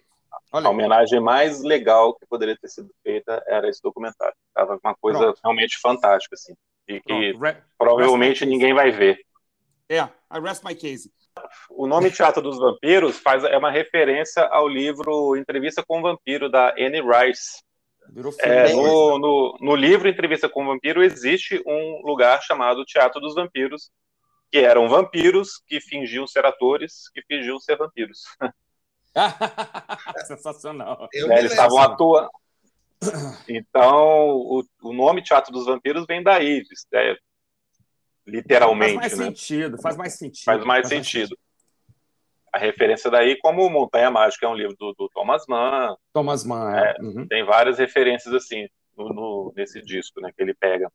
Olha 0.50 0.66
a 0.66 0.70
homenagem 0.70 1.20
mais 1.20 1.62
legal 1.62 2.14
que 2.14 2.26
poderia 2.26 2.56
ter 2.56 2.68
sido 2.68 2.90
feita 3.02 3.42
era 3.46 3.68
esse 3.68 3.82
documentário. 3.82 4.34
Tava 4.54 4.78
uma 4.82 4.94
coisa 4.94 5.18
Pronto. 5.18 5.40
realmente 5.42 5.78
fantástica, 5.78 6.34
assim 6.34 6.54
e 6.88 7.00
que 7.00 7.34
provavelmente 7.78 8.44
ninguém 8.44 8.74
vai 8.74 8.90
ver. 8.90 9.24
É, 9.88 10.00
I 10.00 10.40
rest 10.42 10.64
my 10.64 10.74
case. 10.74 11.12
O 11.70 11.86
nome 11.86 12.10
Teatro 12.10 12.42
dos 12.42 12.58
Vampiros 12.58 13.18
faz, 13.18 13.44
é 13.44 13.56
uma 13.56 13.70
referência 13.70 14.44
ao 14.44 14.68
livro 14.68 15.36
Entrevista 15.36 15.82
com 15.86 15.98
o 15.98 16.02
Vampiro, 16.02 16.50
da 16.50 16.74
Anne 16.78 17.00
Rice. 17.00 17.62
É, 18.40 18.72
no, 18.72 19.18
no, 19.18 19.58
no, 19.60 19.76
livro 19.76 20.08
Entrevista 20.08 20.48
com 20.48 20.64
o 20.64 20.66
Vampiro 20.66 21.02
existe 21.02 21.62
um 21.66 22.02
lugar 22.04 22.42
chamado 22.42 22.84
Teatro 22.84 23.20
dos 23.20 23.34
Vampiros, 23.34 23.90
que 24.50 24.58
eram 24.58 24.88
vampiros 24.88 25.62
que 25.66 25.80
fingiam 25.80 26.26
ser 26.26 26.44
atores, 26.44 27.08
que 27.14 27.22
fingiam 27.22 27.58
ser 27.58 27.76
vampiros. 27.76 28.24
Sensacional. 30.26 31.08
É, 31.14 31.38
eles 31.38 31.52
estavam 31.52 31.78
atuando, 31.78 32.28
então, 33.48 34.30
o, 34.30 34.64
o 34.82 34.92
nome 34.92 35.22
Teatro 35.22 35.52
dos 35.52 35.66
Vampiros 35.66 36.04
vem 36.06 36.22
daí, 36.22 36.62
é, 36.94 37.16
literalmente. 38.26 39.00
Faz 39.00 39.14
mais 39.14 39.18
né? 39.18 39.24
sentido, 39.26 39.82
faz 39.82 39.96
mais 39.96 40.18
sentido. 40.18 40.44
Faz 40.44 40.64
mais 40.64 40.88
faz 40.88 40.88
sentido. 40.88 41.36
Mais 41.36 41.52
a 42.52 42.58
referência 42.58 43.10
daí, 43.10 43.36
como 43.38 43.68
Montanha 43.70 44.10
Mágica, 44.10 44.44
é 44.44 44.48
um 44.48 44.54
livro 44.54 44.76
do, 44.78 44.92
do 44.92 45.08
Thomas 45.08 45.44
Mann. 45.48 45.96
Thomas 46.12 46.44
Mann, 46.44 46.76
é. 46.76 46.94
é 46.98 47.02
uhum. 47.02 47.26
Tem 47.26 47.42
várias 47.44 47.78
referências 47.78 48.34
assim 48.34 48.68
no, 48.96 49.08
no, 49.08 49.52
nesse 49.56 49.80
disco, 49.80 50.20
né, 50.20 50.30
que 50.36 50.42
ele 50.42 50.52
pega. 50.52 50.92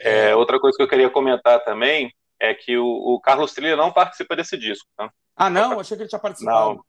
É, 0.00 0.34
outra 0.34 0.58
coisa 0.58 0.76
que 0.76 0.82
eu 0.82 0.88
queria 0.88 1.08
comentar 1.08 1.62
também 1.62 2.12
é 2.40 2.52
que 2.52 2.76
o, 2.76 2.84
o 2.84 3.20
Carlos 3.20 3.52
Trilha 3.52 3.76
não 3.76 3.92
participa 3.92 4.34
desse 4.34 4.56
disco. 4.56 4.88
Tá? 4.96 5.08
Ah, 5.36 5.48
não? 5.48 5.78
Achei 5.78 5.96
que 5.96 6.02
ele 6.02 6.10
tinha 6.10 6.20
participado. 6.20 6.74
Não. 6.74 6.84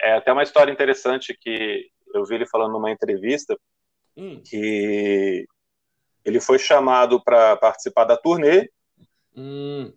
É 0.00 0.14
até 0.14 0.32
uma 0.32 0.42
história 0.42 0.72
interessante 0.72 1.36
que 1.40 1.88
eu 2.12 2.24
vi 2.24 2.34
ele 2.34 2.46
falando 2.46 2.72
numa 2.72 2.90
entrevista 2.90 3.56
hum. 4.16 4.42
que 4.44 5.46
ele 6.24 6.40
foi 6.40 6.58
chamado 6.58 7.22
para 7.22 7.56
participar 7.56 8.04
da 8.04 8.16
turnê 8.16 8.70
hum. 9.36 9.92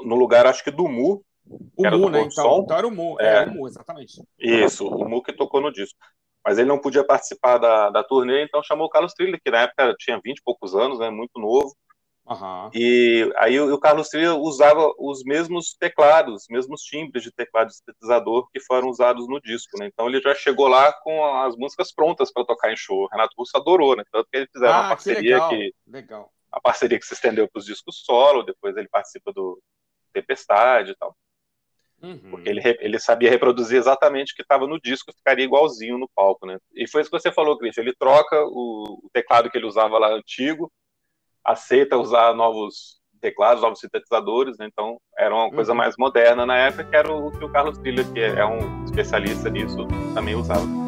no 0.00 0.14
lugar, 0.14 0.46
acho 0.46 0.64
que 0.64 0.70
do 0.70 0.88
Mu. 0.88 1.22
O 1.76 1.90
Mu, 1.90 2.10
né? 2.10 2.22
Então, 2.22 2.60
então, 2.62 2.76
era 2.76 2.86
o 2.86 2.90
Mu, 2.90 3.16
é, 3.20 3.26
era 3.26 3.50
o 3.50 3.54
Mu, 3.54 3.66
exatamente. 3.66 4.22
Isso, 4.38 4.86
o 4.86 5.08
Mu 5.08 5.22
que 5.22 5.32
tocou 5.32 5.60
no 5.60 5.72
disco. 5.72 5.98
Mas 6.44 6.58
ele 6.58 6.68
não 6.68 6.78
podia 6.78 7.04
participar 7.04 7.58
da, 7.58 7.90
da 7.90 8.04
turnê, 8.04 8.44
então 8.44 8.62
chamou 8.62 8.86
o 8.86 8.90
Carlos 8.90 9.12
Trilha, 9.14 9.38
que 9.42 9.50
na 9.50 9.62
época 9.62 9.94
tinha 9.98 10.20
20 10.22 10.38
e 10.38 10.42
poucos 10.42 10.74
anos, 10.74 10.98
né, 10.98 11.10
muito 11.10 11.38
novo. 11.38 11.74
Uhum. 12.28 12.70
E 12.74 13.32
aí 13.36 13.58
o, 13.58 13.78
Carlos 13.78 14.08
Trilha 14.08 14.34
usava 14.34 14.92
os 14.98 15.24
mesmos 15.24 15.72
teclados, 15.72 16.42
os 16.42 16.48
mesmos 16.48 16.82
timbres 16.82 17.22
de 17.22 17.32
teclado 17.32 17.72
sintetizador 17.72 18.48
que 18.50 18.60
foram 18.60 18.88
usados 18.88 19.26
no 19.26 19.40
disco, 19.40 19.78
né? 19.78 19.86
Então 19.86 20.06
ele 20.06 20.20
já 20.20 20.34
chegou 20.34 20.68
lá 20.68 20.92
com 20.92 21.24
as 21.38 21.56
músicas 21.56 21.90
prontas 21.90 22.30
para 22.30 22.44
tocar 22.44 22.70
em 22.70 22.76
show. 22.76 23.04
O 23.04 23.08
Renato 23.08 23.34
Russo 23.36 23.56
adorou, 23.56 23.96
né? 23.96 24.04
Tanto 24.12 24.28
que 24.30 24.36
eles 24.36 24.48
fizeram 24.52 24.74
ah, 24.74 24.80
uma 24.80 24.88
parceria 24.90 25.22
que, 25.22 25.24
legal. 25.24 25.48
que 25.48 25.74
legal. 25.86 26.32
a 26.52 26.60
parceria 26.60 26.98
que 26.98 27.06
se 27.06 27.14
estendeu 27.14 27.48
para 27.48 27.60
os 27.60 27.64
discos 27.64 28.02
solo, 28.04 28.42
depois 28.42 28.76
ele 28.76 28.88
participa 28.88 29.32
do 29.32 29.58
Tempestade 30.12 30.90
e 30.90 30.96
tal. 30.96 31.16
Uhum. 32.02 32.30
Porque 32.30 32.48
ele, 32.48 32.60
ele 32.80 32.98
sabia 32.98 33.30
reproduzir 33.30 33.78
exatamente 33.78 34.32
o 34.32 34.36
que 34.36 34.42
estava 34.42 34.66
no 34.66 34.78
disco, 34.78 35.12
ficaria 35.12 35.44
igualzinho 35.46 35.98
no 35.98 36.08
palco, 36.14 36.46
né? 36.46 36.58
E 36.74 36.86
foi 36.86 37.00
isso 37.00 37.10
que 37.10 37.18
você 37.18 37.32
falou, 37.32 37.56
Christian. 37.56 37.82
Ele 37.82 37.94
troca 37.94 38.38
o, 38.44 39.00
o 39.02 39.10
teclado 39.12 39.50
que 39.50 39.56
ele 39.56 39.66
usava 39.66 39.98
lá 39.98 40.12
antigo 40.12 40.70
aceita 41.48 41.96
usar 41.96 42.34
novos 42.34 42.98
teclados, 43.20 43.62
novos 43.62 43.80
sintetizadores, 43.80 44.56
né? 44.58 44.68
então 44.70 44.98
era 45.18 45.34
uma 45.34 45.50
coisa 45.50 45.72
uhum. 45.72 45.78
mais 45.78 45.94
moderna 45.98 46.46
na 46.46 46.56
época, 46.56 46.84
que 46.84 46.96
era 46.96 47.12
o 47.12 47.32
que 47.32 47.44
o 47.44 47.48
Carlos 47.48 47.78
Trilha, 47.78 48.04
que 48.04 48.20
é 48.20 48.46
um 48.46 48.84
especialista 48.84 49.50
nisso, 49.50 49.86
também 50.14 50.36
usava. 50.36 50.87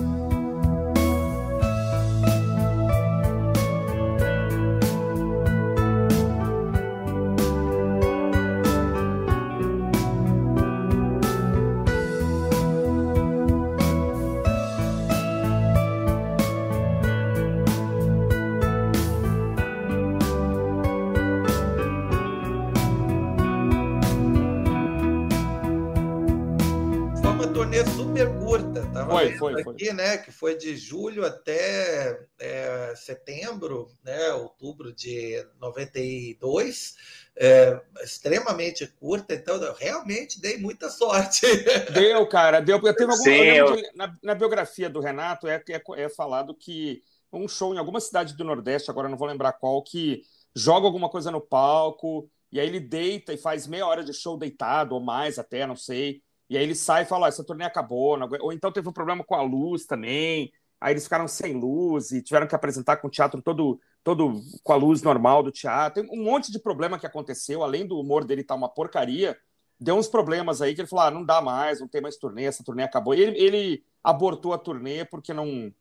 Né? 30.01 30.17
Que 30.17 30.33
foi 30.33 30.57
de 30.57 30.75
julho 30.77 31.27
até 31.27 32.19
é, 32.39 32.95
setembro, 32.97 33.89
né? 34.03 34.33
Outubro 34.33 34.93
de 34.93 35.47
92. 35.61 36.97
É, 37.37 37.81
extremamente 38.03 38.87
curta, 38.87 39.35
então 39.35 39.57
eu 39.63 39.75
realmente 39.75 40.41
dei 40.41 40.59
muita 40.59 40.89
sorte. 40.89 41.47
Deu, 41.93 42.27
cara, 42.27 42.61
deu. 42.61 42.77
Eu 42.77 42.95
teve 42.95 43.11
alguma, 43.11 43.17
Sim, 43.17 43.31
eu... 43.33 43.83
na, 43.95 44.15
na, 44.23 44.35
biografia 44.35 44.91
do 44.91 45.01
Renato 45.01 45.47
é, 45.47 45.63
é, 45.69 45.83
é 46.03 46.09
falado 46.09 46.55
que 46.55 47.03
um 47.33 47.47
show 47.47 47.75
em 47.75 47.79
alguma 47.79 48.01
cidade 48.01 48.35
do 48.35 48.45
Nordeste, 48.45 48.91
agora 48.91 49.09
não 49.09 49.17
vou 49.17 49.29
lembrar 49.29 49.53
qual, 49.53 49.83
que 49.83 50.23
joga 50.55 50.87
alguma 50.87 51.09
coisa 51.09 51.31
no 51.31 51.41
palco, 51.41 52.29
e 52.53 52.59
aí 52.59 52.67
ele 52.67 52.81
deita 52.81 53.33
e 53.33 53.39
faz 53.39 53.67
meia 53.67 53.87
hora 53.87 54.03
de 54.05 54.13
show 54.13 54.37
deitado, 54.37 54.95
ou 54.95 55.01
mais 55.01 55.39
até, 55.39 55.67
não 55.67 55.77
sei. 55.77 56.23
E 56.51 56.59
aí 56.59 56.65
ele 56.65 56.75
sai 56.75 57.05
e 57.05 57.07
fala: 57.07 57.27
oh, 57.27 57.29
essa 57.29 57.45
turnê 57.45 57.65
acabou. 57.65 58.19
Ou 58.41 58.53
então 58.53 58.73
teve 58.73 58.89
um 58.89 58.93
problema 58.93 59.23
com 59.23 59.37
a 59.37 59.43
luz 59.43 59.87
também. 59.87 60.53
Aí 60.81 60.93
eles 60.93 61.05
ficaram 61.05 61.29
sem 61.29 61.55
luz 61.55 62.11
e 62.11 62.21
tiveram 62.21 62.47
que 62.47 62.55
apresentar 62.55 62.97
com 62.97 63.07
o 63.07 63.11
teatro 63.11 63.41
todo, 63.41 63.79
todo 64.03 64.41
com 64.65 64.73
a 64.73 64.77
luz 64.77 65.01
normal 65.01 65.45
do 65.45 65.53
teatro. 65.53 66.03
Tem 66.03 66.13
um 66.13 66.25
monte 66.25 66.51
de 66.51 66.59
problema 66.59 66.99
que 66.99 67.07
aconteceu, 67.07 67.63
além 67.63 67.87
do 67.87 68.01
humor 68.01 68.25
dele 68.25 68.41
estar 68.41 68.55
tá 68.55 68.59
uma 68.59 68.69
porcaria. 68.69 69.39
Deu 69.79 69.95
uns 69.95 70.09
problemas 70.09 70.61
aí 70.61 70.75
que 70.75 70.81
ele 70.81 70.89
falou: 70.89 71.05
ah, 71.05 71.11
não 71.11 71.25
dá 71.25 71.41
mais, 71.41 71.81
não 71.81 71.87
tem 71.87 72.01
mais 72.01 72.17
turnê, 72.17 72.45
essa 72.45 72.65
turnê 72.65 72.83
acabou. 72.83 73.15
E 73.15 73.21
ele, 73.21 73.39
ele 73.39 73.85
abortou 74.03 74.53
a 74.53 74.59
turnê 74.59 75.05
porque 75.05 75.33
não, 75.33 75.73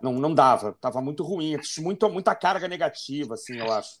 não, 0.00 0.14
não 0.14 0.32
dava, 0.32 0.72
tava 0.80 1.02
muito 1.02 1.22
ruim, 1.22 1.58
muito, 1.80 2.08
muita 2.08 2.34
carga 2.34 2.66
negativa, 2.66 3.34
assim, 3.34 3.58
eu 3.58 3.70
acho. 3.70 4.00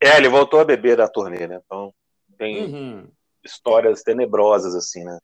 É, 0.00 0.16
ele 0.16 0.28
voltou 0.28 0.60
a 0.60 0.64
beber 0.64 0.96
da 0.96 1.08
turnê, 1.08 1.46
né? 1.46 1.60
Então 1.64 1.92
tem 2.38 2.64
uhum. 2.64 3.08
Histórias 3.50 4.02
tenebrosas, 4.02 4.74
assim, 4.74 5.04
né? 5.04 5.18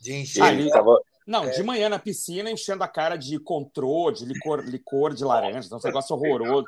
De 0.00 0.14
encher. 0.14 0.42
Ah, 0.42 0.52
ele 0.52 0.70
tava... 0.70 1.00
Não, 1.26 1.44
é. 1.44 1.50
de 1.50 1.62
manhã 1.62 1.88
na 1.88 1.98
piscina, 1.98 2.50
enchendo 2.50 2.84
a 2.84 2.88
cara 2.88 3.16
de 3.16 3.38
controle, 3.38 4.16
de 4.16 4.24
licor, 4.26 4.60
licor 4.60 5.14
de 5.14 5.24
laranja, 5.24 5.74
um 5.74 5.78
negócio 5.82 6.14
horroroso. 6.14 6.66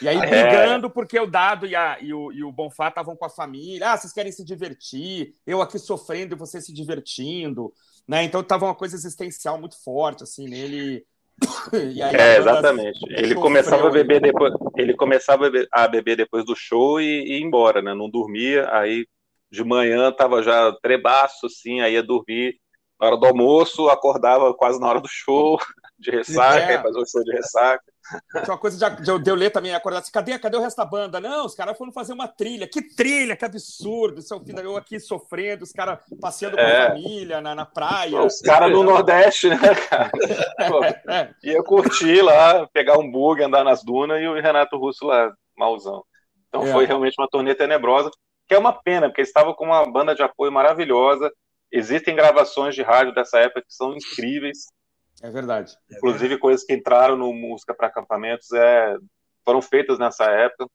E 0.00 0.08
aí 0.08 0.16
é. 0.16 0.20
brigando 0.20 0.86
é. 0.88 0.90
porque 0.90 1.18
o 1.18 1.26
Dado 1.26 1.66
e, 1.66 1.74
a, 1.74 1.98
e, 2.00 2.12
o, 2.12 2.32
e 2.32 2.44
o 2.44 2.52
Bonfá 2.52 2.88
estavam 2.88 3.16
com 3.16 3.24
a 3.24 3.30
família. 3.30 3.92
Ah, 3.92 3.96
vocês 3.96 4.12
querem 4.12 4.32
se 4.32 4.44
divertir, 4.44 5.34
eu 5.46 5.62
aqui 5.62 5.78
sofrendo 5.78 6.34
e 6.34 6.38
você 6.38 6.60
se 6.60 6.72
divertindo. 6.72 7.72
Né? 8.06 8.24
Então 8.24 8.42
tava 8.42 8.66
uma 8.66 8.74
coisa 8.74 8.96
existencial 8.96 9.58
muito 9.58 9.82
forte 9.82 10.22
assim 10.24 10.48
nele. 10.48 11.04
Aí, 11.72 12.00
é, 12.00 12.38
exatamente. 12.38 13.00
Ele 13.08 13.34
começava 13.34 13.88
a 13.88 13.90
beber 13.90 14.20
depois, 14.20 14.52
ele 14.76 14.94
começava 14.94 15.50
a 15.72 15.88
beber 15.88 16.16
depois 16.16 16.44
do 16.44 16.54
show 16.54 17.00
e, 17.00 17.04
e 17.04 17.38
ir 17.38 17.42
embora, 17.42 17.80
né? 17.80 17.94
Não 17.94 18.08
dormia, 18.08 18.68
aí 18.70 19.06
de 19.52 19.62
manhã 19.62 20.10
tava 20.10 20.42
já 20.42 20.72
trebaço, 20.82 21.44
assim, 21.44 21.82
aí 21.82 21.92
ia 21.92 22.02
dormir 22.02 22.56
na 22.98 23.08
hora 23.08 23.16
do 23.18 23.26
almoço, 23.26 23.90
acordava 23.90 24.54
quase 24.54 24.80
na 24.80 24.88
hora 24.88 25.00
do 25.00 25.08
show, 25.08 25.58
de 25.98 26.10
ressaca, 26.10 26.72
é. 26.72 26.82
fazer 26.82 26.98
o 26.98 27.06
show 27.06 27.22
de 27.22 27.32
ressaca. 27.32 27.84
Tinha 28.32 28.54
uma 28.54 28.58
coisa 28.58 28.78
de, 28.78 29.02
de, 29.02 29.18
de 29.22 29.30
eu 29.30 29.34
ler 29.34 29.50
também, 29.50 29.74
acordar 29.74 29.98
assim, 30.00 30.10
cadê, 30.10 30.38
cadê 30.38 30.56
o 30.56 30.60
resto 30.60 30.78
da 30.78 30.84
banda? 30.84 31.20
Não, 31.20 31.44
os 31.44 31.54
caras 31.54 31.76
foram 31.76 31.92
fazer 31.92 32.12
uma 32.12 32.26
trilha. 32.26 32.66
Que 32.66 32.82
trilha, 32.94 33.36
que 33.36 33.44
absurdo. 33.44 34.20
Isso 34.20 34.32
é 34.32 34.36
o 34.36 34.40
fim 34.40 34.54
da 34.54 34.62
eu 34.62 34.76
aqui 34.76 34.98
sofrendo, 34.98 35.64
os 35.64 35.72
caras 35.72 35.98
passeando 36.20 36.56
com 36.56 36.62
é. 36.62 36.86
a 36.86 36.88
família 36.88 37.40
na, 37.40 37.54
na 37.54 37.66
praia. 37.66 38.22
Os 38.22 38.40
caras 38.40 38.72
do 38.72 38.82
Nordeste, 38.82 39.48
né, 39.48 39.74
cara? 39.88 40.10
Pô, 40.68 40.84
é. 40.84 41.30
Ia 41.44 41.62
curtir 41.62 42.22
lá, 42.22 42.66
pegar 42.72 42.98
um 42.98 43.10
bug, 43.10 43.42
andar 43.42 43.64
nas 43.64 43.84
dunas 43.84 44.20
e 44.20 44.26
o 44.26 44.40
Renato 44.40 44.76
Russo 44.76 45.06
lá, 45.06 45.32
malzão. 45.56 46.02
Então 46.48 46.66
é. 46.66 46.72
foi 46.72 46.86
realmente 46.86 47.14
uma 47.18 47.28
turnê 47.28 47.54
tenebrosa, 47.54 48.10
que 48.48 48.54
é 48.54 48.58
uma 48.58 48.72
pena, 48.72 49.08
porque 49.08 49.20
eles 49.20 49.28
estavam 49.28 49.54
com 49.54 49.66
uma 49.66 49.90
banda 49.90 50.14
de 50.14 50.22
apoio 50.22 50.52
maravilhosa. 50.52 51.32
Existem 51.70 52.14
gravações 52.14 52.74
de 52.74 52.82
rádio 52.82 53.14
dessa 53.14 53.38
época 53.38 53.62
que 53.62 53.72
são 53.74 53.94
incríveis. 53.94 54.66
É 55.22 55.30
verdade. 55.30 55.74
Inclusive, 55.90 56.38
coisas 56.38 56.64
que 56.64 56.74
entraram 56.74 57.16
no 57.16 57.32
Música 57.32 57.74
para 57.74 57.86
Acampamentos 57.86 58.50
é, 58.52 58.96
foram 59.44 59.62
feitas 59.62 59.98
nessa 59.98 60.24
época. 60.24 60.66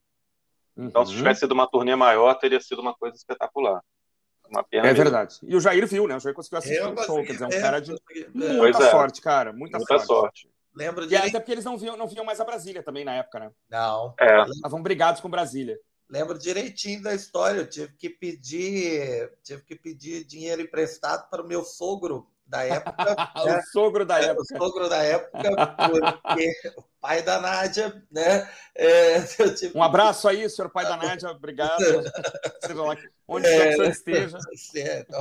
Uhum. 0.75 0.85
Então, 0.85 1.05
se 1.05 1.11
uhum. 1.11 1.17
tivesse 1.17 1.41
sido 1.41 1.51
uma 1.51 1.67
turnê 1.67 1.95
maior, 1.95 2.33
teria 2.35 2.59
sido 2.61 2.81
uma 2.81 2.93
coisa 2.95 3.15
espetacular. 3.15 3.81
Uma 4.49 4.63
pena 4.63 4.85
é 4.85 4.91
mesmo. 4.91 5.03
verdade. 5.03 5.37
E 5.43 5.55
o 5.55 5.59
Jair 5.59 5.85
viu, 5.85 6.07
né? 6.07 6.15
O 6.15 6.19
Jair 6.19 6.33
conseguiu 6.33 6.59
assistir 6.59 6.81
o 6.81 7.03
show. 7.03 7.23
Quer 7.23 7.33
dizer, 7.33 7.45
um 7.45 7.49
é, 7.49 7.61
cara 7.61 7.81
de 7.81 7.93
muita 8.33 8.83
é. 8.83 8.91
sorte, 8.91 9.21
cara. 9.21 9.51
Muita, 9.51 9.77
muita 9.77 9.99
sorte. 9.99 10.41
sorte. 10.41 10.49
Lembro 10.73 11.07
de... 11.07 11.13
E 11.13 11.17
até 11.17 11.39
porque 11.39 11.51
eles 11.51 11.65
não 11.65 11.77
viam, 11.77 11.97
não 11.97 12.07
viam 12.07 12.23
mais 12.23 12.39
a 12.39 12.45
Brasília 12.45 12.83
também 12.83 13.03
na 13.03 13.15
época, 13.15 13.39
né? 13.39 13.51
Não. 13.69 14.13
É. 14.19 14.43
Estavam 14.43 14.81
brigados 14.81 15.19
com 15.19 15.29
Brasília. 15.29 15.77
Lembro 16.09 16.39
direitinho 16.39 17.03
da 17.03 17.13
história. 17.13 17.59
Eu 17.59 17.69
tive 17.69 17.93
que 17.97 18.09
pedir, 18.09 19.31
tive 19.43 19.61
que 19.63 19.75
pedir 19.75 20.23
dinheiro 20.23 20.61
emprestado 20.61 21.29
para 21.29 21.43
o 21.43 21.47
meu 21.47 21.63
sogro 21.63 22.27
da 22.47 22.63
época. 22.63 22.95
o 23.35 23.45
né? 23.45 23.61
sogro 23.71 24.05
da 24.05 24.21
é, 24.21 24.25
época. 24.27 24.41
O 24.41 24.57
sogro 24.57 24.89
da 24.89 25.03
época, 25.03 25.75
porque 26.23 26.51
o 26.77 26.83
pai 27.01 27.21
da 27.21 27.41
Nádia, 27.41 28.01
né? 28.09 28.49
É, 28.73 29.21
tive... 29.53 29.77
Um 29.77 29.83
abraço 29.83 30.27
aí, 30.27 30.49
senhor 30.49 30.69
pai 30.69 30.85
da 30.85 30.95
Nádia, 30.95 31.29
obrigado. 31.29 31.83
onde 33.27 33.47
é, 33.47 33.69
o 33.69 33.71
senhor 33.73 33.89
esteja. 33.89 34.37
Certo. 34.55 35.13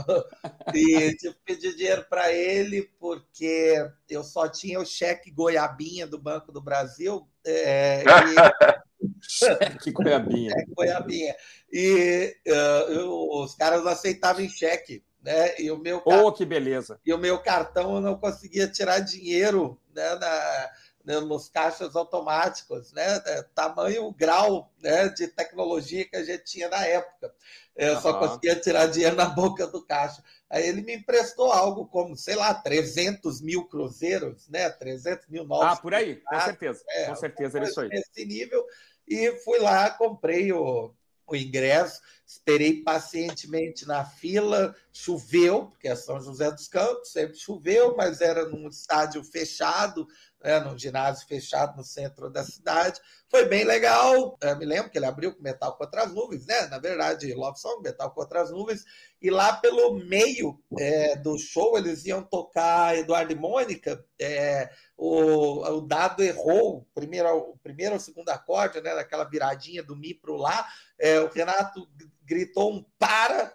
E 0.72 1.16
tive 1.16 1.34
que 1.34 1.40
pedir 1.44 1.74
dinheiro 1.74 2.06
para 2.08 2.32
ele, 2.32 2.82
porque 3.00 3.74
eu 4.08 4.22
só 4.22 4.48
tinha 4.48 4.78
o 4.78 4.86
cheque 4.86 5.30
goiabinha 5.30 6.06
do 6.06 6.18
Banco 6.18 6.52
do 6.52 6.60
Brasil. 6.60 7.28
É, 7.44 8.04
e... 8.04 8.85
cheque 9.20 9.90
goiabinha. 9.90 10.50
Cheque 10.50 10.74
goiabinha. 10.74 11.34
E 11.72 12.36
uh, 12.46 12.92
eu, 12.92 13.28
os 13.42 13.54
caras 13.54 13.86
aceitavam 13.86 14.42
em 14.42 14.48
cheque 14.48 15.02
né? 15.26 15.58
E 15.58 15.68
o 15.72 15.76
meu 15.76 16.00
oh, 16.04 16.32
que 16.32 16.46
beleza! 16.46 17.00
E 17.04 17.12
o 17.12 17.18
meu 17.18 17.42
cartão 17.42 17.96
eu 17.96 18.00
não 18.00 18.16
conseguia 18.16 18.68
tirar 18.68 19.00
dinheiro 19.00 19.76
né, 19.92 20.14
na, 20.14 20.70
né, 21.04 21.20
nos 21.20 21.48
caixas 21.48 21.96
automáticos, 21.96 22.92
né? 22.92 23.20
É, 23.26 23.42
tamanho 23.52 24.12
grau 24.12 24.72
né, 24.80 25.08
de 25.08 25.26
tecnologia 25.26 26.08
que 26.08 26.14
a 26.14 26.22
gente 26.22 26.44
tinha 26.44 26.68
na 26.68 26.86
época. 26.86 27.34
Eu 27.76 27.94
uhum. 27.94 28.00
só 28.00 28.18
conseguia 28.18 28.56
tirar 28.56 28.86
dinheiro 28.86 29.16
na 29.16 29.26
boca 29.26 29.66
do 29.66 29.84
caixa. 29.84 30.22
Aí 30.48 30.66
ele 30.66 30.80
me 30.80 30.94
emprestou 30.94 31.52
algo 31.52 31.86
como, 31.86 32.16
sei 32.16 32.36
lá, 32.36 32.54
300 32.54 33.40
mil 33.40 33.64
cruzeiros, 33.66 34.48
né? 34.48 34.70
300 34.70 35.28
mil 35.28 35.44
novos. 35.44 35.66
Ah, 35.66 35.76
por 35.76 35.92
aí, 35.92 36.16
com 36.16 36.40
certeza. 36.40 36.82
É, 36.88 37.06
com 37.06 37.16
certeza, 37.16 37.58
era 37.58 37.68
isso 37.68 37.80
aí. 37.80 37.88
Nesse 37.88 38.24
nível. 38.24 38.64
E 39.06 39.32
fui 39.44 39.58
lá, 39.58 39.90
comprei 39.90 40.52
o, 40.52 40.94
o 41.26 41.36
ingresso, 41.36 42.00
esperei 42.24 42.82
pacientemente 42.82 43.86
na 43.86 44.04
fila, 44.04 44.74
choveu, 44.92 45.66
porque 45.66 45.88
é 45.88 45.96
São 45.96 46.20
José 46.20 46.50
dos 46.50 46.68
Campos, 46.68 47.12
sempre 47.12 47.36
choveu, 47.36 47.96
mas 47.96 48.20
era 48.20 48.48
num 48.48 48.68
estádio 48.68 49.22
fechado, 49.22 50.08
né, 50.46 50.60
num 50.60 50.78
ginásio 50.78 51.26
fechado 51.26 51.76
no 51.76 51.82
centro 51.82 52.30
da 52.30 52.44
cidade. 52.44 53.00
Foi 53.28 53.46
bem 53.46 53.64
legal. 53.64 54.38
Eu 54.40 54.56
me 54.56 54.64
lembro 54.64 54.88
que 54.88 54.96
ele 54.96 55.04
abriu 55.04 55.34
com 55.34 55.42
Metal 55.42 55.76
contra 55.76 56.04
as 56.04 56.14
Nuvens, 56.14 56.46
né? 56.46 56.68
Na 56.68 56.78
verdade, 56.78 57.34
Love 57.34 57.58
Song, 57.58 57.82
Metal 57.82 58.08
contra 58.12 58.42
as 58.42 58.52
Nuvens. 58.52 58.84
E 59.20 59.28
lá 59.28 59.54
pelo 59.54 59.94
meio 59.94 60.56
é, 60.78 61.16
do 61.16 61.36
show, 61.36 61.76
eles 61.76 62.06
iam 62.06 62.22
tocar 62.22 62.96
Eduardo 62.96 63.32
e 63.32 63.34
Mônica. 63.34 64.04
É, 64.20 64.70
o, 64.96 65.62
o 65.62 65.80
dado 65.80 66.22
errou 66.22 66.76
o 66.76 66.86
primeiro, 66.94 67.36
o 67.36 67.58
primeiro 67.58 67.94
ou 67.94 67.98
o 67.98 68.00
segundo 68.00 68.28
acorde, 68.28 68.80
né? 68.80 68.94
Daquela 68.94 69.24
viradinha 69.24 69.82
do 69.82 69.96
Mi 69.96 70.14
para 70.14 70.30
o 70.30 70.36
Lá. 70.36 70.64
É, 70.96 71.18
o 71.18 71.28
Renato 71.28 71.88
gritou 72.24 72.72
um 72.72 72.84
para 72.96 73.52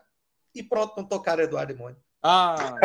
e 0.53 0.61
pronto, 0.61 0.97
não 0.97 1.07
tocaram 1.07 1.41
Eduardo 1.41 1.71
e 1.71 1.75
Mônica. 1.75 2.01
Ah! 2.21 2.75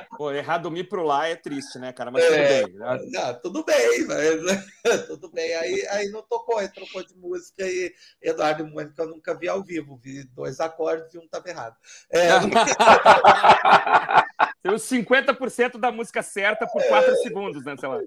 Pô, 0.16 0.30
errar 0.30 0.58
dormir 0.58 0.84
pro 0.84 1.02
lá 1.02 1.28
é 1.28 1.36
triste, 1.36 1.78
né, 1.78 1.92
cara? 1.92 2.10
Mas 2.10 2.24
é, 2.24 2.62
tudo 2.62 2.68
bem. 2.68 2.78
Né? 2.78 2.98
Não, 3.10 3.40
tudo 3.40 3.64
bem, 3.64 4.06
mas 4.06 4.40
tudo 5.06 5.30
bem. 5.30 5.54
Aí, 5.54 5.86
aí 5.88 6.08
não 6.10 6.22
tocou, 6.22 6.58
aí 6.58 6.68
trocou 6.68 7.04
de 7.04 7.14
música 7.16 7.66
e 7.66 7.92
Eduardo 8.22 8.66
Mônica 8.66 9.02
eu 9.02 9.08
nunca 9.08 9.34
vi 9.34 9.48
ao 9.48 9.62
vivo. 9.62 9.98
Vi 10.02 10.24
dois 10.34 10.60
acordes 10.60 11.12
e 11.14 11.18
um 11.18 11.24
estava 11.24 11.48
errado. 11.48 11.76
É... 12.10 12.28
Tem 14.64 14.72
os 14.72 14.82
50% 14.82 15.78
da 15.78 15.92
música 15.92 16.22
certa 16.22 16.66
por 16.66 16.82
4 16.82 17.12
é... 17.12 17.16
segundos, 17.16 17.62
né? 17.66 17.76
Sei 17.76 17.86
lá. 17.86 18.00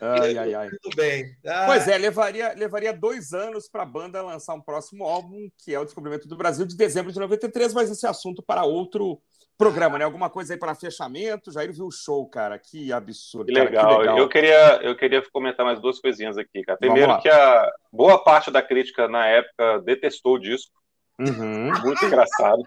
ai, 0.00 0.38
ai, 0.38 0.54
ai. 0.54 0.70
Tudo 0.80 0.94
bem. 0.94 1.36
Ah. 1.44 1.64
Pois 1.66 1.88
é, 1.88 1.98
levaria, 1.98 2.54
levaria 2.54 2.92
dois 2.92 3.32
anos 3.32 3.68
para 3.68 3.82
a 3.82 3.86
banda 3.86 4.22
lançar 4.22 4.54
um 4.54 4.60
próximo 4.60 5.04
álbum, 5.04 5.50
que 5.58 5.74
é 5.74 5.80
o 5.80 5.84
Descobrimento 5.84 6.28
do 6.28 6.36
Brasil, 6.36 6.64
de 6.64 6.76
dezembro 6.76 7.12
de 7.12 7.18
93, 7.18 7.74
mas 7.74 7.90
esse 7.90 8.06
assunto 8.06 8.40
para 8.40 8.62
outro 8.62 9.20
programa, 9.56 9.98
né? 9.98 10.04
Alguma 10.04 10.28
coisa 10.28 10.54
aí 10.54 10.58
para 10.58 10.74
fechamento. 10.74 11.52
Jair 11.52 11.72
viu 11.72 11.86
o 11.86 11.92
show, 11.92 12.28
cara. 12.28 12.58
Que 12.58 12.92
absurdo. 12.92 13.46
Que 13.46 13.52
legal. 13.52 13.84
Cara, 13.84 13.94
que 13.94 14.00
legal. 14.00 14.18
Eu, 14.18 14.28
queria, 14.28 14.80
eu 14.82 14.96
queria 14.96 15.22
comentar 15.30 15.64
mais 15.64 15.80
duas 15.80 16.00
coisinhas 16.00 16.36
aqui, 16.36 16.62
cara. 16.62 16.78
Primeiro, 16.78 17.18
que 17.20 17.28
a 17.28 17.70
boa 17.92 18.22
parte 18.22 18.50
da 18.50 18.62
crítica 18.62 19.08
na 19.08 19.26
época 19.26 19.80
detestou 19.80 20.34
o 20.34 20.40
disco. 20.40 20.72
Uhum. 21.18 21.70
Muito 21.82 22.04
engraçado. 22.04 22.62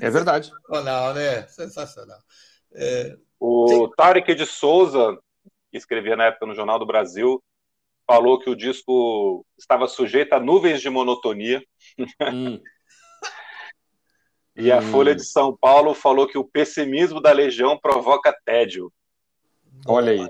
É 0.00 0.10
verdade. 0.10 0.46
Sensacional, 0.46 1.14
né? 1.14 1.42
Sensacional. 1.48 2.18
É... 2.74 3.16
O 3.38 3.88
Tarek 3.96 4.34
de 4.34 4.46
Souza, 4.46 5.18
que 5.70 5.76
escrevia 5.76 6.16
na 6.16 6.26
época 6.26 6.46
no 6.46 6.54
Jornal 6.54 6.78
do 6.78 6.86
Brasil, 6.86 7.42
falou 8.06 8.38
que 8.38 8.48
o 8.48 8.56
disco 8.56 9.44
estava 9.58 9.88
sujeito 9.88 10.32
a 10.32 10.40
nuvens 10.40 10.80
de 10.80 10.88
monotonia. 10.88 11.62
Hum. 12.32 12.60
E 14.54 14.70
a 14.70 14.78
hum. 14.78 14.82
Folha 14.82 15.14
de 15.14 15.24
São 15.24 15.56
Paulo 15.56 15.94
falou 15.94 16.26
que 16.26 16.38
o 16.38 16.44
pessimismo 16.44 17.20
da 17.20 17.32
Legião 17.32 17.78
provoca 17.78 18.36
tédio. 18.44 18.92
Olha 19.86 20.12
aí. 20.12 20.28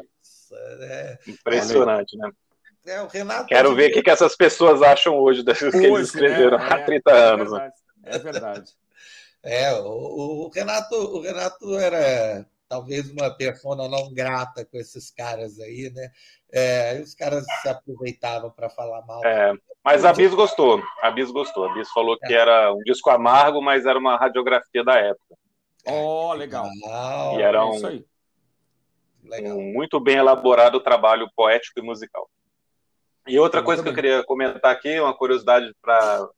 É... 0.83 1.19
Impressionante, 1.27 2.17
Olha 2.17 2.27
aí. 2.27 2.31
né? 2.31 2.37
É, 2.85 3.01
o 3.01 3.07
Renato 3.07 3.47
Quero 3.47 3.75
ver 3.77 3.91
o 3.91 3.95
que, 3.95 4.03
que 4.03 4.11
essas 4.11 4.35
pessoas 4.35 4.83
acham 4.83 5.17
hoje 5.17 5.45
das 5.45 5.59
coisas 5.59 5.81
que 5.81 5.87
eles 5.87 6.09
escreveram 6.09 6.59
né? 6.59 6.69
há 6.69 6.83
30 6.83 7.11
é, 7.11 7.33
anos. 7.33 7.53
Né? 7.53 7.71
É 8.05 8.19
verdade. 8.19 8.73
É, 9.43 9.73
o, 9.75 10.47
o, 10.47 10.49
Renato, 10.49 10.95
o 10.97 11.21
Renato 11.21 11.77
era 11.77 12.45
talvez 12.69 13.11
uma 13.11 13.31
persona 13.31 13.89
não 13.89 14.13
grata 14.13 14.65
com 14.65 14.79
esses 14.79 15.11
caras 15.11 15.61
aí, 15.61 15.91
né? 15.95 16.11
É, 16.55 17.01
os 17.01 17.15
caras 17.15 17.45
se 17.63 17.69
aproveitavam 17.69 18.51
para 18.51 18.69
falar 18.69 19.05
mal. 19.07 19.25
É, 19.25 19.55
mas 19.83 20.05
a 20.05 20.13
Bis 20.13 20.35
gostou. 20.35 20.83
A 21.01 21.11
Bis 21.11 21.31
gostou. 21.31 21.65
A 21.65 21.73
Bis 21.73 21.91
falou 21.91 22.19
que 22.19 22.33
é. 22.33 22.37
era 22.37 22.73
um 22.75 22.81
disco 22.81 23.09
amargo, 23.09 23.63
mas 23.63 23.87
era 23.87 23.99
uma 23.99 24.17
radiografia 24.17 24.85
da 24.85 24.97
época. 24.97 25.35
Oh, 25.87 26.33
legal. 26.35 26.69
legal. 26.69 27.39
E 27.39 27.43
era 27.43 27.65
um, 27.65 28.05
um 29.57 29.73
muito 29.73 29.99
bem 29.99 30.17
elaborado 30.17 30.79
trabalho 30.81 31.29
poético 31.35 31.81
e 31.81 31.83
musical. 31.83 32.29
E 33.27 33.39
outra 33.39 33.63
coisa 33.63 33.83
que 33.83 33.89
eu 33.89 33.95
queria 33.95 34.23
comentar 34.25 34.71
aqui, 34.73 35.01
uma 35.01 35.15
curiosidade 35.15 35.73
para 35.81 36.29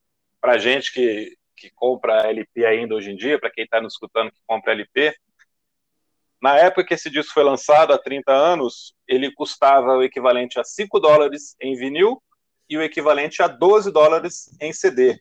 a 0.42 0.58
gente 0.58 0.92
que, 0.92 1.36
que 1.56 1.70
compra 1.70 2.28
LP 2.28 2.64
ainda 2.64 2.94
hoje 2.94 3.10
em 3.10 3.16
dia, 3.16 3.38
para 3.38 3.50
quem 3.50 3.64
está 3.64 3.80
nos 3.80 3.94
escutando 3.94 4.30
que 4.30 4.40
compra 4.46 4.72
LP, 4.72 5.14
na 6.44 6.58
época 6.58 6.84
que 6.84 6.92
esse 6.92 7.08
disco 7.08 7.32
foi 7.32 7.42
lançado, 7.42 7.94
há 7.94 7.98
30 7.98 8.30
anos, 8.30 8.94
ele 9.08 9.32
custava 9.32 9.96
o 9.96 10.02
equivalente 10.02 10.60
a 10.60 10.62
5 10.62 11.00
dólares 11.00 11.56
em 11.58 11.74
vinil 11.74 12.22
e 12.68 12.76
o 12.76 12.82
equivalente 12.82 13.42
a 13.42 13.48
12 13.48 13.90
dólares 13.90 14.54
em 14.60 14.70
CD. 14.70 15.18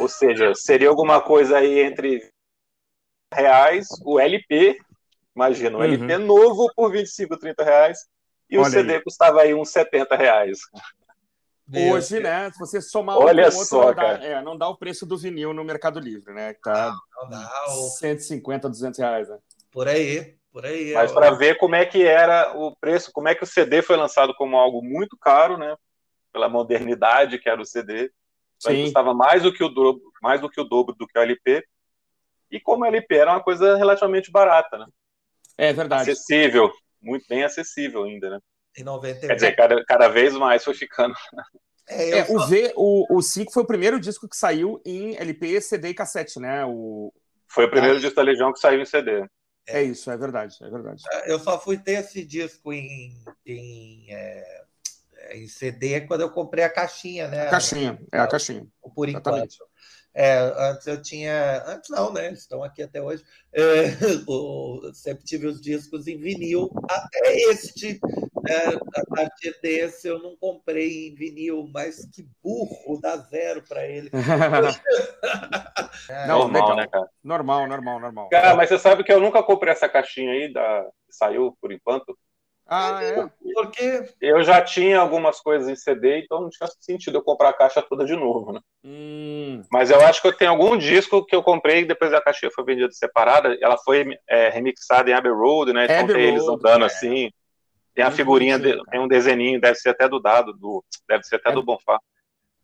Ou 0.00 0.08
seja, 0.08 0.52
seria 0.52 0.88
alguma 0.88 1.20
coisa 1.20 1.58
aí 1.58 1.78
entre 1.78 2.28
reais 3.32 3.86
o 4.04 4.18
LP, 4.18 4.80
imagina, 5.36 5.76
um 5.76 5.80
uhum. 5.80 5.84
LP 5.84 6.18
novo 6.18 6.72
por 6.74 6.90
25, 6.90 7.38
30 7.38 7.62
reais, 7.62 7.98
e 8.50 8.58
Olha 8.58 8.66
o 8.66 8.68
CD 8.68 8.94
aí. 8.94 9.00
custava 9.04 9.42
aí 9.42 9.54
uns 9.54 9.70
70 9.70 10.16
reais. 10.16 10.58
Hoje, 11.72 12.18
né? 12.18 12.50
Se 12.50 12.58
você 12.58 12.80
somar 12.80 13.16
Olha 13.16 13.46
um 13.46 13.52
com 13.52 13.64
só, 13.64 13.86
outro, 13.86 14.02
não 14.02 14.18
dá, 14.18 14.24
é, 14.24 14.42
não 14.42 14.58
dá 14.58 14.68
o 14.68 14.76
preço 14.76 15.06
do 15.06 15.16
vinil 15.16 15.54
no 15.54 15.62
Mercado 15.62 16.00
Livre, 16.00 16.34
né? 16.34 16.52
Tá 16.54 16.96
não, 17.14 17.22
não 17.22 17.30
dá. 17.30 17.48
150, 18.00 18.68
200 18.68 18.98
reais, 18.98 19.28
né? 19.28 19.38
Por 19.70 19.88
aí, 19.88 20.36
por 20.52 20.66
aí. 20.66 20.92
Mas 20.92 21.12
para 21.12 21.30
ver 21.30 21.56
como 21.58 21.74
é 21.74 21.86
que 21.86 22.02
era 22.02 22.52
o 22.56 22.74
preço, 22.76 23.10
como 23.12 23.28
é 23.28 23.34
que 23.34 23.44
o 23.44 23.46
CD 23.46 23.82
foi 23.82 23.96
lançado 23.96 24.34
como 24.34 24.56
algo 24.56 24.82
muito 24.82 25.16
caro, 25.16 25.56
né? 25.56 25.76
Pela 26.32 26.48
modernidade 26.48 27.38
que 27.38 27.48
era 27.48 27.60
o 27.60 27.66
CD. 27.66 28.10
Então, 28.56 28.82
custava 28.82 29.14
mais 29.14 29.42
do 29.42 29.52
que 29.52 29.64
o 29.64 29.68
dobro, 29.68 30.02
mais 30.20 30.40
do 30.40 30.50
que 30.50 30.60
o 30.60 30.64
dobro 30.64 30.94
do 30.94 31.06
que 31.06 31.18
o 31.18 31.22
LP. 31.22 31.64
E 32.50 32.60
como 32.60 32.84
o 32.84 32.86
LP 32.86 33.14
era 33.14 33.32
uma 33.32 33.42
coisa 33.42 33.76
relativamente 33.76 34.30
barata, 34.30 34.76
né? 34.76 34.86
É 35.56 35.72
verdade. 35.72 36.10
Acessível, 36.10 36.70
muito 37.00 37.24
bem 37.28 37.44
acessível 37.44 38.04
ainda, 38.04 38.30
né? 38.30 38.38
Em 38.76 38.84
91. 38.84 39.28
Quer 39.28 39.34
dizer, 39.34 39.56
cada, 39.56 39.84
cada 39.84 40.08
vez 40.08 40.34
mais 40.34 40.64
foi 40.64 40.74
ficando. 40.74 41.14
É, 41.88 42.20
é, 42.20 42.26
o 42.30 42.46
V, 42.46 42.72
o, 42.76 43.16
o 43.16 43.22
5 43.22 43.52
foi 43.52 43.62
o 43.64 43.66
primeiro 43.66 43.98
disco 43.98 44.28
que 44.28 44.36
saiu 44.36 44.80
em 44.86 45.16
LP, 45.16 45.60
CD 45.60 45.88
e 45.88 45.94
cassete, 45.94 46.38
né? 46.38 46.64
O... 46.64 47.12
Foi 47.48 47.64
o 47.64 47.70
primeiro 47.70 47.96
ah. 47.96 48.00
disco 48.00 48.14
da 48.14 48.22
Legião 48.22 48.52
que 48.52 48.60
saiu 48.60 48.80
em 48.80 48.84
CD. 48.84 49.26
É, 49.70 49.82
isso, 49.82 50.10
é 50.10 50.16
verdade, 50.16 50.56
é 50.60 50.70
verdade. 50.70 51.02
Eu 51.26 51.38
só 51.38 51.60
fui 51.60 51.78
ter 51.78 52.00
esse 52.00 52.24
disco 52.24 52.72
em, 52.72 53.16
em, 53.46 54.06
é, 54.12 54.64
em 55.32 55.48
CD 55.48 56.02
quando 56.02 56.22
eu 56.22 56.30
comprei 56.30 56.64
a 56.64 56.70
caixinha, 56.70 57.28
né? 57.28 57.46
A 57.46 57.50
caixinha, 57.50 58.00
é 58.12 58.18
a 58.18 58.26
caixinha. 58.26 58.66
Por 58.94 59.08
enquanto. 59.08 59.56
É, 60.14 60.38
antes 60.70 60.86
eu 60.86 61.00
tinha. 61.00 61.62
Antes 61.66 61.88
não, 61.88 62.12
né? 62.12 62.32
Estão 62.32 62.62
aqui 62.64 62.82
até 62.82 63.00
hoje. 63.00 63.24
É, 63.52 63.60
o, 64.26 64.90
sempre 64.92 65.24
tive 65.24 65.46
os 65.46 65.60
discos 65.60 66.06
em 66.06 66.18
vinil. 66.18 66.68
Até 66.88 67.34
este, 67.50 68.00
é, 68.48 68.68
a 69.00 69.06
partir 69.08 69.56
desse, 69.62 70.08
eu 70.08 70.18
não 70.20 70.36
comprei 70.36 71.08
em 71.08 71.14
vinil, 71.14 71.70
mas 71.72 72.04
que 72.12 72.26
burro, 72.42 73.00
dá 73.00 73.16
zero 73.16 73.62
para 73.68 73.86
ele. 73.86 74.10
é, 76.08 76.26
não, 76.26 76.40
normal, 76.40 76.62
legal. 76.62 76.76
né, 76.76 76.86
cara? 76.88 77.08
Normal, 77.22 77.68
normal, 77.68 78.00
normal. 78.00 78.28
Cara, 78.30 78.56
mas 78.56 78.68
você 78.68 78.78
sabe 78.78 79.04
que 79.04 79.12
eu 79.12 79.20
nunca 79.20 79.42
comprei 79.42 79.72
essa 79.72 79.88
caixinha 79.88 80.32
aí 80.32 80.52
da. 80.52 80.86
saiu 81.08 81.56
por 81.60 81.70
enquanto? 81.70 82.18
Ah, 82.72 83.02
é? 83.02 83.28
Porque. 83.52 84.04
Eu 84.20 84.44
já 84.44 84.62
tinha 84.62 85.00
algumas 85.00 85.40
coisas 85.40 85.68
em 85.68 85.74
CD, 85.74 86.20
então 86.20 86.40
não 86.40 86.48
tinha 86.48 86.68
sentido 86.78 87.18
eu 87.18 87.22
comprar 87.22 87.48
a 87.48 87.52
caixa 87.52 87.82
toda 87.82 88.04
de 88.04 88.14
novo, 88.14 88.52
né? 88.52 88.60
Hum. 88.84 89.62
Mas 89.72 89.90
eu 89.90 90.00
acho 90.02 90.22
que 90.22 90.28
eu 90.28 90.32
tenho 90.32 90.52
algum 90.52 90.78
disco 90.78 91.26
que 91.26 91.34
eu 91.34 91.42
comprei 91.42 91.84
depois 91.84 92.12
a 92.12 92.20
caixinha 92.20 92.52
foi 92.54 92.64
vendida 92.64 92.92
separada. 92.92 93.58
Ela 93.60 93.76
foi 93.76 94.16
é, 94.28 94.50
remixada 94.50 95.10
em 95.10 95.12
Abbey 95.12 95.32
Road, 95.32 95.72
né? 95.72 95.86
Então 95.86 96.06
tem 96.06 96.28
eles 96.28 96.46
andando 96.46 96.84
é. 96.84 96.86
assim. 96.86 97.32
Tem 97.92 98.04
a 98.04 98.10
figurinha, 98.12 98.56
de, 98.56 98.80
tem 98.84 99.00
um 99.00 99.08
desenho, 99.08 99.60
deve 99.60 99.74
ser 99.74 99.88
até 99.88 100.08
do 100.08 100.20
dado, 100.20 100.52
do, 100.52 100.84
deve 101.08 101.24
ser 101.24 101.36
até 101.36 101.50
é. 101.50 101.52
do 101.52 101.64
Bonfá. 101.64 101.98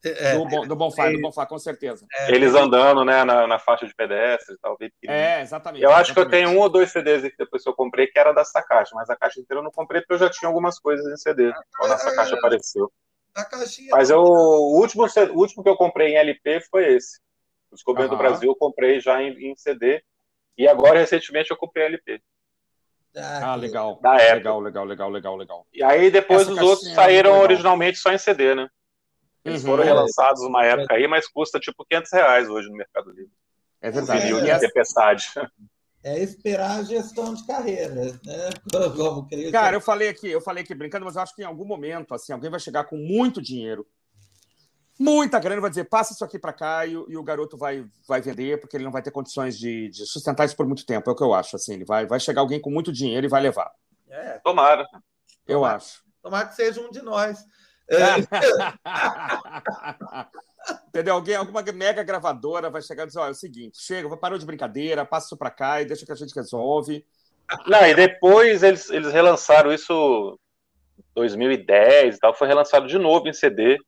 É, 0.04 0.34
do, 0.34 0.46
bom, 0.46 0.66
do 0.66 0.76
Bonfá, 0.76 1.10
do 1.10 1.20
Bonfá, 1.20 1.46
com 1.46 1.58
certeza. 1.58 2.06
É, 2.12 2.32
Eles 2.32 2.54
andando 2.54 3.04
né, 3.04 3.24
na, 3.24 3.46
na 3.46 3.58
faixa 3.58 3.86
de 3.86 3.94
pedestre 3.94 4.54
e 4.54 4.58
tal. 4.58 4.76
É, 5.04 5.40
exatamente. 5.40 5.82
Eu 5.82 5.90
acho 5.90 6.12
exatamente. 6.12 6.14
que 6.14 6.20
eu 6.20 6.46
tenho 6.46 6.56
um 6.56 6.62
ou 6.62 6.68
dois 6.68 6.92
CDs 6.92 7.22
que 7.22 7.36
depois 7.36 7.62
que 7.62 7.68
eu 7.68 7.74
comprei 7.74 8.06
que 8.06 8.18
era 8.18 8.32
dessa 8.32 8.62
caixa, 8.62 8.94
mas 8.94 9.10
a 9.10 9.16
caixa 9.16 9.40
inteira 9.40 9.60
eu 9.60 9.64
não 9.64 9.70
comprei 9.70 10.00
porque 10.00 10.14
eu 10.14 10.18
já 10.18 10.30
tinha 10.30 10.48
algumas 10.48 10.78
coisas 10.78 11.04
em 11.06 11.16
CD 11.16 11.52
quando 11.76 11.92
essa 11.92 12.14
caixa 12.14 12.34
é, 12.34 12.38
apareceu. 12.38 12.92
Mas 13.90 14.10
eu, 14.10 14.20
o, 14.22 14.80
último, 14.80 15.04
o 15.04 15.38
último 15.38 15.62
que 15.62 15.68
eu 15.68 15.76
comprei 15.76 16.14
em 16.14 16.16
LP 16.16 16.60
foi 16.70 16.94
esse. 16.94 17.20
Os 17.70 17.78
Descobrindo 17.78 18.10
do 18.10 18.16
Brasil 18.16 18.50
eu 18.50 18.56
comprei 18.56 19.00
já 19.00 19.20
em, 19.22 19.50
em, 19.50 19.56
CD. 19.56 20.02
E 20.56 20.66
agora, 20.66 21.00
recentemente, 21.00 21.50
eu 21.50 21.56
comprei 21.56 21.84
LP. 21.84 22.22
Ah, 23.14 23.54
legal. 23.54 23.98
Da 24.00 24.16
época. 24.16 24.34
Legal, 24.36 24.60
legal, 24.60 24.84
legal, 24.84 25.10
legal, 25.10 25.36
legal. 25.36 25.66
E 25.72 25.82
aí 25.82 26.10
depois 26.10 26.42
Essa 26.42 26.52
os 26.52 26.58
outros 26.58 26.94
saíram 26.94 27.38
originalmente 27.40 27.98
só 27.98 28.12
em 28.12 28.18
CD, 28.18 28.54
né? 28.54 28.68
Eles 29.46 29.62
uhum. 29.62 29.70
foram 29.70 29.84
relançados 29.84 30.42
numa 30.42 30.64
época 30.64 30.94
aí, 30.94 31.06
mas 31.06 31.28
custa 31.28 31.60
tipo 31.60 31.84
500 31.88 32.12
reais 32.12 32.48
hoje 32.48 32.68
no 32.68 32.76
Mercado 32.76 33.10
Livre. 33.10 33.32
É 33.80 33.90
verdade. 33.90 34.22
Vinil 34.22 34.40
de 34.40 34.58
tempestade. 34.58 35.28
É 36.02 36.18
esperar 36.20 36.78
a 36.78 36.82
gestão 36.82 37.34
de 37.34 37.46
carreira, 37.46 37.94
né? 37.94 38.18
Como 38.96 39.28
Cara, 39.52 39.76
eu 39.76 39.80
falei 39.80 40.08
aqui, 40.08 40.28
eu 40.28 40.40
falei 40.40 40.64
aqui 40.64 40.74
brincando, 40.74 41.04
mas 41.04 41.16
eu 41.16 41.22
acho 41.22 41.34
que 41.34 41.42
em 41.42 41.46
algum 41.46 41.64
momento, 41.64 42.14
assim, 42.14 42.32
alguém 42.32 42.50
vai 42.50 42.60
chegar 42.60 42.84
com 42.84 42.96
muito 42.96 43.40
dinheiro, 43.40 43.86
muita 44.98 45.38
grana, 45.38 45.60
vai 45.60 45.70
dizer, 45.70 45.84
passa 45.84 46.12
isso 46.12 46.24
aqui 46.24 46.38
para 46.38 46.52
cá 46.52 46.86
e, 46.86 46.92
e, 46.92 47.16
o 47.16 47.22
garoto 47.22 47.56
vai, 47.56 47.84
vai 48.06 48.20
vender, 48.20 48.60
porque 48.60 48.76
ele 48.76 48.84
não 48.84 48.92
vai 48.92 49.02
ter 49.02 49.10
condições 49.10 49.58
de, 49.58 49.88
de, 49.88 50.06
sustentar 50.06 50.44
isso 50.44 50.56
por 50.56 50.66
muito 50.66 50.86
tempo. 50.86 51.08
É 51.08 51.12
o 51.12 51.16
que 51.16 51.22
eu 51.22 51.34
acho, 51.34 51.56
assim, 51.56 51.74
ele 51.74 51.84
vai, 51.84 52.06
vai 52.06 52.20
chegar 52.20 52.40
alguém 52.40 52.60
com 52.60 52.70
muito 52.70 52.92
dinheiro 52.92 53.26
e 53.26 53.28
vai 53.30 53.42
levar. 53.42 53.72
É, 54.08 54.38
tomara. 54.38 54.86
Eu 55.46 55.56
tomara. 55.56 55.76
acho. 55.76 56.02
Tomara 56.22 56.48
que 56.48 56.54
seja 56.54 56.80
um 56.80 56.90
de 56.90 57.02
nós. 57.02 57.44
É. 57.88 58.16
Entendeu? 60.88 61.14
Alguém, 61.14 61.36
alguma 61.36 61.62
mega 61.62 62.02
gravadora 62.02 62.70
vai 62.70 62.82
chegar 62.82 63.04
e 63.04 63.06
dizer: 63.06 63.20
olha, 63.20 63.28
é 63.28 63.32
o 63.32 63.34
seguinte, 63.34 63.78
chega, 63.78 64.16
parou 64.16 64.38
de 64.38 64.46
brincadeira, 64.46 65.04
passa 65.04 65.26
isso 65.26 65.36
para 65.36 65.50
cá 65.50 65.80
e 65.80 65.84
deixa 65.84 66.04
que 66.04 66.12
a 66.12 66.16
gente 66.16 66.34
resolve. 66.34 67.04
Não, 67.66 67.86
e 67.86 67.94
depois 67.94 68.62
eles, 68.62 68.90
eles 68.90 69.12
relançaram 69.12 69.72
isso 69.72 70.38
em 70.98 71.04
2010 71.14 72.16
e 72.16 72.18
tal, 72.18 72.34
foi 72.34 72.48
relançado 72.48 72.88
de 72.88 72.98
novo 72.98 73.28
em 73.28 73.32
CD. 73.32 73.78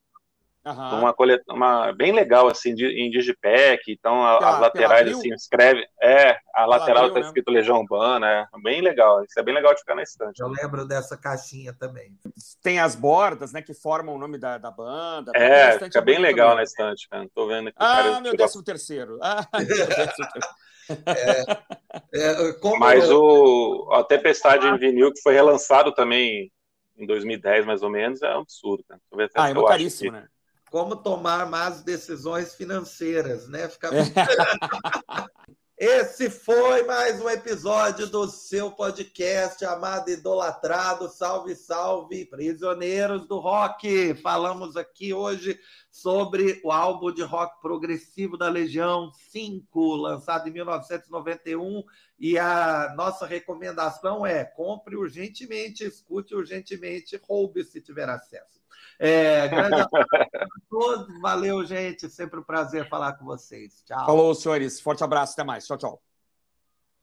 Uhum. 0.68 1.00
Uma 1.00 1.14
coleta, 1.14 1.44
uma 1.50 1.92
bem 1.92 2.12
legal 2.12 2.46
assim 2.48 2.74
de, 2.74 2.86
em 2.86 3.10
digipack, 3.10 3.80
então 3.88 4.22
a, 4.22 4.38
pela, 4.38 4.50
as 4.50 4.60
laterais 4.60 5.16
assim 5.16 5.32
escreve, 5.32 5.86
é, 6.02 6.38
a 6.54 6.66
lateral 6.66 7.08
está 7.08 7.20
escrito 7.20 7.50
Legião 7.50 7.78
Urbana, 7.78 8.26
é 8.26 8.46
bem 8.62 8.82
legal, 8.82 9.24
isso 9.24 9.38
é 9.38 9.42
bem 9.42 9.54
legal 9.54 9.72
de 9.72 9.80
ficar 9.80 9.94
na 9.94 10.02
estante. 10.02 10.40
Eu 10.40 10.48
lembro 10.48 10.86
dessa 10.86 11.16
caixinha 11.16 11.72
também. 11.72 12.18
Tem 12.62 12.78
as 12.78 12.94
bordas, 12.94 13.52
né, 13.52 13.62
que 13.62 13.72
formam 13.72 14.14
o 14.14 14.18
nome 14.18 14.36
da, 14.36 14.58
da 14.58 14.70
banda. 14.70 15.32
É, 15.34 15.78
fica 15.78 16.02
bem 16.02 16.18
legal 16.18 16.50
também. 16.50 16.56
na 16.58 16.62
estante, 16.64 17.08
cara. 17.08 17.26
Tô 17.34 17.46
vendo 17.46 17.68
aqui. 17.68 17.76
Ah, 17.80 18.20
meu 18.20 18.36
décimo 18.36 18.62
terceiro. 18.62 19.18
Ah, 19.22 19.46
é, 21.06 21.42
é, 22.14 22.78
Mas 22.78 23.10
o 23.10 23.90
a 23.92 24.04
Tempestade 24.04 24.66
em 24.66 24.78
vinil 24.78 25.12
que 25.12 25.20
foi 25.22 25.34
relançado 25.34 25.92
também 25.92 26.50
em 26.96 27.06
2010 27.06 27.64
mais 27.64 27.82
ou 27.82 27.90
menos 27.90 28.22
é 28.22 28.36
um 28.36 28.40
absurdo, 28.40 28.84
cara. 28.84 29.00
Ah, 29.34 29.50
é 29.50 29.54
caríssimo, 29.54 30.12
né? 30.12 30.26
Como 30.70 30.96
tomar 30.96 31.48
más 31.48 31.82
decisões 31.82 32.54
financeiras, 32.54 33.48
né? 33.48 33.68
Ficar... 33.68 33.90
Esse 35.80 36.28
foi 36.28 36.82
mais 36.82 37.20
um 37.20 37.30
episódio 37.30 38.08
do 38.08 38.26
seu 38.26 38.72
podcast 38.72 39.64
amado 39.64 40.10
idolatrado. 40.10 41.08
Salve, 41.08 41.54
salve, 41.54 42.24
prisioneiros 42.24 43.28
do 43.28 43.38
rock. 43.38 44.12
Falamos 44.16 44.76
aqui 44.76 45.14
hoje 45.14 45.56
sobre 45.88 46.60
o 46.64 46.72
álbum 46.72 47.14
de 47.14 47.22
rock 47.22 47.60
progressivo 47.62 48.36
da 48.36 48.48
Legião 48.48 49.12
5, 49.30 49.94
lançado 49.94 50.48
em 50.48 50.52
1991, 50.52 51.84
e 52.18 52.36
a 52.36 52.92
nossa 52.96 53.24
recomendação 53.24 54.26
é: 54.26 54.44
compre 54.44 54.96
urgentemente, 54.96 55.84
escute 55.84 56.34
urgentemente, 56.34 57.16
roube 57.22 57.62
se 57.62 57.80
tiver 57.80 58.08
acesso. 58.08 58.58
É, 58.99 59.46
grande 59.46 59.80
abraço 59.80 59.88
a 60.34 60.46
todos. 60.68 61.20
Valeu, 61.20 61.64
gente. 61.64 62.09
Sempre 62.09 62.40
um 62.40 62.42
prazer 62.42 62.88
falar 62.88 63.12
com 63.12 63.24
vocês. 63.24 63.82
Tchau. 63.86 64.07
Falou, 64.07 64.34
senhores. 64.34 64.80
Forte 64.80 65.05
abraço. 65.05 65.34
Até 65.34 65.44
mais. 65.44 65.66
Tchau, 65.66 65.78
tchau. 65.78 66.03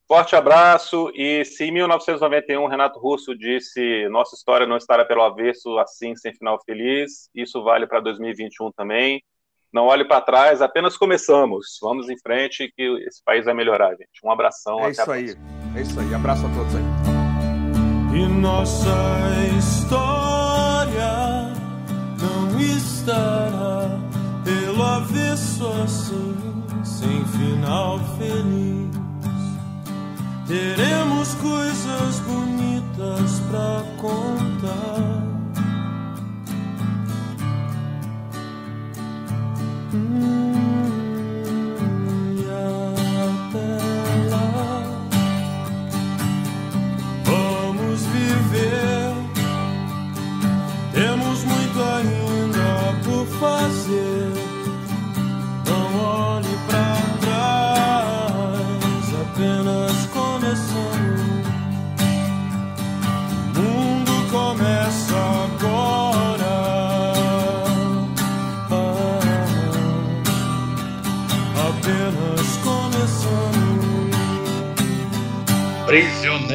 Forte 0.07 0.35
abraço. 0.35 1.11
E 1.15 1.43
se 1.45 1.63
em 1.63 1.71
1991 1.71 2.67
Renato 2.67 2.99
Russo 2.99 3.35
disse 3.35 4.07
nossa 4.09 4.35
história 4.35 4.67
não 4.67 4.77
estará 4.77 5.03
pelo 5.03 5.23
avesso 5.23 5.79
assim, 5.79 6.15
sem 6.15 6.33
final 6.33 6.59
feliz, 6.63 7.29
isso 7.33 7.63
vale 7.63 7.87
para 7.87 8.01
2021 8.01 8.71
também. 8.71 9.23
Não 9.73 9.87
olhe 9.87 10.05
para 10.05 10.21
trás, 10.21 10.61
apenas 10.61 10.95
começamos. 10.95 11.79
Vamos 11.81 12.07
em 12.07 12.17
frente 12.19 12.71
que 12.77 12.83
esse 13.07 13.21
país 13.23 13.45
vai 13.45 13.53
melhorar, 13.53 13.89
gente. 13.91 14.21
Um 14.23 14.31
abração. 14.31 14.79
É 14.81 14.91
isso 14.91 15.11
aí. 15.11 15.35
É 15.75 15.81
isso 15.81 15.99
aí. 15.99 16.13
Abraço 16.13 16.45
a 16.45 16.49
todos 16.49 16.75
aí. 16.75 16.83
E 18.17 18.27
nossa 18.27 18.95
história 19.57 20.34
estará 23.05 23.99
pelo 24.43 24.83
avesso 24.83 25.67
assim, 25.83 26.35
sem 26.83 27.23
final 27.25 27.99
feliz. 28.17 28.95
Teremos 30.47 31.35
coisas 31.35 32.19
bonitas 32.21 33.39
pra 33.49 33.83
contar. 33.97 35.23
Hum, 39.93 40.74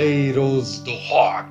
Prisioneiros 0.01 0.79
do 0.79 0.97
Rock. 1.11 1.50